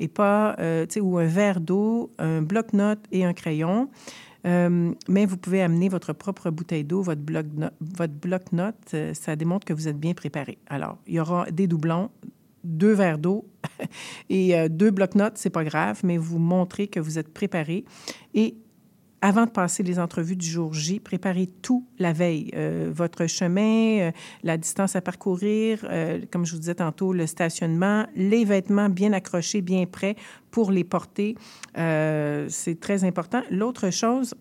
et 0.00 0.08
pas, 0.08 0.56
euh, 0.60 0.86
ou 1.02 1.18
un 1.18 1.26
verre 1.26 1.60
d'eau, 1.60 2.10
un 2.18 2.40
bloc-notes 2.40 3.04
et 3.12 3.26
un 3.26 3.34
crayon. 3.34 3.90
Euh, 4.46 4.92
mais 5.08 5.26
vous 5.26 5.36
pouvez 5.36 5.62
amener 5.62 5.88
votre 5.88 6.12
propre 6.12 6.50
bouteille 6.50 6.84
d'eau, 6.84 7.02
votre 7.02 7.20
bloc-notes. 7.20 7.72
Bloc 8.22 8.42
euh, 8.94 9.12
ça 9.12 9.36
démontre 9.36 9.66
que 9.66 9.74
vous 9.74 9.88
êtes 9.88 9.98
bien 9.98 10.14
préparé. 10.14 10.58
Alors, 10.68 10.96
il 11.06 11.14
y 11.14 11.20
aura 11.20 11.50
des 11.50 11.66
doublons 11.66 12.10
deux 12.64 12.92
verres 12.92 13.18
d'eau 13.18 13.48
et 14.30 14.56
euh, 14.56 14.68
deux 14.68 14.90
blocs-notes, 14.90 15.36
c'est 15.36 15.50
pas 15.50 15.64
grave, 15.64 16.00
mais 16.04 16.16
vous 16.16 16.38
montrez 16.38 16.88
que 16.88 17.00
vous 17.00 17.18
êtes 17.18 17.32
préparé. 17.32 17.84
Et 18.34 18.56
avant 19.20 19.46
de 19.46 19.50
passer 19.50 19.82
les 19.82 19.98
entrevues 19.98 20.36
du 20.36 20.46
jour 20.46 20.72
J, 20.72 21.00
préparez 21.00 21.48
tout 21.60 21.84
la 21.98 22.12
veille. 22.12 22.50
Euh, 22.54 22.90
votre 22.94 23.26
chemin, 23.26 23.98
euh, 23.98 24.12
la 24.44 24.56
distance 24.56 24.94
à 24.94 25.00
parcourir, 25.00 25.80
comme 26.30 26.46
je 26.46 26.52
vous 26.52 26.60
disais 26.60 26.76
tantôt, 26.76 27.12
le 27.12 27.26
stationnement, 27.26 28.06
les 28.14 28.44
vêtements 28.44 28.88
bien 28.88 29.12
accrochés, 29.12 29.60
bien 29.60 29.86
prêts 29.86 30.14
pour 30.50 30.70
les 30.70 30.84
porter. 30.84 31.34
c'est 31.74 32.78
très 32.80 33.04
important. 33.04 33.42
L'autre 33.50 33.90
chose 33.90 34.34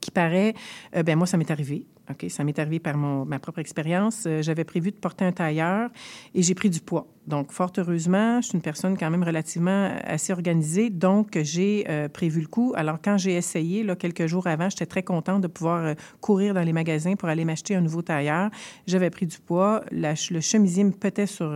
qui 0.00 0.10
paraît, 0.10 0.54
ben 0.92 1.16
moi, 1.16 1.26
ça 1.26 1.36
m'est 1.36 1.50
arrivé. 1.50 1.86
OK, 2.10 2.26
ça 2.28 2.44
m'est 2.44 2.58
arrivé 2.58 2.80
par 2.80 2.98
mon, 2.98 3.24
ma 3.24 3.38
propre 3.38 3.60
expérience. 3.60 4.24
Euh, 4.26 4.42
j'avais 4.42 4.64
prévu 4.64 4.90
de 4.90 4.96
porter 4.96 5.24
un 5.24 5.32
tailleur 5.32 5.88
et 6.34 6.42
j'ai 6.42 6.54
pris 6.54 6.68
du 6.68 6.80
poids. 6.80 7.06
Donc, 7.26 7.50
fort 7.50 7.72
heureusement, 7.78 8.42
je 8.42 8.48
suis 8.48 8.56
une 8.56 8.60
personne 8.60 8.98
quand 8.98 9.10
même 9.10 9.22
relativement 9.22 9.90
assez 10.04 10.34
organisée, 10.34 10.90
donc 10.90 11.38
j'ai 11.40 11.86
euh, 11.88 12.08
prévu 12.08 12.42
le 12.42 12.46
coup. 12.46 12.74
Alors, 12.76 12.98
quand 13.02 13.16
j'ai 13.16 13.32
essayé, 13.32 13.82
là, 13.82 13.96
quelques 13.96 14.26
jours 14.26 14.46
avant, 14.46 14.68
j'étais 14.68 14.84
très 14.84 15.02
contente 15.02 15.40
de 15.40 15.46
pouvoir 15.46 15.82
euh, 15.82 15.94
courir 16.20 16.52
dans 16.52 16.60
les 16.60 16.74
magasins 16.74 17.14
pour 17.16 17.30
aller 17.30 17.46
m'acheter 17.46 17.74
un 17.74 17.80
nouveau 17.80 18.02
tailleur. 18.02 18.50
J'avais 18.86 19.08
pris 19.08 19.24
du 19.24 19.38
poids, 19.38 19.82
la, 19.90 20.12
le 20.30 20.40
chemisier 20.42 20.84
me 20.84 20.92
pétait 20.92 21.26
sur, 21.26 21.50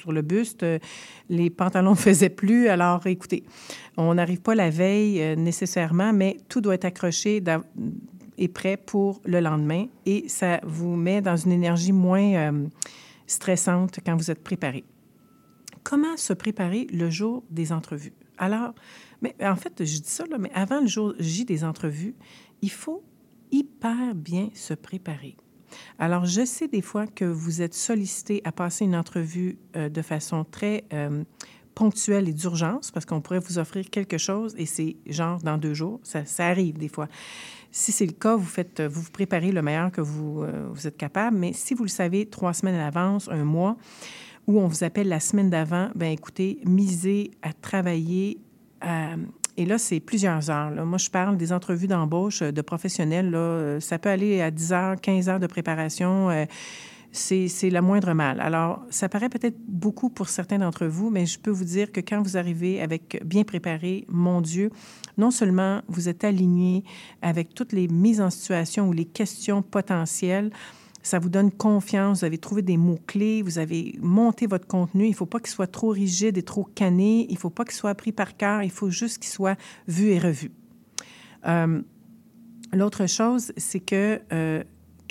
sur 0.00 0.12
le 0.12 0.20
buste, 0.20 0.66
les 1.30 1.48
pantalons 1.48 1.92
ne 1.92 1.96
faisaient 1.96 2.28
plus. 2.28 2.68
Alors, 2.68 3.06
écoutez, 3.06 3.44
on 3.96 4.12
n'arrive 4.12 4.42
pas 4.42 4.54
la 4.54 4.68
veille 4.68 5.34
nécessairement, 5.38 6.12
mais 6.12 6.36
tout 6.50 6.60
doit 6.60 6.74
être 6.74 6.84
accroché 6.84 7.40
est 8.38 8.48
prêt 8.48 8.76
pour 8.76 9.20
le 9.24 9.40
lendemain 9.40 9.86
et 10.06 10.28
ça 10.28 10.60
vous 10.64 10.96
met 10.96 11.20
dans 11.20 11.36
une 11.36 11.52
énergie 11.52 11.92
moins 11.92 12.34
euh, 12.34 12.66
stressante 13.26 14.00
quand 14.04 14.16
vous 14.16 14.30
êtes 14.30 14.42
préparé. 14.42 14.84
Comment 15.82 16.16
se 16.16 16.32
préparer 16.32 16.86
le 16.92 17.10
jour 17.10 17.44
des 17.50 17.72
entrevues? 17.72 18.14
Alors, 18.38 18.74
mais 19.20 19.34
en 19.42 19.56
fait, 19.56 19.84
je 19.84 19.98
dis 19.98 20.10
ça, 20.10 20.26
là, 20.26 20.38
mais 20.38 20.50
avant 20.54 20.80
le 20.80 20.86
jour 20.86 21.14
J 21.18 21.44
des 21.44 21.64
entrevues, 21.64 22.14
il 22.62 22.70
faut 22.70 23.02
hyper 23.50 24.14
bien 24.14 24.48
se 24.54 24.74
préparer. 24.74 25.36
Alors, 25.98 26.24
je 26.24 26.44
sais 26.44 26.68
des 26.68 26.82
fois 26.82 27.06
que 27.06 27.24
vous 27.24 27.62
êtes 27.62 27.74
sollicité 27.74 28.40
à 28.44 28.52
passer 28.52 28.84
une 28.84 28.96
entrevue 28.96 29.58
euh, 29.76 29.88
de 29.88 30.02
façon 30.02 30.44
très 30.44 30.84
euh, 30.92 31.24
ponctuelle 31.74 32.28
et 32.28 32.32
d'urgence 32.32 32.90
parce 32.90 33.06
qu'on 33.06 33.20
pourrait 33.20 33.40
vous 33.40 33.58
offrir 33.58 33.90
quelque 33.90 34.18
chose 34.18 34.54
et 34.56 34.66
c'est 34.66 34.96
genre 35.06 35.38
dans 35.42 35.58
deux 35.58 35.74
jours. 35.74 36.00
Ça, 36.02 36.24
ça 36.24 36.46
arrive 36.46 36.78
des 36.78 36.88
fois. 36.88 37.08
Si 37.76 37.90
c'est 37.90 38.06
le 38.06 38.12
cas, 38.12 38.36
vous 38.36 38.46
faites, 38.46 38.80
vous 38.80 39.00
vous 39.00 39.10
préparez 39.10 39.50
le 39.50 39.60
meilleur 39.60 39.90
que 39.90 40.00
vous, 40.00 40.44
euh, 40.44 40.68
vous 40.70 40.86
êtes 40.86 40.96
capable. 40.96 41.36
Mais 41.36 41.52
si 41.52 41.74
vous 41.74 41.82
le 41.82 41.88
savez 41.88 42.24
trois 42.24 42.52
semaines 42.52 42.76
à 42.76 42.84
l'avance, 42.84 43.28
un 43.28 43.42
mois, 43.42 43.76
ou 44.46 44.60
on 44.60 44.68
vous 44.68 44.84
appelle 44.84 45.08
la 45.08 45.18
semaine 45.18 45.50
d'avant, 45.50 45.90
ben 45.96 46.12
écoutez, 46.12 46.60
misez 46.64 47.32
à 47.42 47.52
travailler. 47.52 48.38
et 49.56 49.64
là, 49.66 49.78
c'est 49.78 49.98
plusieurs 49.98 50.50
heures. 50.50 50.70
Moi, 50.86 50.98
je 50.98 51.10
parle 51.10 51.36
des 51.36 51.52
entrevues 51.52 51.88
d'embauche 51.88 52.42
de 52.42 52.62
professionnels. 52.62 53.32
Là. 53.32 53.80
Ça 53.80 53.98
peut 53.98 54.10
aller 54.10 54.40
à 54.40 54.52
10 54.52 54.72
heures, 54.72 55.00
15 55.00 55.28
heures 55.28 55.40
de 55.40 55.48
préparation. 55.48 56.30
Euh, 56.30 56.44
c'est 57.14 57.70
la 57.70 57.80
moindre 57.80 58.12
mal. 58.12 58.40
Alors, 58.40 58.84
ça 58.90 59.08
paraît 59.08 59.28
peut-être 59.28 59.56
beaucoup 59.68 60.10
pour 60.10 60.28
certains 60.28 60.58
d'entre 60.58 60.86
vous, 60.86 61.10
mais 61.10 61.26
je 61.26 61.38
peux 61.38 61.50
vous 61.50 61.64
dire 61.64 61.92
que 61.92 62.00
quand 62.00 62.20
vous 62.20 62.36
arrivez 62.36 62.82
avec 62.82 63.22
bien 63.24 63.44
préparé, 63.44 64.04
mon 64.08 64.40
Dieu, 64.40 64.70
non 65.16 65.30
seulement 65.30 65.82
vous 65.86 66.08
êtes 66.08 66.24
aligné 66.24 66.82
avec 67.22 67.54
toutes 67.54 67.72
les 67.72 67.86
mises 67.86 68.20
en 68.20 68.30
situation 68.30 68.88
ou 68.88 68.92
les 68.92 69.04
questions 69.04 69.62
potentielles, 69.62 70.50
ça 71.02 71.20
vous 71.20 71.28
donne 71.28 71.52
confiance, 71.52 72.20
vous 72.20 72.24
avez 72.24 72.38
trouvé 72.38 72.62
des 72.62 72.76
mots-clés, 72.76 73.42
vous 73.42 73.58
avez 73.58 73.94
monté 74.00 74.46
votre 74.46 74.66
contenu. 74.66 75.04
Il 75.04 75.10
ne 75.10 75.14
faut 75.14 75.26
pas 75.26 75.38
qu'il 75.38 75.50
soit 75.50 75.66
trop 75.66 75.90
rigide 75.90 76.36
et 76.36 76.42
trop 76.42 76.64
canné, 76.64 77.26
il 77.28 77.34
ne 77.34 77.38
faut 77.38 77.50
pas 77.50 77.64
qu'il 77.64 77.74
soit 77.74 77.94
pris 77.94 78.10
par 78.10 78.36
cœur, 78.36 78.62
il 78.62 78.70
faut 78.70 78.90
juste 78.90 79.18
qu'il 79.18 79.30
soit 79.30 79.58
vu 79.86 80.08
et 80.08 80.18
revu. 80.18 80.50
Euh, 81.46 81.80
L'autre 82.74 83.06
chose, 83.06 83.52
c'est 83.56 83.78
que 83.78 84.20
euh, 84.32 84.64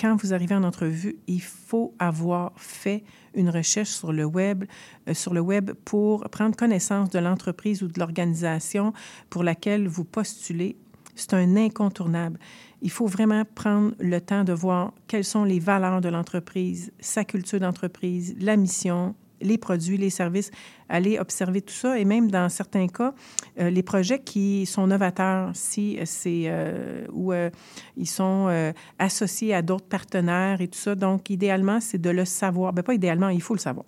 quand 0.04 0.16
vous 0.16 0.34
arrivez 0.34 0.54
en 0.54 0.64
entrevue, 0.64 1.16
il 1.26 1.40
faut 1.40 1.94
avoir 1.98 2.52
fait 2.56 3.04
une 3.32 3.48
recherche 3.48 3.88
sur 3.88 4.12
le 4.12 4.26
web, 4.26 4.64
euh, 5.08 5.14
sur 5.14 5.32
le 5.32 5.40
web 5.40 5.70
pour 5.86 6.28
prendre 6.28 6.54
connaissance 6.54 7.08
de 7.08 7.18
l'entreprise 7.18 7.82
ou 7.82 7.88
de 7.88 7.98
l'organisation 7.98 8.92
pour 9.30 9.42
laquelle 9.42 9.88
vous 9.88 10.04
postulez. 10.04 10.76
C'est 11.14 11.32
un 11.32 11.56
incontournable. 11.56 12.38
Il 12.82 12.90
faut 12.90 13.06
vraiment 13.06 13.44
prendre 13.54 13.94
le 13.98 14.20
temps 14.20 14.44
de 14.44 14.52
voir 14.52 14.92
quelles 15.08 15.24
sont 15.24 15.44
les 15.44 15.58
valeurs 15.58 16.02
de 16.02 16.10
l'entreprise, 16.10 16.92
sa 17.00 17.24
culture 17.24 17.60
d'entreprise, 17.60 18.36
la 18.38 18.58
mission, 18.58 19.14
les 19.44 19.58
produits, 19.58 19.96
les 19.96 20.10
services, 20.10 20.50
aller 20.88 21.18
observer 21.18 21.60
tout 21.62 21.74
ça 21.74 21.98
et 21.98 22.04
même 22.04 22.30
dans 22.30 22.48
certains 22.48 22.88
cas, 22.88 23.14
euh, 23.60 23.70
les 23.70 23.82
projets 23.82 24.18
qui 24.18 24.66
sont 24.66 24.86
novateurs, 24.86 25.50
si 25.54 25.98
c'est 26.04 26.44
euh, 26.46 27.06
ou 27.12 27.32
euh, 27.32 27.50
ils 27.96 28.08
sont 28.08 28.46
euh, 28.48 28.72
associés 28.98 29.54
à 29.54 29.62
d'autres 29.62 29.86
partenaires 29.86 30.60
et 30.60 30.68
tout 30.68 30.78
ça. 30.78 30.94
Donc, 30.94 31.30
idéalement, 31.30 31.80
c'est 31.80 32.00
de 32.00 32.10
le 32.10 32.24
savoir. 32.24 32.72
Bien, 32.72 32.82
pas 32.82 32.94
idéalement, 32.94 33.28
il 33.28 33.42
faut 33.42 33.54
le 33.54 33.60
savoir. 33.60 33.86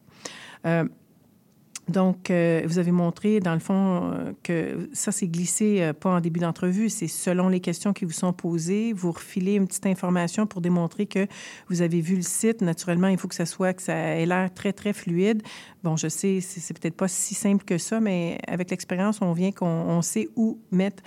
Donc, 1.89 2.31
euh, 2.31 2.63
vous 2.67 2.81
avez 2.81 2.91
montré, 2.91 3.39
dans 3.39 3.55
le 3.55 3.61
fond, 3.61 4.11
euh, 4.13 4.33
que 4.43 4.89
ça, 4.93 5.13
c'est 5.13 5.29
glissé 5.29 5.83
euh, 5.83 5.93
pas 5.93 6.11
en 6.11 6.21
début 6.21 6.41
d'entrevue, 6.41 6.89
c'est 6.89 7.07
selon 7.07 7.49
les 7.49 7.61
questions 7.61 7.93
qui 7.93 8.05
vous 8.05 8.13
sont 8.13 8.33
posées. 8.33 8.93
Vous 8.93 9.13
refilez 9.13 9.55
une 9.55 9.69
petite 9.69 9.87
information 9.87 10.49
pour 10.49 10.61
démontrer 10.61 11.07
que 11.07 11.29
vous 11.69 11.83
avez 11.83 12.01
vu 12.01 12.17
le 12.17 12.23
site. 12.23 12.61
Naturellement, 12.61 13.07
il 13.07 13.19
faut 13.19 13.29
que 13.29 13.37
ça 13.37 13.47
soit, 13.47 13.73
que 13.73 13.83
ça 13.83 13.95
ait 13.95 14.27
l'air 14.27 14.53
très, 14.53 14.73
très 14.73 14.93
fluide. 14.93 15.45
Bon, 15.85 15.97
je 15.97 16.09
sais, 16.09 16.41
c'est 16.41 16.77
peut-être 16.77 16.97
pas 16.97 17.07
si 17.07 17.37
simple 17.37 17.65
que 17.65 17.79
ça, 17.79 18.01
mais 18.01 18.39
avec 18.49 18.71
l'expérience, 18.71 19.23
on 19.23 19.33
vient 19.33 19.53
qu'on 19.53 19.67
on 19.67 20.03
sait 20.03 20.29
où 20.35 20.59
mettre 20.73 21.05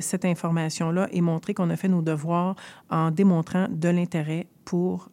cette 0.00 0.26
information-là 0.26 1.08
et 1.10 1.22
montrer 1.22 1.54
qu'on 1.54 1.70
a 1.70 1.76
fait 1.76 1.88
nos 1.88 2.02
devoirs 2.02 2.54
en 2.90 3.10
démontrant 3.10 3.66
de 3.70 3.88
l'intérêt 3.88 4.46
pour 4.66 5.08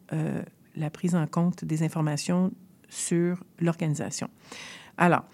la 0.76 0.90
prise 0.90 1.14
en 1.14 1.26
compte 1.26 1.64
des 1.64 1.82
informations 1.82 2.52
sur 2.90 3.42
l'organisation. 3.60 4.28
Alors, 4.98 5.24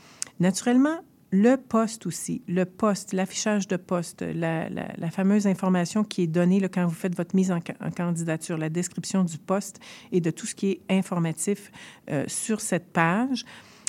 naturellement, 0.41 1.01
le 1.33 1.57
poste 1.57 2.07
aussi, 2.07 2.43
le 2.47 2.65
poste, 2.65 3.13
l'affichage 3.13 3.67
de 3.67 3.77
poste, 3.77 4.23
la, 4.23 4.69
fameuse 5.11 5.49
information 5.49 6.05
qui 6.05 6.23
est 6.23 6.27
donnée 6.29 6.61
quand 6.69 6.87
vous 6.87 6.95
faites 6.95 7.17
votre 7.17 7.35
mise 7.35 7.51
en, 7.51 7.59
ca- 7.67 7.75
en 7.85 7.91
candidature, 7.91 8.57
la 8.57 8.69
description 8.69 9.25
du 9.25 9.39
poste 9.39 9.81
et 10.13 10.21
de 10.21 10.31
tout 10.31 10.47
ce 10.47 10.55
qui 10.55 10.71
est 10.71 10.81
informatif 10.89 11.73
euh, 12.09 12.25
sur 12.29 12.61
cette 12.61 12.93
page. 12.93 13.45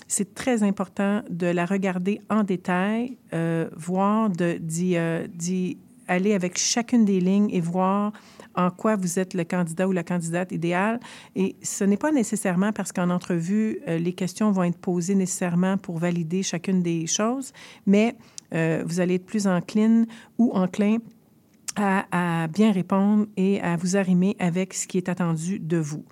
C'est 0.08 0.34
très 0.34 0.64
important 0.64 1.22
de 1.30 1.46
la 1.46 1.68
regarder 1.68 2.20
en 2.32 2.44
détail, 2.44 3.18
euh, 3.34 3.70
voir 3.76 4.32
euh, 4.42 5.28
d'y 5.28 5.78
aller 6.08 6.34
avec 6.34 6.58
chacune 6.58 7.06
des 7.06 7.20
lignes 7.20 7.50
et 7.52 7.62
voir 7.62 8.12
en 8.56 8.70
quoi 8.72 8.96
vous 8.96 9.20
êtes 9.20 9.34
le 9.34 9.44
candidat 9.44 9.88
ou 9.88 9.92
la 9.92 10.04
candidate 10.04 10.52
idéale. 10.52 11.00
Et 11.36 11.56
ce 11.62 11.84
n'est 11.84 11.98
pas 11.98 12.12
nécessairement 12.12 12.72
parce 12.72 12.92
qu'en 12.92 13.10
entrevue, 13.10 13.80
euh, 13.88 13.98
les 13.98 14.14
questions 14.14 14.52
vont 14.52 14.64
être 14.64 14.78
posées 14.78 15.16
nécessairement 15.16 15.78
pour 15.78 16.00
valider 16.00 16.44
chacune 16.44 16.82
des 16.82 17.08
choses, 17.08 17.54
mais 17.86 18.16
euh, 18.54 18.84
vous 18.86 19.00
allez 19.00 19.16
être 19.16 19.26
plus 19.26 19.48
encline 19.48 20.06
ou 20.38 20.52
enclin 20.54 20.98
à, 21.76 22.44
à 22.44 22.48
bien 22.48 22.72
répondre 22.72 23.26
et 23.38 23.62
à 23.62 23.76
vous 23.76 23.98
arrimer 23.98 24.36
avec 24.40 24.74
ce 24.74 24.88
qui 24.88 24.98
est 24.98 25.10
attendu 25.10 25.60
de 25.60 25.78
vous. 25.78 26.06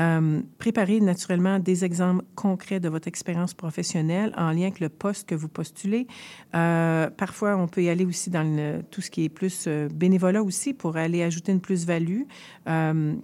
Euh, 0.00 0.40
préparez 0.58 1.00
naturellement 1.00 1.58
des 1.58 1.84
exemples 1.84 2.24
concrets 2.34 2.80
de 2.80 2.88
votre 2.88 3.06
expérience 3.06 3.52
professionnelle 3.52 4.32
en 4.36 4.50
lien 4.52 4.62
avec 4.62 4.80
le 4.80 4.88
poste 4.88 5.28
que 5.28 5.34
vous 5.34 5.48
postulez. 5.48 6.06
Euh, 6.54 7.10
parfois, 7.10 7.56
on 7.56 7.68
peut 7.68 7.82
y 7.82 7.90
aller 7.90 8.06
aussi 8.06 8.30
dans 8.30 8.82
tout 8.90 9.02
ce 9.02 9.10
qui 9.10 9.24
est 9.24 9.28
plus 9.28 9.66
euh, 9.66 9.88
bénévolat 9.92 10.42
aussi 10.42 10.72
pour 10.72 10.96
aller 10.96 11.22
ajouter 11.22 11.52
une 11.52 11.60
plus-value. 11.60 12.22
Euh, 12.68 13.14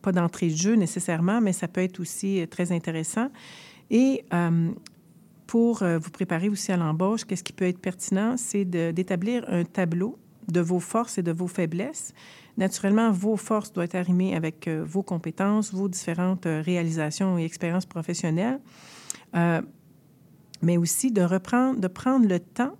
pas 0.00 0.12
d'entrée 0.12 0.48
de 0.48 0.56
jeu 0.56 0.74
nécessairement, 0.74 1.40
mais 1.40 1.52
ça 1.52 1.68
peut 1.68 1.82
être 1.82 2.00
aussi 2.00 2.44
très 2.50 2.72
intéressant. 2.72 3.28
Et 3.90 4.24
pour 5.46 5.84
vous 5.84 6.10
préparer 6.10 6.48
aussi 6.48 6.72
à 6.72 6.76
l'embauche, 6.76 7.24
qu'est-ce 7.24 7.44
qui 7.44 7.52
peut 7.52 7.66
être 7.66 7.78
pertinent? 7.78 8.36
C'est 8.36 8.64
d'établir 8.64 9.44
un 9.46 9.62
tableau 9.62 10.18
de 10.48 10.60
vos 10.60 10.80
forces 10.80 11.18
et 11.18 11.22
de 11.22 11.32
vos 11.32 11.48
faiblesses. 11.48 12.14
Naturellement, 12.56 13.10
vos 13.10 13.36
forces 13.36 13.72
doivent 13.72 13.86
être 13.86 13.94
arrimées 13.94 14.34
avec 14.34 14.68
euh, 14.68 14.84
vos 14.86 15.02
compétences, 15.02 15.72
vos 15.72 15.88
différentes 15.88 16.46
euh, 16.46 16.62
réalisations 16.62 17.38
et 17.38 17.44
expériences 17.44 17.86
professionnelles, 17.86 18.60
Euh, 19.34 19.62
mais 20.60 20.76
aussi 20.76 21.10
de 21.10 21.22
reprendre, 21.22 21.80
de 21.80 21.88
prendre 21.88 22.28
le 22.28 22.38
temps 22.38 22.76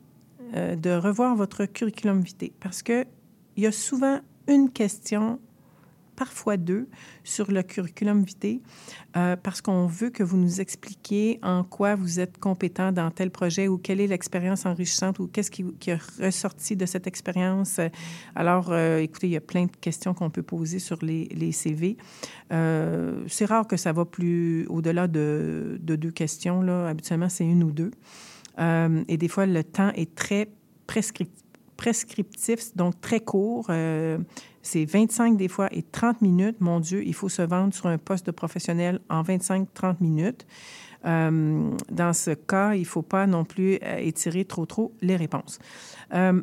de 0.54 0.90
revoir 0.90 1.34
votre 1.34 1.64
curriculum 1.64 2.20
vitae, 2.20 2.52
parce 2.60 2.82
que 2.82 3.06
il 3.56 3.62
y 3.62 3.66
a 3.66 3.72
souvent 3.72 4.20
une 4.46 4.70
question 4.70 5.40
parfois 6.16 6.56
deux, 6.56 6.88
sur 7.24 7.50
le 7.50 7.62
curriculum 7.62 8.22
vitae, 8.22 8.60
euh, 9.16 9.36
parce 9.36 9.60
qu'on 9.60 9.86
veut 9.86 10.10
que 10.10 10.22
vous 10.22 10.36
nous 10.36 10.60
expliquiez 10.60 11.38
en 11.42 11.64
quoi 11.64 11.94
vous 11.94 12.20
êtes 12.20 12.38
compétent 12.38 12.92
dans 12.92 13.10
tel 13.10 13.30
projet 13.30 13.68
ou 13.68 13.78
quelle 13.78 14.00
est 14.00 14.06
l'expérience 14.06 14.66
enrichissante 14.66 15.18
ou 15.18 15.26
qu'est-ce 15.26 15.50
qui, 15.50 15.64
qui 15.80 15.90
a 15.90 15.98
ressorti 16.20 16.76
de 16.76 16.86
cette 16.86 17.06
expérience. 17.06 17.80
Alors, 18.34 18.70
euh, 18.70 18.98
écoutez, 18.98 19.26
il 19.28 19.32
y 19.32 19.36
a 19.36 19.40
plein 19.40 19.66
de 19.66 19.76
questions 19.80 20.14
qu'on 20.14 20.30
peut 20.30 20.42
poser 20.42 20.78
sur 20.78 20.98
les, 21.02 21.24
les 21.26 21.52
CV. 21.52 21.96
Euh, 22.52 23.24
c'est 23.28 23.46
rare 23.46 23.66
que 23.66 23.76
ça 23.76 23.92
va 23.92 24.04
plus 24.04 24.66
au-delà 24.68 25.08
de, 25.08 25.78
de 25.80 25.96
deux 25.96 26.10
questions. 26.10 26.62
Là. 26.62 26.88
Habituellement, 26.88 27.28
c'est 27.28 27.44
une 27.44 27.62
ou 27.62 27.72
deux. 27.72 27.90
Et 29.08 29.16
des 29.16 29.28
fois, 29.28 29.46
le 29.46 29.64
temps 29.64 29.90
est 29.94 30.14
très 30.14 30.48
prescriptif 30.86 32.76
donc 32.76 33.00
très 33.00 33.20
court. 33.20 33.70
C'est 34.62 34.84
25 34.84 35.36
des 35.36 35.48
fois 35.48 35.68
et 35.72 35.82
30 35.82 36.22
minutes. 36.22 36.60
Mon 36.60 36.80
Dieu, 36.80 37.04
il 37.04 37.14
faut 37.14 37.28
se 37.28 37.42
vendre 37.42 37.74
sur 37.74 37.86
un 37.86 37.98
poste 37.98 38.26
de 38.26 38.30
professionnel 38.30 39.00
en 39.10 39.22
25-30 39.22 39.96
minutes. 40.00 40.46
Euh, 41.04 41.70
dans 41.90 42.12
ce 42.12 42.30
cas, 42.30 42.74
il 42.74 42.80
ne 42.80 42.86
faut 42.86 43.02
pas 43.02 43.26
non 43.26 43.44
plus 43.44 43.78
euh, 43.82 43.96
étirer 43.98 44.44
trop, 44.44 44.66
trop 44.66 44.92
les 45.00 45.16
réponses. 45.16 45.58
Euh, 46.14 46.40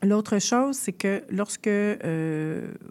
L'autre 0.00 0.38
chose, 0.38 0.76
c'est 0.76 0.92
que 0.92 1.24
lorsque 1.28 1.68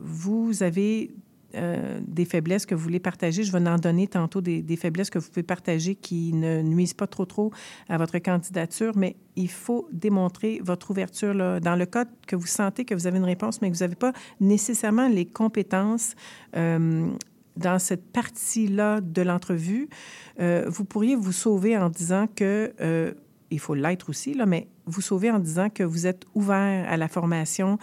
vous 0.01 0.61
avez 0.61 1.15
euh, 1.55 1.99
des 2.05 2.25
faiblesses 2.25 2.65
que 2.65 2.75
vous 2.75 2.83
voulez 2.83 2.99
partager. 2.99 3.43
Je 3.43 3.51
vais 3.51 3.69
en 3.69 3.77
donner 3.77 4.07
tantôt 4.07 4.41
des, 4.41 4.75
faiblesses 4.75 5.09
que 5.09 5.17
vous 5.17 5.29
pouvez 5.29 5.43
partager 5.43 5.95
qui 5.95 6.33
ne 6.33 6.61
nuisent 6.61 6.93
pas 6.93 7.07
trop 7.07 7.25
trop 7.25 7.51
à 7.87 7.97
votre 7.97 8.17
candidature, 8.19 8.97
mais 8.97 9.15
il 9.35 9.49
faut 9.49 9.87
démontrer 9.91 10.59
votre 10.63 10.91
ouverture. 10.91 11.33
Là. 11.33 11.59
Dans 11.59 11.75
le 11.75 11.85
cas 11.85 12.05
que 12.27 12.35
vous 12.35 12.47
sentez 12.47 12.85
que 12.85 12.93
vous 12.93 13.07
avez 13.07 13.17
une 13.17 13.23
réponse, 13.23 13.61
mais 13.61 13.69
que 13.71 13.75
vous 13.75 13.83
n'avez 13.83 13.95
pas 13.95 14.13
nécessairement 14.41 15.07
les 15.07 15.25
compétences 15.25 16.15
euh, 16.55 17.09
dans 17.55 17.79
cette 17.79 18.11
partie-là 18.11 19.01
de 19.01 19.21
l'entrevue, 19.21 19.89
euh, 20.39 20.65
vous 20.67 20.85
pourriez 20.85 21.15
vous 21.15 21.31
sauver 21.31 21.77
en 21.77 21.89
disant 21.89 22.27
que 22.27 22.73
il 23.49 23.59
faut 23.59 23.75
l'être 23.75 24.09
aussi, 24.09 24.33
là, 24.33 24.45
mais 24.45 24.67
vous 24.85 25.01
sauver 25.01 25.31
en 25.31 25.39
disant 25.39 25.69
que 25.69 25.83
vous 25.83 26.07
êtes 26.07 26.25
ouvert 26.35 26.89
à 26.89 26.97
la 26.97 27.07
formation 27.07 27.77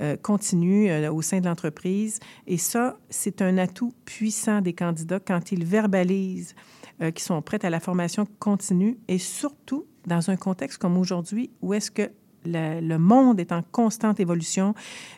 euh, 0.00 0.16
continue 0.16 0.90
euh, 0.90 1.12
au 1.12 1.22
sein 1.22 1.40
de 1.40 1.46
l'entreprise. 1.46 2.20
Et 2.46 2.58
ça, 2.58 2.98
c'est 3.10 3.42
un 3.42 3.58
atout 3.58 3.92
puissant 4.04 4.60
des 4.60 4.72
candidats 4.72 5.20
quand 5.20 5.52
ils 5.52 5.64
verbalisent 5.64 6.54
euh, 7.00 7.10
qu'ils 7.10 7.24
sont 7.24 7.40
prêts 7.42 7.64
à 7.64 7.70
la 7.70 7.80
formation 7.80 8.26
continue 8.38 8.98
et 9.06 9.18
surtout 9.18 9.86
dans 10.06 10.30
un 10.30 10.36
contexte 10.36 10.78
comme 10.78 10.96
aujourd'hui 10.96 11.50
où 11.60 11.74
est-ce 11.74 11.90
que 11.90 12.10
le, 12.44 12.80
le, 12.80 12.98
monde 12.98 13.40
est 13.40 13.52
en 13.52 13.62
constante 13.62 14.20
évolution. 14.20 14.74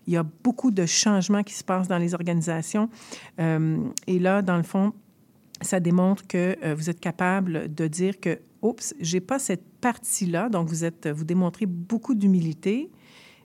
Il 0.07 0.13
y 0.13 0.17
a 0.17 0.23
beaucoup 0.23 0.71
de 0.71 0.85
changements 0.85 1.43
qui 1.43 1.55
se 1.55 1.65
passent 1.65 1.89
dans 1.89 1.99
les 1.99 2.15
organisations. 2.15 2.89
Euh, 3.39 3.79
et 4.07 4.19
là, 4.19 4.43
dans 4.43 4.57
le 4.57 4.63
fond, 4.63 4.93
ça 5.61 5.81
démontre 5.81 6.27
que 6.27 6.57
euh, 6.65 6.75
vous 6.75 6.91
êtes 6.91 7.01
capable 7.01 7.73
de 7.75 7.87
dire 7.87 8.19
que 8.21 8.39
oups, 8.63 8.95
j'ai 9.01 9.21
pas 9.21 9.39
cette 9.39 9.65
partie-là. 9.81 10.49
Donc, 10.49 10.69
vous 10.69 10.85
êtes, 10.85 11.09
vous 11.09 11.25
démontrez 11.25 11.67
beaucoup 11.67 12.15
d'humilité, 12.15 12.91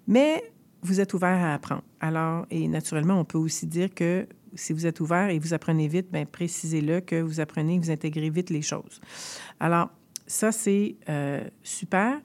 mais 0.07 0.43
vous 0.81 0.99
êtes 0.99 1.13
ouvert 1.13 1.37
à 1.43 1.53
apprendre. 1.53 1.83
Alors, 1.99 2.45
et 2.51 2.67
naturellement, 2.67 3.19
on 3.19 3.25
peut 3.25 3.37
aussi 3.37 3.65
dire 3.65 3.93
que 3.93 4.27
si 4.53 4.73
vous 4.73 4.85
êtes 4.85 4.99
ouvert 4.99 5.29
et 5.29 5.39
vous 5.39 5.53
apprenez 5.53 5.87
vite, 5.87 6.11
bien, 6.11 6.25
précisez-le 6.25 7.01
que 7.01 7.21
vous 7.21 7.39
apprenez, 7.39 7.79
vous 7.79 7.91
intégrez 7.91 8.29
vite 8.29 8.49
les 8.49 8.61
choses. 8.61 9.01
Alors, 9.59 9.89
ça, 10.27 10.51
c'est 10.51 10.95
euh, 11.09 11.43
super. 11.63 12.19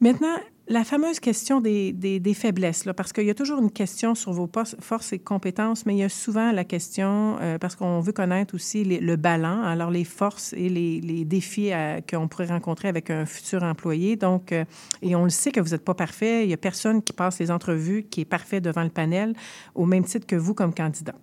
Maintenant, 0.00 0.36
la 0.66 0.82
fameuse 0.82 1.20
question 1.20 1.60
des, 1.60 1.92
des, 1.92 2.34
faiblesses, 2.34 2.88
parce 2.96 3.12
qu'il 3.12 3.26
y 3.26 3.30
a 3.30 3.34
toujours 3.34 3.60
une 3.60 3.70
question 3.70 4.14
sur 4.14 4.32
vos 4.32 4.50
forces 4.80 5.12
et 5.12 5.18
compétences, 5.18 5.84
mais 5.84 5.94
il 5.94 5.98
y 5.98 6.02
a 6.02 6.08
souvent 6.08 6.52
la 6.52 6.64
question, 6.64 7.36
euh, 7.40 7.58
parce 7.58 7.76
qu'on 7.76 8.00
veut 8.00 8.12
connaître 8.12 8.54
aussi 8.54 8.82
le 8.84 9.16
ballon, 9.16 9.62
alors 9.62 9.90
les 9.90 10.04
forces 10.04 10.54
et 10.54 10.70
les, 10.70 11.24
défis 11.26 11.70
qu'on 12.08 12.28
pourrait 12.28 12.46
rencontrer 12.46 12.88
avec 12.88 13.10
un 13.10 13.26
futur 13.26 13.62
employé. 13.62 14.16
Donc, 14.16 14.52
euh, 14.52 14.64
et 15.02 15.14
on 15.14 15.24
le 15.24 15.30
sait 15.30 15.52
que 15.52 15.60
vous 15.60 15.70
n'êtes 15.70 15.84
pas 15.84 15.94
parfait, 15.94 16.44
il 16.44 16.48
n'y 16.48 16.54
a 16.54 16.58
personne 16.58 17.02
qui 17.02 17.12
passe 17.12 17.38
les 17.38 17.50
entrevues 17.50 18.04
qui 18.04 18.22
est 18.22 18.26
parfait 18.26 18.60
devant 18.60 18.84
le 18.84 18.90
panel, 18.90 19.34
au 19.74 19.84
même 19.84 20.04
titre 20.04 20.26
que 20.26 20.36
vous 20.36 20.54
comme 20.54 20.72
candidat. 20.72 21.14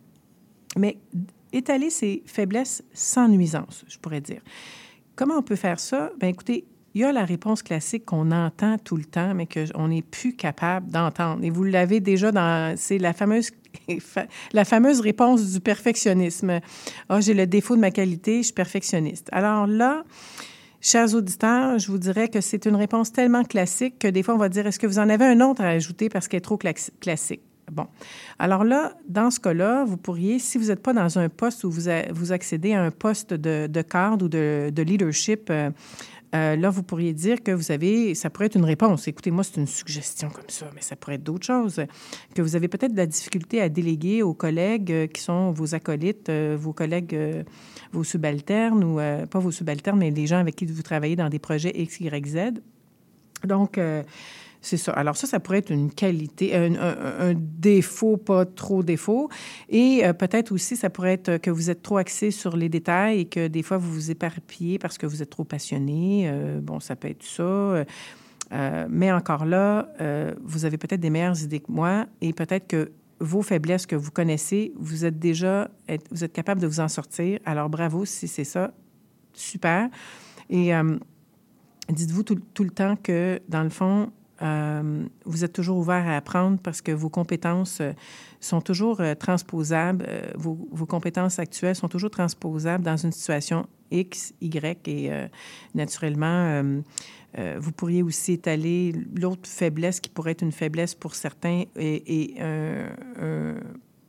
Mais 0.78 1.00
étaler 1.52 1.90
ces 1.90 2.22
faiblesses 2.28 2.84
sans 2.94 3.28
nuisance, 3.28 3.86
je 3.88 3.98
pourrais 3.98 4.22
dire. 4.22 4.42
Comment 5.16 5.38
on 5.38 5.44
peut 5.44 5.56
faire 5.56 5.80
ça? 5.80 6.12
Bien, 6.20 6.30
écoutez, 6.30 6.66
il 6.94 7.02
y 7.02 7.04
a 7.04 7.12
la 7.12 7.24
réponse 7.24 7.64
classique 7.64 8.06
qu'on 8.06 8.32
entend 8.32 8.78
tout 8.78 8.98
le 8.98 9.06
temps, 9.06 9.34
mais 9.34 9.48
qu'on 9.48 9.88
n'est 9.88 10.02
plus 10.02 10.36
capable 10.36 10.90
d'entendre. 10.92 11.44
Et 11.44 11.50
vous 11.50 11.64
l'avez 11.64 12.00
déjà 12.00 12.32
dans... 12.32 12.76
C'est 12.78 12.98
la 12.98 13.14
fameuse, 13.14 13.52
la 14.54 14.66
fameuse 14.66 15.00
réponse 15.00 15.52
du 15.52 15.60
perfectionnisme. 15.60 16.60
Ah, 17.10 17.22
j'ai 17.22 17.34
le 17.34 17.48
défaut 17.48 17.76
de 17.76 17.82
ma 17.82 17.92
qualité, 17.92 18.38
je 18.38 18.48
suis 18.48 18.54
perfectionniste. 18.54 19.30
Alors 19.32 19.68
là, 19.68 20.04
chers 20.82 21.14
auditeurs, 21.16 21.80
je 21.80 21.88
vous 21.88 21.98
dirais 21.98 22.28
que 22.28 22.42
c'est 22.42 22.66
une 22.66 22.76
réponse 22.76 23.14
tellement 23.14 23.44
classique 23.44 24.00
que 24.00 24.08
des 24.08 24.24
fois, 24.24 24.34
on 24.36 24.40
va 24.40 24.50
dire, 24.50 24.68
est-ce 24.68 24.80
que 24.80 24.88
vous 24.88 25.00
en 25.00 25.08
avez 25.08 25.26
un 25.26 25.40
autre 25.40 25.62
à 25.62 25.70
ajouter 25.70 26.10
parce 26.10 26.28
qu'elle 26.28 26.40
est 26.40 26.42
trop 26.42 26.58
classique? 26.58 27.42
Bon. 27.72 27.88
Alors 28.38 28.66
là, 28.66 28.94
dans 29.08 29.32
ce 29.32 29.40
cas-là, 29.40 29.86
vous 29.86 29.96
pourriez, 29.96 30.40
si 30.40 30.58
vous 30.58 30.66
n'êtes 30.66 30.84
pas 30.84 30.92
dans 30.92 31.18
un 31.18 31.30
poste 31.30 31.64
où 31.64 31.72
vous, 31.72 31.84
vous 32.10 32.32
accédez 32.34 32.74
à 32.74 32.84
un 32.84 32.92
poste 32.92 33.34
de, 33.34 33.68
de 33.68 33.82
cadre 33.82 34.26
ou 34.26 34.28
de, 34.28 34.72
de 34.74 34.82
leadership, 34.82 35.50
euh, 35.50 35.70
euh, 36.34 36.56
là, 36.56 36.70
vous 36.70 36.84
pourriez 36.84 37.14
dire 37.14 37.44
que 37.44 37.52
vous 37.52 37.72
avez, 37.72 38.16
ça 38.16 38.30
pourrait 38.30 38.46
être 38.46 38.56
une 38.56 38.66
réponse. 38.66 39.08
Écoutez, 39.08 39.32
moi, 39.32 39.44
c'est 39.44 39.60
une 39.60 39.68
suggestion 39.68 40.30
comme 40.30 40.50
ça, 40.50 40.68
mais 40.74 40.82
ça 40.82 40.96
pourrait 40.96 41.16
être 41.16 41.24
d'autres 41.24 41.46
choses. 41.46 41.82
Que 42.34 42.42
vous 42.42 42.56
avez 42.56 42.68
peut-être 42.68 42.94
de 42.94 42.98
la 42.98 43.06
difficulté 43.06 43.62
à 43.62 43.70
déléguer 43.70 44.24
aux 44.24 44.34
collègues 44.34 44.92
euh, 44.92 45.08
qui 45.08 45.22
sont 45.22 45.52
vos 45.52 45.76
acolytes, 45.76 46.32
vos 46.32 46.74
collègues, 46.74 47.18
vos 47.92 48.04
subalternes, 48.04 48.84
ou 48.84 48.98
pas 49.28 49.40
vos 49.40 49.52
subalternes, 49.52 50.00
mais 50.00 50.12
les 50.12 50.28
gens 50.28 50.38
avec 50.38 50.56
qui 50.56 50.66
vous 50.66 50.82
travaillez 50.82 51.16
dans 51.16 51.30
des 51.30 51.40
projets 51.40 51.72
X, 51.76 52.00
Y, 52.00 52.28
Z. 52.28 52.38
Donc, 53.46 53.80
c'est 54.62 54.78
ça. 54.78 54.92
Alors 54.94 55.18
ça, 55.18 55.26
ça 55.26 55.40
pourrait 55.40 55.58
être 55.58 55.72
une 55.72 55.92
qualité, 55.92 56.56
un, 56.56 57.34
défaut, 57.36 58.18
pas 58.18 58.46
trop 58.46 58.84
défaut. 58.84 59.30
Et 59.70 60.02
euh, 60.04 60.14
peut-être 60.14 60.52
aussi, 60.52 60.76
ça 60.76 60.92
pourrait 60.92 61.14
être 61.14 61.38
que 61.38 61.50
vous 61.50 61.72
êtes 61.72 61.82
trop 61.82 61.98
axé 61.98 62.30
sur 62.30 62.56
les 62.56 62.70
détails 62.70 63.22
et 63.22 63.26
que 63.26 63.48
des 63.48 63.64
fois, 63.64 63.78
vous 63.78 63.92
vous 63.92 64.12
éparpillez 64.12 64.78
parce 64.78 65.00
que 65.00 65.08
vous 65.08 65.24
êtes 65.24 65.32
trop 65.32 65.44
passionné. 65.44 66.26
Euh, 66.28 66.62
bon, 66.62 66.80
ça 66.80 66.96
peut 66.96 67.10
être 67.10 67.24
ça. 67.24 67.44
Euh, 67.44 67.86
mais 68.90 69.12
encore 69.12 69.46
là, 69.46 69.88
vous 70.44 70.66
avez 70.66 70.78
peut-être 70.78 71.00
des 71.00 71.10
meilleures 71.10 71.42
idées 71.42 71.62
que 71.62 71.72
moi 71.72 72.06
et 72.22 72.32
peut-être 72.32 72.68
que 72.68 72.92
vos 73.20 73.42
faiblesses 73.42 73.86
que 73.86 73.96
vous 73.96 74.12
connaissez, 74.12 74.74
vous 74.78 75.06
êtes 75.06 75.18
déjà, 75.18 75.70
vous 76.12 76.24
êtes 76.24 76.34
capable 76.34 76.62
de 76.62 76.68
vous 76.68 76.82
en 76.82 76.88
sortir. 76.88 77.40
Alors 77.46 77.70
bravo 77.70 78.06
si 78.06 78.28
c'est 78.28 78.44
ça. 78.44 78.74
Super. 79.34 79.90
Et 80.50 80.74
dites-vous 81.90 82.24
tout, 82.24 82.64
le 82.64 82.72
temps 82.72 82.96
que, 82.98 83.40
dans 83.48 83.64
le 83.64 83.70
fond, 83.70 84.12
euh, 84.42 85.04
vous 85.26 85.44
êtes 85.44 85.54
toujours 85.54 85.78
ouvert 85.78 86.08
à 86.08 86.18
apprendre 86.18 86.58
parce 86.62 86.82
que 86.82 86.92
vos 86.92 87.10
compétences 87.10 87.80
euh, 87.82 87.92
sont 88.40 88.62
toujours 88.62 89.00
euh, 89.02 89.14
transposables. 89.14 90.08
Vos, 90.36 90.86
compétences 90.86 91.40
actuelles 91.40 91.76
sont 91.76 91.88
toujours 91.88 92.10
transposables 92.10 92.84
dans 92.84 92.98
une 92.98 93.12
situation 93.12 93.68
X, 93.92 94.34
Y 94.42 94.88
et 94.88 95.12
naturellement, 95.76 96.64
vous 97.60 97.72
pourriez 97.72 98.04
aussi 98.04 98.34
étaler 98.34 98.94
l'autre 99.16 99.48
faiblesse 99.48 100.00
qui 100.00 100.10
pourrait 100.10 100.32
être 100.32 100.42
une 100.42 100.52
faiblesse 100.52 100.96
pour 100.96 101.16
certains 101.16 101.64
et, 101.76 102.36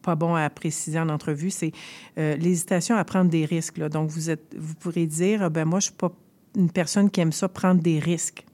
pas 0.03 0.16
bon 0.16 0.35
à 0.35 0.51
préciser 0.51 0.99
en 0.99 1.09
entrevue, 1.09 1.51
c'est 1.51 1.72
l'hésitation 2.16 2.97
à 2.97 3.05
prendre 3.05 3.30
des 3.30 3.45
risques. 3.45 3.78
Donc, 3.80 4.09
vous, 4.11 4.30
êtes, 4.30 4.55
vous 4.57 4.74
pourrez 4.74 5.07
dire, 5.07 5.51
ben 5.51 5.64
moi, 5.64 5.80
je 5.80 5.87
suis 5.87 5.95
pas 5.95 6.12
une 6.57 6.70
personne 6.70 7.11
qui 7.11 7.20
aime 7.20 7.33
ça 7.33 7.49
prendre 7.49 7.80
des 7.83 7.99
risques. 7.99 8.45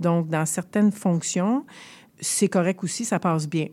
Donc, 0.00 0.28
dans 0.28 0.46
certaines 0.46 0.92
fonctions, 0.92 1.64
c'est 2.20 2.48
correct 2.48 2.82
aussi, 2.82 3.04
ça 3.04 3.18
passe 3.18 3.48
bien. 3.48 3.66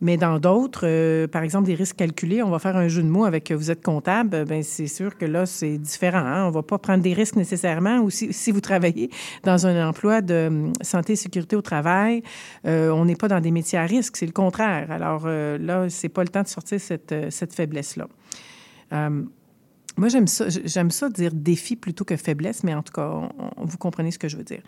Mais 0.00 0.16
dans 0.16 0.38
d'autres, 0.38 0.86
euh, 0.86 1.26
par 1.26 1.42
exemple, 1.42 1.66
des 1.66 1.74
risques 1.74 1.96
calculés, 1.96 2.42
on 2.42 2.50
va 2.50 2.58
faire 2.58 2.76
un 2.76 2.88
jeu 2.88 3.02
de 3.02 3.08
mots 3.08 3.24
avec 3.24 3.50
euh, 3.50 3.56
vous 3.56 3.70
êtes 3.70 3.82
comptable, 3.82 4.44
ben 4.44 4.62
c'est 4.62 4.86
sûr 4.86 5.16
que 5.16 5.24
là, 5.24 5.46
c'est 5.46 5.78
différent. 5.78 6.18
Hein. 6.18 6.44
On 6.44 6.48
ne 6.48 6.54
va 6.54 6.62
pas 6.62 6.78
prendre 6.78 7.02
des 7.02 7.12
risques 7.12 7.36
nécessairement. 7.36 7.98
Ou 7.98 8.10
si, 8.10 8.50
vous 8.50 8.60
travaillez 8.60 9.10
dans 9.42 9.66
un 9.66 9.88
emploi 9.88 10.20
de 10.20 10.46
hum, 10.48 10.72
santé 10.80 11.14
et 11.14 11.16
sécurité 11.16 11.56
au 11.56 11.62
travail, 11.62 12.22
euh, 12.66 12.90
on 12.90 13.04
n'est 13.04 13.16
pas 13.16 13.28
dans 13.28 13.40
des 13.40 13.50
métiers 13.50 13.78
à 13.78 13.84
risque, 13.84 14.16
c'est 14.16 14.26
le 14.26 14.32
contraire. 14.32 14.90
Alors 14.90 15.26
là, 15.26 15.88
c'est 15.88 16.08
pas 16.08 16.22
le 16.22 16.28
temps 16.28 16.42
de 16.42 16.48
sortir 16.48 16.80
cette, 16.80 17.14
cette 17.30 17.52
faiblesse-là. 17.52 18.06
Hum, 18.92 19.30
moi, 19.96 20.08
j'aime 20.08 20.28
ça, 20.28 20.44
j'aime 20.48 20.92
ça 20.92 21.08
dire 21.08 21.32
défi 21.34 21.74
plutôt 21.74 22.04
que 22.04 22.16
faiblesse, 22.16 22.62
mais 22.62 22.74
en 22.74 22.82
tout 22.82 22.92
cas, 22.92 23.28
vous 23.56 23.78
comprenez 23.78 24.12
ce 24.12 24.18
que 24.18 24.28
je 24.28 24.36
veux 24.36 24.44
dire. 24.44 24.62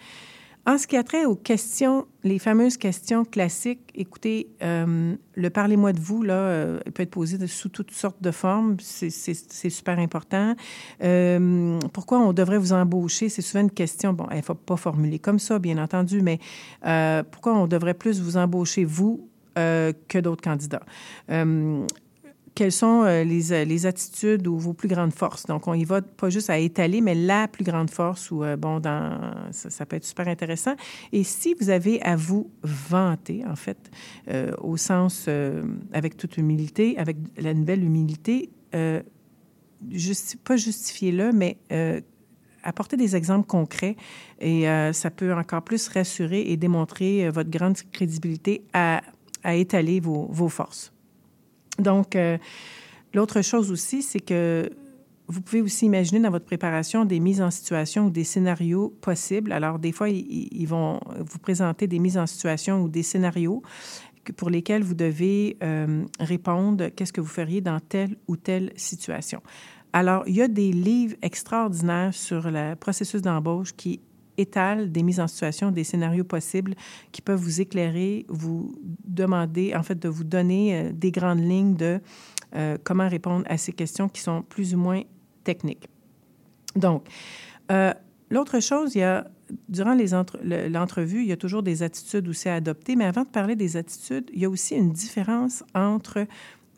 En 0.66 0.76
ce 0.76 0.86
qui 0.86 0.96
a 0.96 1.02
trait 1.02 1.24
aux 1.24 1.36
questions, 1.36 2.06
les 2.22 2.38
fameuses 2.38 2.76
questions 2.76 3.24
classiques, 3.24 3.80
écoutez, 3.94 4.48
euh, 4.62 5.16
le 5.34 5.50
parlez-moi 5.50 5.94
de 5.94 6.00
vous, 6.00 6.22
là, 6.22 6.34
euh, 6.34 6.80
peut 6.94 7.02
être 7.02 7.10
posé 7.10 7.44
sous 7.46 7.70
toutes 7.70 7.92
sortes 7.92 8.20
de 8.20 8.30
formes. 8.30 8.76
C'est 8.78 9.10
super 9.70 9.98
important. 9.98 10.54
Euh, 11.02 11.78
pourquoi 11.94 12.20
on 12.20 12.34
devrait 12.34 12.58
vous 12.58 12.74
embaucher? 12.74 13.30
C'est 13.30 13.42
souvent 13.42 13.62
une 13.62 13.70
question, 13.70 14.12
bon, 14.12 14.26
il 14.32 14.36
ne 14.36 14.42
faut 14.42 14.54
pas 14.54 14.76
formuler 14.76 15.18
comme 15.18 15.38
ça, 15.38 15.58
bien 15.58 15.78
entendu, 15.78 16.20
mais 16.20 16.38
pourquoi 17.30 17.54
on 17.54 17.66
devrait 17.66 17.94
plus 17.94 18.20
vous 18.20 18.36
embaucher, 18.36 18.84
vous, 18.84 19.28
que 19.54 20.18
d'autres 20.18 20.42
candidats? 20.42 20.82
Quelles 22.54 22.72
sont 22.72 23.02
euh, 23.04 23.24
les, 23.24 23.52
euh, 23.52 23.64
les, 23.64 23.86
attitudes 23.86 24.46
ou 24.46 24.58
vos 24.58 24.72
plus 24.72 24.88
grandes 24.88 25.14
forces. 25.14 25.46
Donc, 25.46 25.68
on 25.68 25.74
y 25.74 25.84
va 25.84 26.02
pas 26.02 26.30
juste 26.30 26.50
à 26.50 26.58
étaler, 26.58 27.00
mais 27.00 27.14
la 27.14 27.48
plus 27.48 27.64
grande 27.64 27.90
force 27.90 28.30
ou, 28.30 28.44
euh, 28.44 28.56
bon, 28.56 28.80
ça, 29.52 29.86
peut 29.86 29.96
être 29.96 30.04
super 30.04 30.28
intéressant. 30.28 30.74
Et 31.12 31.24
si 31.24 31.54
vous 31.54 31.70
avez 31.70 32.02
à 32.02 32.16
vous 32.16 32.50
vanter, 32.62 33.44
en 33.46 33.56
fait, 33.56 33.90
au 34.60 34.76
sens, 34.76 35.28
avec 35.92 36.16
toute 36.16 36.36
humilité, 36.36 36.96
avec 36.98 37.16
la 37.36 37.54
nouvelle 37.54 37.82
humilité, 37.82 38.50
pas 38.70 40.56
justifier-le, 40.56 41.32
mais 41.32 41.58
apporter 42.62 42.96
des 42.96 43.16
exemples 43.16 43.46
concrets 43.46 43.96
et 44.40 44.64
ça 44.92 45.10
peut 45.10 45.32
encore 45.34 45.62
plus 45.62 45.88
rassurer 45.88 46.42
et 46.42 46.56
démontrer 46.56 47.28
votre 47.30 47.50
grande 47.50 47.76
crédibilité 47.92 48.62
à, 48.72 49.02
à 49.42 49.54
étaler 49.54 50.00
vos, 50.00 50.26
vos 50.30 50.48
forces. 50.48 50.92
Donc, 51.80 52.16
euh, 52.16 52.38
l'autre 53.14 53.42
chose 53.42 53.70
aussi, 53.70 54.02
c'est 54.02 54.20
que 54.20 54.70
vous 55.28 55.40
pouvez 55.40 55.62
aussi 55.62 55.86
imaginer 55.86 56.20
dans 56.20 56.30
votre 56.30 56.44
préparation 56.44 57.04
des 57.04 57.20
mises 57.20 57.40
en 57.40 57.50
situation 57.50 58.06
ou 58.06 58.10
des 58.10 58.24
scénarios 58.24 58.92
possibles. 59.00 59.52
Alors, 59.52 59.78
des 59.78 59.92
fois, 59.92 60.08
ils, 60.08 60.66
vont 60.66 61.00
vous 61.18 61.38
présenter 61.38 61.86
des 61.86 62.00
mises 62.00 62.18
en 62.18 62.26
situation 62.26 62.82
ou 62.82 62.88
des 62.88 63.04
scénarios 63.04 63.62
pour 64.36 64.50
lesquels 64.50 64.82
vous 64.82 64.94
devez 64.94 65.56
euh, 65.62 66.04
répondre 66.18 66.88
qu'est-ce 66.88 67.12
que 67.12 67.20
vous 67.20 67.28
feriez 67.28 67.60
dans 67.60 67.78
telle 67.80 68.16
ou 68.26 68.36
telle 68.36 68.72
situation. 68.76 69.40
Alors, 69.92 70.24
il 70.26 70.36
y 70.36 70.42
a 70.42 70.48
des 70.48 70.72
livres 70.72 71.16
extraordinaires 71.22 72.14
sur 72.14 72.50
le 72.50 72.74
processus 72.74 73.22
d'embauche 73.22 73.72
qui 73.76 74.00
étale 74.40 74.90
des 74.90 75.02
mises 75.02 75.20
en 75.20 75.28
situation, 75.28 75.70
des 75.70 75.84
scénarios 75.84 76.24
possibles 76.24 76.74
qui 77.12 77.22
peuvent 77.22 77.40
vous 77.40 77.60
éclairer, 77.60 78.26
vous 78.28 78.74
demander, 79.04 79.74
en 79.74 79.82
fait, 79.82 79.98
de 79.98 80.08
vous 80.08 80.24
donner 80.24 80.74
euh, 80.74 80.92
des 80.92 81.10
grandes 81.10 81.40
lignes 81.40 81.76
de 81.76 82.00
euh, 82.56 82.76
comment 82.82 83.08
répondre 83.08 83.44
à 83.48 83.56
ces 83.56 83.72
questions 83.72 84.08
qui 84.08 84.20
sont 84.20 84.42
plus 84.42 84.74
ou 84.74 84.78
moins 84.78 85.02
techniques. 85.44 85.88
Donc, 86.76 87.06
euh, 87.70 87.92
l'autre 88.30 88.60
chose, 88.60 88.94
il 88.94 88.98
y 88.98 89.04
a, 89.04 89.26
durant 89.68 89.96
l'entrevue, 90.70 91.22
il 91.22 91.28
y 91.28 91.32
a 91.32 91.36
toujours 91.36 91.62
des 91.62 91.82
attitudes 91.82 92.28
aussi 92.28 92.48
à 92.48 92.54
adopter, 92.54 92.96
mais 92.96 93.04
avant 93.04 93.22
de 93.22 93.28
parler 93.28 93.56
des 93.56 93.76
attitudes, 93.76 94.30
il 94.32 94.40
y 94.40 94.44
a 94.44 94.50
aussi 94.50 94.74
une 94.74 94.92
différence 94.92 95.64
entre 95.74 96.26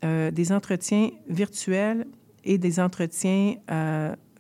des 0.03 0.51
entretiens 0.51 1.11
virtuels 1.29 2.09
et 2.43 2.59
des 2.59 2.81
entretiens 2.81 3.55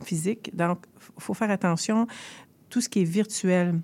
physiques. 0.02 0.50
Donc, 0.56 0.86
il 1.16 1.22
faut 1.22 1.34
faire 1.34 1.50
attention 1.52 2.08
tout 2.72 2.80
ce 2.80 2.88
qui 2.88 3.02
est 3.02 3.04
virtuel, 3.04 3.82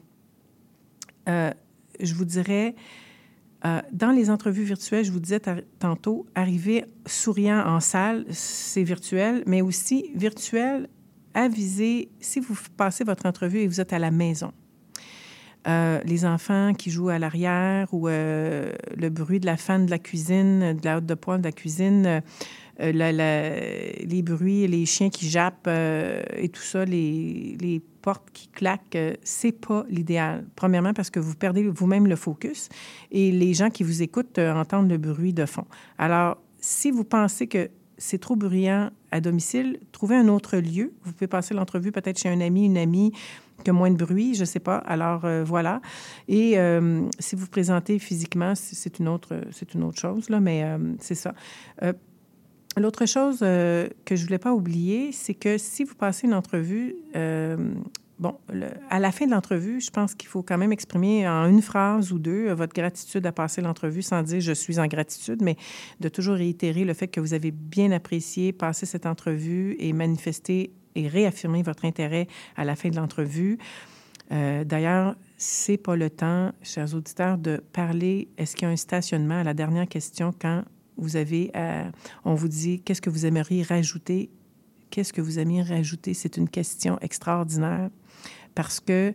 euh, 1.28 1.52
je 2.00 2.14
vous 2.14 2.24
dirais, 2.24 2.74
euh, 3.66 3.82
dans 3.92 4.12
les 4.12 4.30
entrevues 4.30 4.64
virtuelles, 4.64 5.04
je 5.04 5.12
vous 5.12 5.20
disais 5.20 5.42
tantôt, 5.78 6.24
arriver 6.34 6.86
souriant 7.04 7.62
en 7.66 7.80
salle, 7.80 8.24
c'est 8.30 8.84
virtuel, 8.84 9.42
mais 9.44 9.60
aussi 9.60 10.10
virtuel, 10.14 10.88
aviser 11.34 12.08
si 12.18 12.40
vous 12.40 12.56
passez 12.78 13.04
votre 13.04 13.26
entrevue 13.26 13.58
et 13.58 13.68
vous 13.68 13.78
êtes 13.82 13.92
à 13.92 13.98
la 13.98 14.10
maison. 14.10 14.52
Euh, 15.66 16.00
les 16.06 16.24
enfants 16.24 16.72
qui 16.72 16.90
jouent 16.90 17.10
à 17.10 17.18
l'arrière 17.18 17.92
ou 17.92 18.08
le 18.08 19.08
bruit 19.10 19.38
de 19.38 19.44
la 19.44 19.58
fan 19.58 19.84
de 19.84 19.90
la 19.90 19.98
cuisine, 19.98 20.72
de 20.72 20.80
la 20.82 20.96
haute 20.96 21.04
de 21.04 21.14
poêle 21.14 21.42
de 21.42 21.44
la 21.44 21.52
cuisine, 21.52 22.22
les 22.78 24.22
bruits, 24.22 24.66
les 24.66 24.86
chiens 24.86 25.10
qui 25.10 25.28
jappent 25.28 25.68
et 25.68 26.48
tout 26.48 26.62
ça, 26.62 26.86
les, 26.86 27.58
les 27.60 27.82
qui 28.32 28.48
claque, 28.48 28.96
euh, 28.96 29.14
c'est 29.22 29.52
pas 29.52 29.84
l'idéal. 29.88 30.46
Premièrement, 30.56 30.92
parce 30.92 31.10
que 31.10 31.20
vous 31.20 31.34
perdez 31.34 31.68
vous-même 31.68 32.06
le 32.06 32.16
focus 32.16 32.68
et 33.10 33.30
les 33.30 33.54
gens 33.54 33.70
qui 33.70 33.82
vous 33.82 34.02
écoutent 34.02 34.38
euh, 34.38 34.54
entendent 34.54 34.90
le 34.90 34.98
bruit 34.98 35.32
de 35.32 35.46
fond. 35.46 35.66
Alors, 35.98 36.38
si 36.60 36.90
vous 36.90 37.04
pensez 37.04 37.46
que 37.46 37.70
c'est 37.96 38.18
trop 38.18 38.36
bruyant 38.36 38.90
à 39.10 39.20
domicile, 39.20 39.80
trouvez 39.92 40.16
un 40.16 40.28
autre 40.28 40.56
lieu. 40.56 40.92
Vous 41.04 41.12
pouvez 41.12 41.26
passer 41.26 41.54
l'entrevue 41.54 41.92
peut-être 41.92 42.18
chez 42.18 42.28
un 42.28 42.40
ami, 42.40 42.66
une 42.66 42.78
amie 42.78 43.12
qui 43.64 43.70
a 43.70 43.72
moins 43.72 43.90
de 43.90 43.96
bruit, 43.96 44.34
je 44.34 44.40
ne 44.40 44.44
sais 44.44 44.60
pas. 44.60 44.76
Alors, 44.76 45.24
euh, 45.24 45.42
voilà. 45.44 45.80
Et 46.28 46.56
si 47.18 47.34
vous 47.34 47.46
présentez 47.48 47.98
physiquement, 47.98 48.54
c'est 48.54 49.00
une 49.00 49.08
autre, 49.08 49.40
une 49.74 49.82
autre 49.82 49.98
chose, 49.98 50.30
là, 50.30 50.38
mais 50.38 50.64
c'est 51.00 51.16
ça. 51.16 51.34
L'autre 52.78 53.06
chose 53.06 53.40
euh, 53.42 53.88
que 54.04 54.16
je 54.16 54.24
voulais 54.24 54.38
pas 54.38 54.52
oublier, 54.52 55.12
c'est 55.12 55.34
que 55.34 55.58
si 55.58 55.84
vous 55.84 55.94
passez 55.94 56.26
une 56.26 56.34
entrevue, 56.34 56.96
euh, 57.16 57.74
bon, 58.18 58.34
à 58.90 58.98
la 58.98 59.12
fin 59.12 59.26
de 59.26 59.32
l'entrevue, 59.32 59.80
je 59.80 59.90
pense 59.90 60.14
qu'il 60.14 60.28
faut 60.28 60.42
quand 60.42 60.58
même 60.58 60.72
exprimer 60.72 61.28
en 61.28 61.46
une 61.48 61.62
phrase 61.62 62.12
ou 62.12 62.18
deux 62.18 62.48
euh, 62.48 62.54
votre 62.54 62.74
gratitude 62.74 63.24
à 63.26 63.32
passer 63.32 63.60
l'entrevue 63.60 64.02
sans 64.02 64.22
dire 64.22 64.40
je 64.40 64.52
suis 64.52 64.78
en 64.78 64.86
gratitude, 64.86 65.42
mais 65.42 65.56
de 66.00 66.08
toujours 66.08 66.34
réitérer 66.34 66.84
le 66.84 66.94
fait 66.94 67.08
que 67.08 67.20
vous 67.20 67.34
avez 67.34 67.50
bien 67.50 67.90
apprécié 67.92 68.52
passer 68.52 68.86
cette 68.86 69.06
entrevue 69.06 69.76
et 69.78 69.92
manifester 69.92 70.72
et 70.94 71.08
réaffirmer 71.08 71.62
votre 71.62 71.84
intérêt 71.84 72.26
à 72.56 72.64
la 72.64 72.76
fin 72.76 72.90
de 72.90 72.96
l'entrevue. 72.96 73.58
Euh, 74.32 74.64
D'ailleurs, 74.64 75.14
c'est 75.36 75.76
pas 75.76 75.96
le 75.96 76.10
temps, 76.10 76.52
chers 76.62 76.94
auditeurs, 76.94 77.38
de 77.38 77.62
parler. 77.72 78.28
Est-ce 78.36 78.56
qu'il 78.56 78.66
y 78.66 78.70
a 78.70 78.72
un 78.72 78.76
stationnement 78.76 79.40
à 79.40 79.44
la 79.44 79.54
dernière 79.54 79.88
question 79.88 80.34
quand 80.38 80.64
vous 80.98 81.16
avez, 81.16 81.50
euh, 81.56 81.90
on 82.24 82.34
vous 82.34 82.48
dit 82.48 82.80
qu'est-ce 82.80 83.00
que 83.00 83.10
vous 83.10 83.26
aimeriez 83.26 83.62
rajouter? 83.62 84.30
Qu'est-ce 84.90 85.12
que 85.12 85.20
vous 85.20 85.38
aimeriez 85.38 85.62
rajouter? 85.62 86.14
C'est 86.14 86.36
une 86.36 86.48
question 86.48 86.98
extraordinaire 87.00 87.90
parce 88.54 88.80
que 88.80 89.14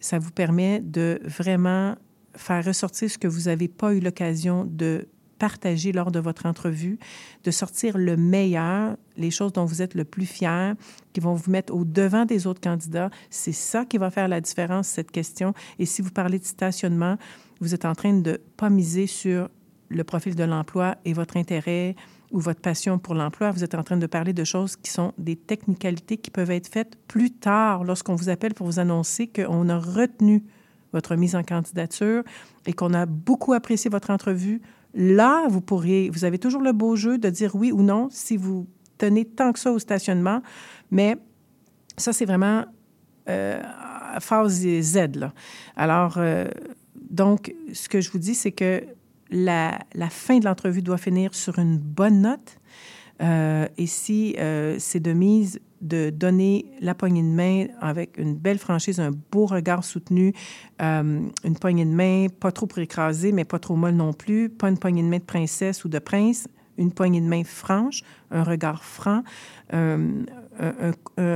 ça 0.00 0.18
vous 0.18 0.32
permet 0.32 0.80
de 0.80 1.20
vraiment 1.24 1.94
faire 2.34 2.64
ressortir 2.64 3.10
ce 3.10 3.18
que 3.18 3.28
vous 3.28 3.42
n'avez 3.42 3.68
pas 3.68 3.94
eu 3.94 4.00
l'occasion 4.00 4.64
de 4.64 5.06
partager 5.38 5.90
lors 5.90 6.12
de 6.12 6.20
votre 6.20 6.46
entrevue, 6.46 7.00
de 7.42 7.50
sortir 7.50 7.98
le 7.98 8.16
meilleur, 8.16 8.96
les 9.16 9.32
choses 9.32 9.52
dont 9.52 9.64
vous 9.64 9.82
êtes 9.82 9.94
le 9.94 10.04
plus 10.04 10.24
fier, 10.24 10.76
qui 11.12 11.18
vont 11.18 11.34
vous 11.34 11.50
mettre 11.50 11.74
au 11.74 11.84
devant 11.84 12.24
des 12.24 12.46
autres 12.46 12.60
candidats. 12.60 13.10
C'est 13.28 13.50
ça 13.50 13.84
qui 13.84 13.98
va 13.98 14.10
faire 14.12 14.28
la 14.28 14.40
différence, 14.40 14.86
cette 14.86 15.10
question. 15.10 15.52
Et 15.80 15.86
si 15.86 16.00
vous 16.00 16.12
parlez 16.12 16.38
de 16.38 16.44
stationnement, 16.44 17.16
vous 17.60 17.74
êtes 17.74 17.84
en 17.84 17.94
train 17.96 18.12
de 18.12 18.40
pas 18.56 18.70
miser 18.70 19.08
sur 19.08 19.48
le 19.92 20.04
profil 20.04 20.34
de 20.34 20.44
l'emploi 20.44 20.96
et 21.04 21.12
votre 21.12 21.36
intérêt 21.36 21.94
ou 22.30 22.40
votre 22.40 22.60
passion 22.60 22.98
pour 22.98 23.14
l'emploi, 23.14 23.50
vous 23.50 23.62
êtes 23.62 23.74
en 23.74 23.82
train 23.82 23.96
de 23.96 24.06
parler 24.06 24.32
de 24.32 24.44
choses 24.44 24.76
qui 24.76 24.90
sont 24.90 25.12
des 25.18 25.36
technicalités 25.36 26.16
qui 26.16 26.30
peuvent 26.30 26.50
être 26.50 26.68
faites 26.68 26.96
plus 27.06 27.30
tard 27.30 27.84
lorsqu'on 27.84 28.14
vous 28.14 28.30
appelle 28.30 28.54
pour 28.54 28.66
vous 28.66 28.78
annoncer 28.78 29.26
qu'on 29.26 29.68
a 29.68 29.78
retenu 29.78 30.42
votre 30.92 31.14
mise 31.16 31.36
en 31.36 31.42
candidature 31.42 32.22
et 32.66 32.72
qu'on 32.72 32.94
a 32.94 33.06
beaucoup 33.06 33.52
apprécié 33.52 33.90
votre 33.90 34.10
entrevue. 34.10 34.60
Là, 34.94 35.46
vous 35.48 35.60
pourriez, 35.60 36.10
vous 36.10 36.24
avez 36.24 36.38
toujours 36.38 36.62
le 36.62 36.72
beau 36.72 36.96
jeu 36.96 37.18
de 37.18 37.30
dire 37.30 37.54
oui 37.54 37.72
ou 37.72 37.82
non 37.82 38.08
si 38.10 38.36
vous 38.36 38.66
tenez 38.98 39.24
tant 39.24 39.52
que 39.52 39.58
ça 39.58 39.72
au 39.72 39.78
stationnement, 39.78 40.42
mais 40.90 41.16
ça, 41.96 42.12
c'est 42.12 42.24
vraiment 42.24 42.64
euh, 43.28 43.60
phase 44.20 44.66
Z. 44.80 44.98
Alors, 45.76 46.14
euh, 46.16 46.46
donc, 47.10 47.54
ce 47.72 47.88
que 47.88 48.00
je 48.00 48.10
vous 48.10 48.18
dis, 48.18 48.34
c'est 48.34 48.52
que 48.52 48.84
la, 49.32 49.78
fin 50.10 50.38
de 50.38 50.44
l'entrevue 50.44 50.82
doit 50.82 50.98
finir 50.98 51.34
sur 51.34 51.58
une 51.58 51.78
bonne 51.78 52.22
note. 52.22 52.58
Euh, 53.20 53.66
et 53.76 53.86
si 53.86 54.34
euh, 54.38 54.76
c'est 54.78 55.00
de 55.00 55.12
mise 55.12 55.60
de 55.82 56.10
donner 56.10 56.66
la 56.80 56.94
poignée 56.94 57.22
de 57.22 57.28
main 57.28 57.66
avec 57.80 58.16
une 58.16 58.34
belle 58.34 58.58
franchise, 58.58 59.00
un 59.00 59.10
beau 59.32 59.46
regard 59.46 59.84
soutenu, 59.84 60.32
euh, 60.80 61.20
une 61.44 61.58
poignée 61.58 61.84
de 61.84 61.90
main 61.90 62.28
pas 62.28 62.52
trop 62.52 62.68
écraser, 62.76 63.32
mais 63.32 63.44
pas 63.44 63.58
trop 63.58 63.74
molle 63.74 63.94
non 63.94 64.12
plus, 64.12 64.48
pas 64.48 64.68
une 64.68 64.78
poignée 64.78 65.02
de 65.02 65.08
main 65.08 65.18
de 65.18 65.24
princesse 65.24 65.84
ou 65.84 65.88
de 65.88 65.98
prince, 65.98 66.46
une 66.78 66.92
poignée 66.92 67.20
de 67.20 67.26
main 67.26 67.42
franche, 67.44 68.02
un 68.30 68.44
regard 68.44 68.84
franc. 68.84 69.22
Euh, 69.74 70.24
un- 70.58 70.92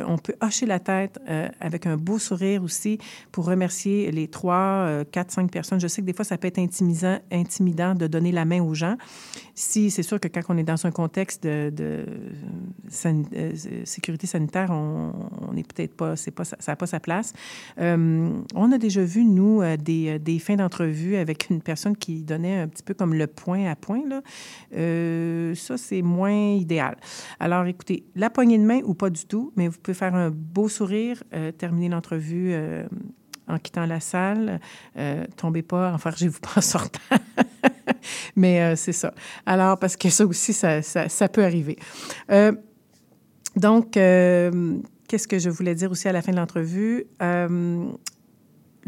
on 0.07 0.19
peut 0.19 0.35
hocher 0.41 0.67
la 0.67 0.79
tête 0.79 1.19
euh, 1.29 1.49
avec 1.61 1.87
un 1.87 1.97
beau 1.97 2.19
sourire 2.19 2.63
aussi 2.63 2.99
pour 3.33 3.47
remercier 3.47 4.11
les 4.11 4.29
trois, 4.29 4.55
euh, 4.55 5.05
quatre, 5.05 5.31
cinq 5.31 5.51
personnes. 5.51 5.81
Je 5.81 5.87
sais 5.89 6.03
que 6.03 6.07
des 6.07 6.13
fois, 6.13 6.25
ça 6.25 6.39
peut 6.39 6.49
être 6.49 6.59
intimidant, 6.59 7.95
de 7.95 8.07
donner 8.07 8.33
la 8.33 8.45
main 8.45 8.63
aux 8.63 8.75
gens. 8.75 8.97
Si 9.55 9.91
c'est 9.91 10.03
sûr 10.03 10.21
que 10.21 10.29
quand 10.29 10.43
on 10.49 10.59
est 10.59 10.65
dans 10.65 10.87
un 10.87 10.91
contexte 10.91 11.45
de, 11.45 11.73
euh, 13.05 13.53
sécurité 13.85 14.27
sanitaire, 14.27 14.71
on 14.71 15.53
n'est 15.53 15.63
peut-être 15.63 15.95
pas, 15.95 16.17
c'est 16.17 16.31
pas, 16.31 16.45
ça 16.45 16.57
n'a 16.67 16.77
pas 16.77 16.87
sa 16.87 17.01
place. 17.01 17.33
Euh, 17.79 18.31
on 18.55 18.73
a 18.73 18.79
déjà 18.79 19.03
vu, 19.03 19.25
nous, 19.25 19.63
euh, 19.63 19.77
des, 19.77 20.39
fins 20.39 20.57
d'entrevue 20.57 21.17
avec 21.17 21.49
une 21.51 21.63
personne 21.63 21.97
qui 21.97 22.23
donnait 22.23 22.59
un 22.59 22.69
petit 22.69 22.83
peu 22.83 22.95
comme 22.95 23.15
le 23.15 23.27
point 23.27 23.67
à 23.71 23.77
point. 23.77 24.03
Euh, 24.75 25.55
ça, 25.55 25.77
c'est 25.77 26.03
moins 26.03 26.53
idéal. 26.53 26.97
Alors, 27.41 27.65
écoutez, 27.67 28.05
la 28.15 28.31
poignée 28.31 28.59
de 28.59 28.65
main 28.65 28.81
ou 28.85 28.95
pas 28.95 29.11
du 29.17 29.27
tout, 29.27 29.53
mais 29.57 29.69
vous 29.69 29.79
pouvez 29.79 29.95
faire 29.95 30.15
un 30.15 30.31
beau 30.31 30.69
sourire, 30.69 31.23
euh, 31.33 31.51
terminer 31.53 31.89
l'entrevue 31.89 32.53
euh, 32.53 32.87
en 33.49 33.59
quittant 33.59 33.87
la 33.87 34.01
salle. 34.01 34.61
Euh, 34.97 35.25
tombez 35.37 35.63
pas, 35.63 35.93
enfargez-vous 35.93 36.41
pas 36.41 36.55
en 36.57 36.61
sortant. 36.61 37.01
mais 38.37 38.77
c'est 38.77 38.93
ça. 38.93 39.15
Alors, 39.47 39.79
parce 39.79 39.97
que 39.97 40.11
ça 40.11 40.27
aussi, 40.27 40.53
ça, 40.53 41.29
peut 41.33 41.45
arriver. 41.45 41.79
Donc, 43.57 43.93
qu'est-ce 43.93 45.29
que 45.29 45.39
je 45.39 45.49
voulais 45.49 45.75
dire 45.75 45.91
aussi 45.91 46.09
à 46.09 46.13
la 46.13 46.23
fin 46.23 46.33
de 46.33 46.37
l'entrevue? 46.37 47.07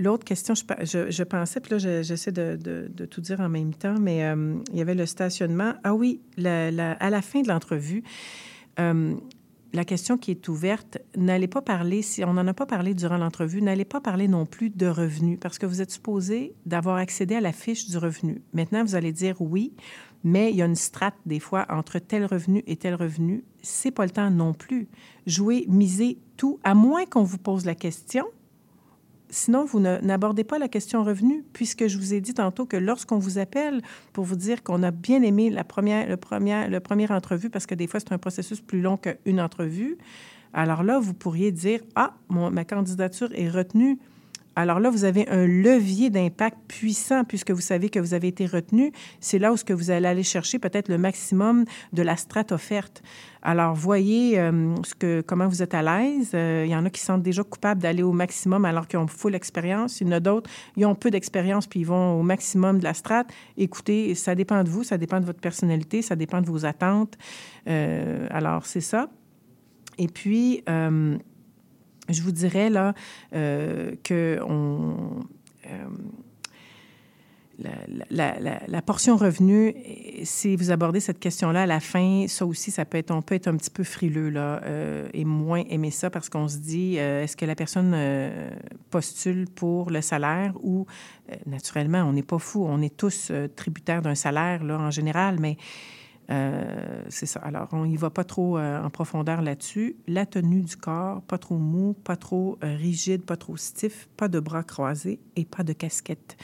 L'autre 0.00 0.24
question, 0.24 0.54
je, 0.54 1.22
pensais, 1.24 1.60
puis 1.60 1.72
là, 1.72 1.78
je- 1.78 2.02
j'essaie 2.02 2.30
de, 2.30 3.06
tout 3.06 3.20
dire 3.20 3.40
en 3.40 3.48
même 3.48 3.74
temps, 3.74 3.96
mais 3.98 4.18
il 4.72 4.76
y 4.76 4.80
avait 4.80 4.94
le 4.94 5.06
stationnement. 5.06 5.74
Ah 5.84 5.94
oui, 5.94 6.20
à 6.44 7.10
la 7.10 7.22
fin 7.22 7.42
de 7.42 7.48
l'entrevue, 7.48 8.02
la 9.72 9.84
question 9.84 10.16
qui 10.16 10.30
est 10.30 10.48
ouverte, 10.48 10.98
n'allez 11.16 11.46
pas 11.46 11.60
parler, 11.60 12.02
si 12.02 12.24
on 12.24 12.32
n'en 12.32 12.46
a 12.46 12.54
pas 12.54 12.66
parlé 12.66 12.94
durant 12.94 13.18
l'entrevue, 13.18 13.60
n'allez 13.60 13.84
pas 13.84 14.00
parler 14.00 14.26
non 14.26 14.46
plus 14.46 14.70
de 14.70 14.86
revenus, 14.86 15.38
parce 15.40 15.58
que 15.58 15.66
vous 15.66 15.82
êtes 15.82 15.90
supposé 15.90 16.54
d'avoir 16.64 16.96
accédé 16.96 17.34
à 17.34 17.40
la 17.40 17.52
fiche 17.52 17.88
du 17.88 17.98
revenu. 17.98 18.42
Maintenant, 18.54 18.82
vous 18.82 18.94
allez 18.94 19.12
dire 19.12 19.36
oui, 19.40 19.74
mais 20.24 20.50
il 20.50 20.56
y 20.56 20.62
a 20.62 20.66
une 20.66 20.74
strate 20.74 21.14
des 21.26 21.40
fois 21.40 21.66
entre 21.68 21.98
tel 21.98 22.24
revenu 22.24 22.62
et 22.66 22.76
tel 22.76 22.94
revenu. 22.94 23.44
C'est 23.62 23.90
pas 23.90 24.04
le 24.04 24.10
temps 24.10 24.30
non 24.30 24.54
plus. 24.54 24.88
Jouez, 25.26 25.66
misez 25.68 26.18
tout, 26.36 26.58
à 26.64 26.74
moins 26.74 27.04
qu'on 27.04 27.22
vous 27.22 27.38
pose 27.38 27.66
la 27.66 27.74
question. 27.74 28.24
Sinon, 29.30 29.64
vous 29.64 29.78
n'abordez 29.80 30.44
pas 30.44 30.58
la 30.58 30.68
question 30.68 31.04
revenu, 31.04 31.44
puisque 31.52 31.86
je 31.86 31.98
vous 31.98 32.14
ai 32.14 32.20
dit 32.20 32.32
tantôt 32.32 32.64
que 32.64 32.78
lorsqu'on 32.78 33.18
vous 33.18 33.38
appelle 33.38 33.82
pour 34.12 34.24
vous 34.24 34.36
dire 34.36 34.62
qu'on 34.62 34.82
a 34.82 34.90
bien 34.90 35.22
aimé 35.22 35.50
la 35.50 35.64
première, 35.64 36.08
le 36.08 36.16
le 36.70 37.12
entrevue, 37.12 37.50
parce 37.50 37.66
que 37.66 37.74
des 37.74 37.86
fois, 37.86 38.00
c'est 38.00 38.12
un 38.12 38.18
processus 38.18 38.60
plus 38.60 38.80
long 38.80 38.96
qu'une 38.96 39.40
entrevue, 39.40 39.98
alors 40.54 40.82
là, 40.82 40.98
vous 40.98 41.14
pourriez 41.14 41.52
dire 41.52 41.80
Ah, 41.94 42.14
ma 42.30 42.64
candidature 42.64 43.28
est 43.34 43.50
retenue. 43.50 43.98
Alors 44.59 44.80
là, 44.80 44.90
vous 44.90 45.04
avez 45.04 45.28
un 45.28 45.46
levier 45.46 46.11
d'impact 46.11 46.59
puissant 46.66 47.22
puisque 47.22 47.52
vous 47.52 47.61
savez 47.61 47.90
que 47.90 48.00
vous 48.00 48.12
avez 48.12 48.26
été 48.26 48.44
retenu. 48.44 48.90
C'est 49.20 49.38
là 49.38 49.52
où 49.52 49.56
ce 49.56 49.62
que 49.64 49.72
vous 49.72 49.92
allez 49.92 50.09
aller 50.09 50.24
chercher 50.24 50.59
peut-être 50.59 50.88
le 50.88 50.98
maximum 50.98 51.64
de 51.92 52.02
la 52.02 52.16
strate 52.16 52.50
offerte. 52.50 53.00
Alors, 53.42 53.76
voyez 53.76 54.36
euh, 54.40 54.74
ce 54.82 54.96
que, 54.96 55.20
comment 55.20 55.46
vous 55.46 55.62
êtes 55.62 55.74
à 55.74 55.82
l'aise. 55.82 56.32
Euh, 56.34 56.64
il 56.66 56.72
y 56.72 56.74
en 56.74 56.84
a 56.84 56.90
qui 56.90 57.00
sentent 57.00 57.22
déjà 57.22 57.44
coupables 57.44 57.80
d'aller 57.80 58.02
au 58.02 58.11
maximum 58.11 58.64
alors 58.64 58.88
qu'ils 58.88 58.98
ont 58.98 59.06
full 59.06 59.36
expérience. 59.36 60.00
Il 60.00 60.09
y 60.09 60.11
en 60.11 60.14
a 60.14 60.20
d'autres, 60.20 60.50
ils 60.76 60.84
ont 60.86 60.96
peu 60.96 61.12
d'expérience 61.12 61.68
puis 61.68 61.78
ils 61.78 61.86
vont 61.86 62.18
au 62.18 62.24
maximum 62.24 62.80
de 62.80 62.84
la 62.84 62.94
strate. 62.94 63.28
Écoutez, 63.56 64.16
ça 64.16 64.34
dépend 64.34 64.64
de 64.64 64.68
vous, 64.68 64.82
ça 64.82 64.98
dépend 64.98 65.20
de 65.20 65.24
votre 65.24 65.40
personnalité, 65.40 66.02
ça 66.02 66.16
dépend 66.16 66.40
de 66.40 66.46
vos 66.46 66.66
attentes. 66.66 67.16
Euh, 67.68 68.26
alors, 68.30 68.66
c'est 68.66 68.80
ça. 68.80 69.09
Et 69.98 70.09
puis, 70.09 70.64
je 72.09 72.22
vous 72.22 72.32
dirais 72.32 72.70
là 72.70 72.94
euh, 73.34 73.92
que 74.02 74.38
euh, 74.40 75.84
la, 78.11 78.82
portion 78.82 79.16
revenu, 79.16 79.74
si 80.22 80.54
vous 80.54 80.70
abordez 80.70 81.00
cette 81.00 81.18
question-là 81.18 81.62
à 81.62 81.66
la 81.66 81.80
fin, 81.80 82.26
ça 82.28 82.46
aussi, 82.46 82.70
ça 82.70 82.84
peut 82.84 82.98
être, 82.98 83.11
on 83.11 83.20
peut 83.20 83.34
être 83.34 83.48
un 83.48 83.56
petit 83.56 83.70
peu 83.70 83.82
frileux 83.82 84.30
là, 84.30 84.62
euh, 84.64 85.09
et 85.12 85.24
moins 85.24 85.64
aimer 85.68 85.90
ça 85.90 86.09
parce 86.09 86.28
qu'on 86.28 86.46
se 86.46 86.59
dit, 86.59 86.96
est-ce 86.96 87.36
que 87.36 87.44
la 87.44 87.56
personne 87.56 87.96
postule 88.90 89.46
pour 89.48 89.90
le 89.90 90.02
salaire 90.02 90.54
ou, 90.62 90.86
naturellement, 91.46 92.02
on 92.04 92.12
n'est 92.12 92.22
pas 92.22 92.38
fou, 92.38 92.64
on 92.64 92.80
est 92.80 92.96
tous 92.96 93.32
tributaires 93.56 94.02
d'un 94.02 94.14
salaire 94.14 94.62
là, 94.62 94.78
en 94.78 94.92
général, 94.92 95.38
mais 95.40 95.56
euh, 96.30 97.02
c'est 97.08 97.26
ça. 97.26 97.40
Alors, 97.40 97.68
on 97.72 97.86
n'y 97.86 97.96
va 97.96 98.10
pas 98.10 98.24
trop 98.24 98.58
euh, 98.58 98.82
en 98.82 98.90
profondeur 98.90 99.40
là-dessus. 99.40 99.96
La 100.06 100.26
tenue 100.26 100.60
du 100.60 100.76
corps, 100.76 101.22
pas 101.22 101.38
trop 101.38 101.56
mou, 101.56 101.94
pas 101.94 102.16
trop 102.16 102.58
euh, 102.62 102.76
rigide, 102.76 103.24
pas 103.24 103.36
trop 103.36 103.56
stiff, 103.56 104.08
pas 104.16 104.28
de 104.28 104.38
bras 104.38 104.62
croisés 104.62 105.20
et 105.36 105.44
pas 105.44 105.62
de 105.62 105.72
casquette. 105.72 106.36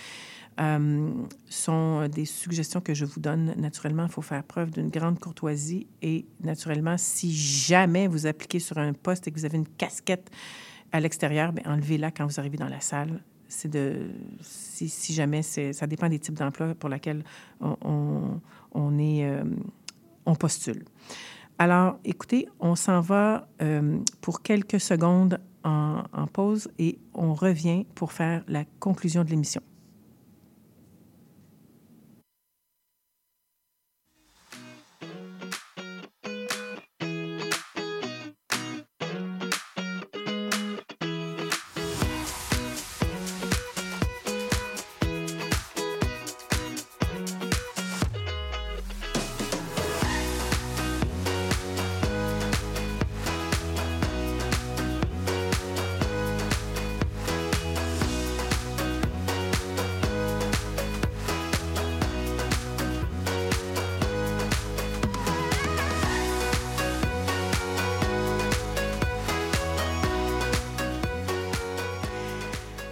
Sont 1.49 2.09
des 2.09 2.25
suggestions 2.25 2.81
que 2.81 2.95
je 2.95 3.05
vous 3.05 3.19
donne. 3.19 3.55
Naturellement, 3.57 4.05
il 4.05 4.11
faut 4.11 4.23
faire 4.23 4.45
preuve 4.45 4.71
d'une 4.71 4.89
grande 4.89 5.19
courtoisie 5.19 5.89
et 6.01 6.27
naturellement, 6.41 6.97
si 6.97 7.35
jamais 7.35 8.07
vous 8.07 8.27
appliquez 8.27 8.61
sur 8.61 8.79
un 8.79 8.93
poste 8.93 9.27
et 9.27 9.33
que 9.33 9.39
vous 9.39 9.45
avez 9.45 9.59
une 9.59 9.67
casquette 9.67 10.31
à 10.93 11.01
l'extérieur, 11.01 11.53
bien, 11.53 11.65
enlevez-la 11.67 12.13
quand 12.13 12.25
vous 12.25 12.39
arrivez 12.39 12.57
dans 12.57 12.69
la 12.69 12.79
salle. 12.79 13.21
C'est 13.49 13.69
de 13.69 14.11
si, 14.41 15.13
jamais 15.13 15.43
ça 15.43 15.87
dépend 15.87 16.09
des 16.09 16.19
types 16.19 16.35
d'emplois 16.35 16.75
pour 16.75 16.89
lesquels 16.89 17.25
on, 17.61 18.41
on, 18.73 18.99
est 18.99 19.25
euh, 19.25 19.45
on 20.27 20.35
postule. 20.35 20.85
Alors, 21.59 21.99
écoutez, 22.05 22.49
on 22.59 22.75
s'en 22.75 23.01
va 23.01 23.47
euh, 23.63 23.99
pour 24.21 24.43
quelques 24.43 24.81
secondes 24.81 25.41
en 25.63 26.27
pause 26.31 26.69
et 26.79 26.99
on 27.15 27.33
revient 27.33 27.87
pour 27.95 28.13
faire 28.13 28.45
la 28.49 28.65
conclusion 28.81 29.25
de 29.25 29.31
l'émission. 29.31 29.63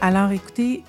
Alors, 0.05 0.33
écoutez, 0.33 0.83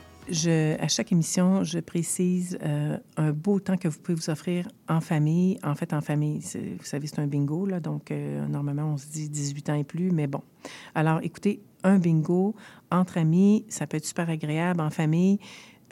à 0.79 0.87
chaque 0.87 1.11
émission, 1.11 1.63
je 1.63 1.77
précise 1.77 2.57
euh, 2.63 2.97
un 3.15 3.31
beau 3.31 3.59
temps 3.59 3.77
que 3.77 3.87
vous 3.87 3.99
pouvez 3.99 4.15
vous 4.15 4.31
offrir 4.31 4.67
en 4.89 5.01
famille. 5.01 5.59
En 5.61 5.75
fait, 5.75 5.93
en 5.93 6.01
famille, 6.01 6.39
vous 6.39 6.83
savez, 6.83 7.05
c'est 7.05 7.19
un 7.19 7.27
bingo, 7.27 7.67
là, 7.67 7.79
donc 7.79 8.09
euh, 8.09 8.43
normalement, 8.47 8.93
on 8.93 8.97
se 8.97 9.05
dit 9.05 9.29
18 9.29 9.69
ans 9.69 9.75
et 9.75 9.83
plus, 9.83 10.09
mais 10.09 10.25
bon. 10.25 10.41
Alors, 10.95 11.19
écoutez, 11.21 11.61
un 11.83 11.99
bingo 11.99 12.55
entre 12.89 13.19
amis, 13.19 13.65
ça 13.69 13.85
peut 13.85 13.97
être 13.97 14.05
super 14.05 14.31
agréable 14.31 14.81
en 14.81 14.89
famille. 14.89 15.37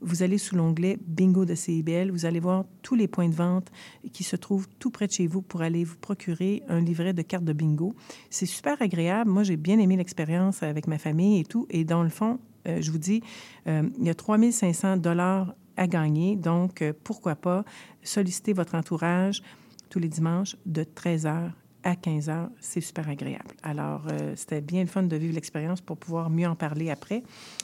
vous 0.00 0.22
allez 0.22 0.38
sous 0.38 0.56
l'onglet 0.56 0.98
Bingo 1.06 1.44
de 1.44 1.54
CIBL, 1.54 2.10
vous 2.10 2.26
allez 2.26 2.40
voir 2.40 2.64
tous 2.82 2.94
les 2.94 3.08
points 3.08 3.28
de 3.28 3.34
vente 3.34 3.70
qui 4.12 4.24
se 4.24 4.36
trouvent 4.36 4.68
tout 4.78 4.90
près 4.90 5.06
de 5.06 5.12
chez 5.12 5.26
vous 5.26 5.42
pour 5.42 5.62
aller 5.62 5.84
vous 5.84 5.96
procurer 5.96 6.62
un 6.68 6.80
livret 6.80 7.12
de 7.12 7.22
cartes 7.22 7.44
de 7.44 7.52
bingo. 7.52 7.94
C'est 8.30 8.46
super 8.46 8.80
agréable. 8.80 9.30
Moi, 9.30 9.42
j'ai 9.42 9.56
bien 9.56 9.78
aimé 9.78 9.96
l'expérience 9.96 10.62
avec 10.62 10.86
ma 10.86 10.98
famille 10.98 11.40
et 11.40 11.44
tout. 11.44 11.66
Et 11.70 11.84
dans 11.84 12.02
le 12.02 12.08
fond, 12.08 12.38
euh, 12.66 12.80
je 12.80 12.90
vous 12.90 12.98
dis, 12.98 13.22
euh, 13.66 13.88
il 13.98 14.04
y 14.04 14.10
a 14.10 14.14
3500 14.14 14.98
dollars 14.98 15.54
à 15.76 15.86
gagner. 15.86 16.36
Donc, 16.36 16.82
euh, 16.82 16.92
pourquoi 17.04 17.36
pas 17.36 17.64
solliciter 18.02 18.52
votre 18.52 18.74
entourage 18.74 19.42
tous 19.90 19.98
les 19.98 20.08
dimanches 20.08 20.56
de 20.66 20.84
13h 20.84 21.50
à 21.88 21.96
15 21.96 22.28
heures, 22.28 22.50
c'est 22.60 22.82
super 22.82 23.08
agréable. 23.08 23.54
Alors, 23.62 24.02
euh, 24.12 24.34
c'était 24.36 24.60
bien 24.60 24.82
le 24.82 24.88
fun 24.88 25.04
de 25.04 25.16
vivre 25.16 25.34
l'expérience 25.34 25.80
pour 25.80 25.96
pouvoir 25.96 26.28
mieux 26.28 26.46
en 26.46 26.54
parler 26.54 26.90
après. 26.90 27.22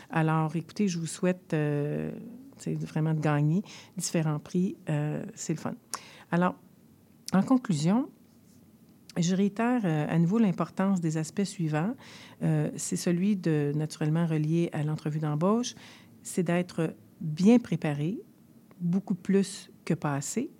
Alors, 0.09 0.57
écoutez, 0.57 0.89
je 0.89 0.99
vous 0.99 1.07
souhaite 1.07 1.53
euh, 1.53 2.11
vraiment 2.67 3.13
de 3.13 3.21
gagner 3.21 3.63
différents 3.99 4.39
prix. 4.39 4.77
Euh, 4.89 5.23
c'est 5.35 5.53
le 5.53 5.59
fun. 5.59 5.75
Alors, 6.33 6.55
en 7.35 7.43
conclusion, 7.43 8.09
je 9.19 9.37
réitère 9.37 9.85
à 9.85 10.19
nouveau 10.19 10.39
l'importance 10.39 11.01
des 11.01 11.19
aspects 11.19 11.45
suivants. 11.45 11.95
c'est 12.77 12.97
celui 12.97 13.37
de, 13.37 13.73
naturellement 13.77 14.27
relié 14.27 14.71
à 14.73 14.83
l'entrevue 14.83 15.21
d'embauche, 15.21 15.75
c'est 16.23 16.43
d'être 16.43 16.97
bien 17.21 17.61
préparé, 17.61 18.19
beaucoup 18.81 19.15
plus 19.15 19.71
que 19.85 19.95
passé, 19.95 20.51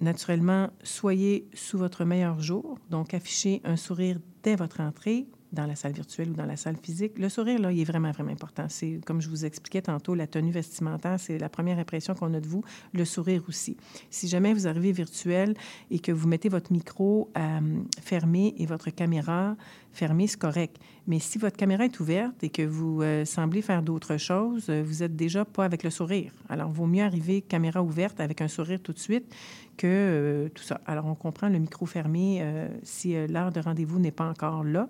Naturellement, 0.00 0.70
soyez 0.82 1.48
sous 1.54 1.78
votre 1.78 2.04
meilleur 2.04 2.40
jour, 2.40 2.78
donc 2.90 3.14
affichez 3.14 3.60
un 3.64 3.76
sourire 3.76 4.18
dès 4.42 4.54
votre 4.54 4.80
entrée 4.80 5.26
dans 5.52 5.66
la 5.66 5.74
salle 5.74 5.92
virtuelle 5.92 6.30
ou 6.30 6.34
dans 6.34 6.44
la 6.44 6.56
salle 6.56 6.76
physique. 6.76 7.18
Le 7.18 7.28
sourire, 7.28 7.58
là, 7.58 7.72
il 7.72 7.80
est 7.80 7.84
vraiment, 7.84 8.10
vraiment 8.10 8.32
important. 8.32 8.66
C'est, 8.68 9.00
comme 9.04 9.20
je 9.20 9.28
vous 9.28 9.44
expliquais 9.44 9.82
tantôt, 9.82 10.14
la 10.14 10.26
tenue 10.26 10.50
vestimentaire, 10.50 11.18
c'est 11.18 11.38
la 11.38 11.48
première 11.48 11.78
impression 11.78 12.14
qu'on 12.14 12.34
a 12.34 12.40
de 12.40 12.46
vous. 12.46 12.62
Le 12.92 13.04
sourire 13.04 13.42
aussi. 13.48 13.76
Si 14.10 14.28
jamais 14.28 14.52
vous 14.52 14.66
arrivez 14.66 14.92
virtuel 14.92 15.54
et 15.90 15.98
que 15.98 16.12
vous 16.12 16.28
mettez 16.28 16.48
votre 16.48 16.72
micro 16.72 17.30
euh, 17.36 17.60
fermé 18.02 18.54
et 18.58 18.66
votre 18.66 18.90
caméra 18.90 19.56
fermée, 19.98 20.26
c'est 20.26 20.38
correct. 20.38 20.78
Mais 21.06 21.18
si 21.18 21.38
votre 21.38 21.56
caméra 21.56 21.84
est 21.84 22.00
ouverte 22.00 22.42
et 22.42 22.50
que 22.50 22.62
vous 22.62 23.02
euh, 23.02 23.24
semblez 23.24 23.62
faire 23.62 23.82
d'autres 23.82 24.16
choses, 24.16 24.66
euh, 24.68 24.82
vous 24.84 25.02
êtes 25.02 25.16
déjà 25.16 25.44
pas 25.44 25.64
avec 25.64 25.82
le 25.82 25.90
sourire. 25.90 26.32
Alors, 26.48 26.70
il 26.70 26.74
vaut 26.74 26.86
mieux 26.86 27.02
arriver 27.02 27.42
caméra 27.42 27.82
ouverte 27.82 28.20
avec 28.20 28.40
un 28.40 28.48
sourire 28.48 28.80
tout 28.80 28.92
de 28.92 28.98
suite 28.98 29.34
que 29.76 30.50
tout 30.54 30.62
ça. 30.62 30.80
Alors, 30.86 31.06
on 31.06 31.14
comprend 31.14 31.48
le 31.48 31.58
micro 31.58 31.86
fermé 31.86 32.44
si 32.82 33.14
l'heure 33.28 33.52
de 33.52 33.60
rendez-vous 33.60 34.00
n'est 34.00 34.10
pas 34.10 34.28
encore 34.28 34.64
là. 34.64 34.88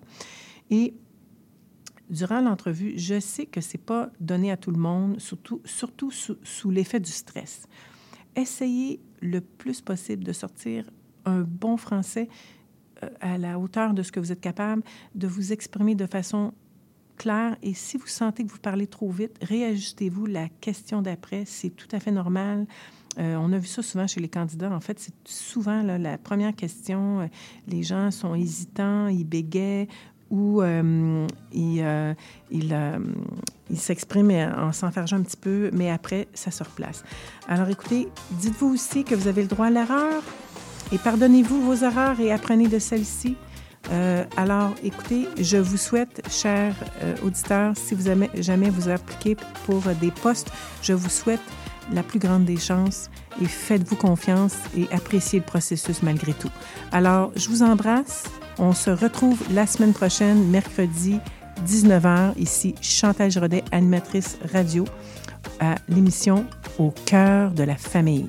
Et 0.71 0.95
durant 2.11 2.41
l'entrevue, 2.41 2.95
je 2.97 3.21
sais 3.21 3.47
que 3.47 3.61
c'est 3.61 3.79
pas 3.79 4.11
donné 4.21 4.51
à 4.51 4.57
tout 4.57 4.71
le 4.71 4.79
monde, 4.79 5.19
surtout, 5.21 5.61
sous, 6.11 6.71
l'effet 6.71 7.01
du 7.01 7.13
stress. 7.13 7.67
Essayez 8.37 9.01
le 9.21 9.41
plus 9.41 9.81
possible 9.81 10.25
de 10.25 10.33
sortir 10.33 10.91
un 11.25 11.43
bon 11.43 11.77
français 11.77 12.29
euh, 12.29 12.58
à 13.21 13.39
la 13.39 13.59
hauteur 13.59 13.95
de 13.95 14.03
ce 14.03 14.13
que 14.13 14.21
vous 14.21 14.33
êtes 14.33 14.41
capable, 14.41 14.83
de 15.15 15.27
vous 15.27 15.53
exprimer 15.53 15.95
de 15.95 16.07
façon 16.07 16.53
claire. 17.17 17.57
Et 17.63 17.75
si 17.75 17.99
vous 17.99 18.07
sentez 18.07 18.45
que 18.45 18.51
vous 18.51 18.59
parlez 18.59 18.87
trop 18.87 19.11
vite, 19.11 19.37
réajustez-vous. 19.43 20.27
La 20.27 20.49
question 20.49 21.03
d'après, 21.03 21.45
c'est 21.45 21.71
tout 21.71 21.89
à 21.93 22.01
fait 22.01 22.13
normal. 22.13 22.67
Euh, 23.19 23.37
on 23.37 23.53
a 23.53 23.59
vu 23.59 23.67
ça 23.67 23.83
souvent 23.83 24.07
chez 24.07 24.21
les 24.21 24.29
candidats. 24.29 24.71
En 24.71 24.81
fait, 24.81 24.99
c'est 25.01 25.15
souvent 25.25 25.83
la 25.83 26.19
première 26.19 26.55
question. 26.55 27.21
Euh, 27.21 27.27
les 27.67 27.83
gens 27.83 28.11
sont 28.11 28.35
hésitants, 28.35 29.09
ils 29.09 29.25
bégayent 29.25 29.89
où 30.31 30.63
euh, 30.63 31.27
il, 31.53 31.81
euh, 31.83 32.15
euh, 32.53 32.99
il, 33.71 33.79
s'exprime 33.79 34.31
en 34.31 34.73
s'enfergeant 34.73 35.17
un 35.17 35.23
petit 35.23 35.37
peu, 35.37 35.71
mais 35.73 35.91
après, 35.91 36.29
ça 36.35 36.51
se 36.51 36.63
replace. 36.63 37.03
Alors 37.49 37.69
écoutez, 37.69 38.09
dites-vous 38.33 38.75
aussi 38.75 39.05
que 39.05 39.15
vous 39.15 39.29
avez 39.29 39.43
le 39.43 39.49
droit 39.49 39.67
à 39.67 39.71
l'erreur 39.71 40.23
et 40.93 40.99
pardonnez-vous 40.99 41.63
vos 41.63 41.85
erreurs 41.85 42.21
et 42.21 42.33
apprenez 42.33 42.69
de 42.69 42.79
celles-ci. 42.79 43.37
alors, 44.37 44.75
écoutez, 44.83 45.29
je 45.41 45.57
vous 45.57 45.77
souhaite, 45.77 46.23
chers 46.31 46.75
auditeurs, 47.23 47.75
si 47.77 47.95
vous 47.95 48.11
jamais 48.35 48.71
vous 48.71 48.89
appliquez 48.89 49.37
pour 49.67 49.83
des 50.01 50.11
postes, 50.11 50.51
je 50.83 50.93
vous 50.93 51.09
souhaite 51.09 51.41
la 51.93 52.03
plus 52.03 52.19
grande 52.19 52.45
des 52.45 52.59
chances 52.59 53.11
et 53.41 53.47
faites-vous 53.47 53.97
confiance 53.97 54.55
et 54.77 54.87
appréciez 54.93 55.39
le 55.39 55.45
processus 55.45 56.03
malgré 56.03 56.33
tout. 56.35 56.51
Alors, 56.93 57.33
je 57.37 57.49
vous 57.49 57.63
embrasse. 57.63 58.25
On 58.59 58.73
se 58.73 58.91
retrouve 58.91 59.41
la 59.53 59.67
semaine 59.67 59.93
prochaine, 59.93 60.49
mercredi, 60.49 61.19
19h, 61.67 62.37
ici 62.37 62.75
Chantal 62.83 63.31
Giraudet, 63.31 63.65
animatrice 63.73 64.39
radio, 64.53 64.85
à 65.61 65.77
l'émission 65.89 66.45
Au 66.79 66.93
cœur 67.07 67.53
de 67.53 67.63
la 67.63 67.77
famille. 67.77 68.29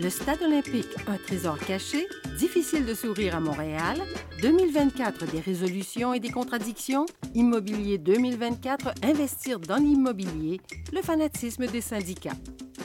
Le 0.00 0.10
Stade 0.10 0.42
olympique, 0.42 0.94
un 1.08 1.16
trésor 1.16 1.58
caché, 1.58 2.06
difficile 2.38 2.86
de 2.86 2.94
sourire 2.94 3.34
à 3.34 3.40
Montréal, 3.40 4.00
2024 4.40 5.28
des 5.28 5.40
résolutions 5.40 6.14
et 6.14 6.20
des 6.20 6.30
contradictions, 6.30 7.04
Immobilier 7.34 7.98
2024, 7.98 8.94
investir 9.02 9.58
dans 9.58 9.78
l'immobilier, 9.78 10.60
le 10.92 11.02
fanatisme 11.02 11.66
des 11.66 11.80
syndicats. 11.80 12.36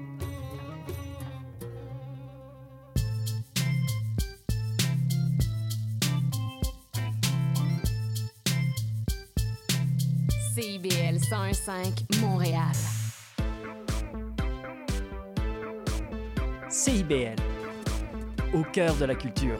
CIBL 10.61 11.17
101.5 11.17 12.21
Montréal. 12.21 12.67
CIBL, 16.69 17.35
au 18.53 18.61
cœur 18.71 18.95
de 18.97 19.05
la 19.05 19.15
culture. 19.15 19.59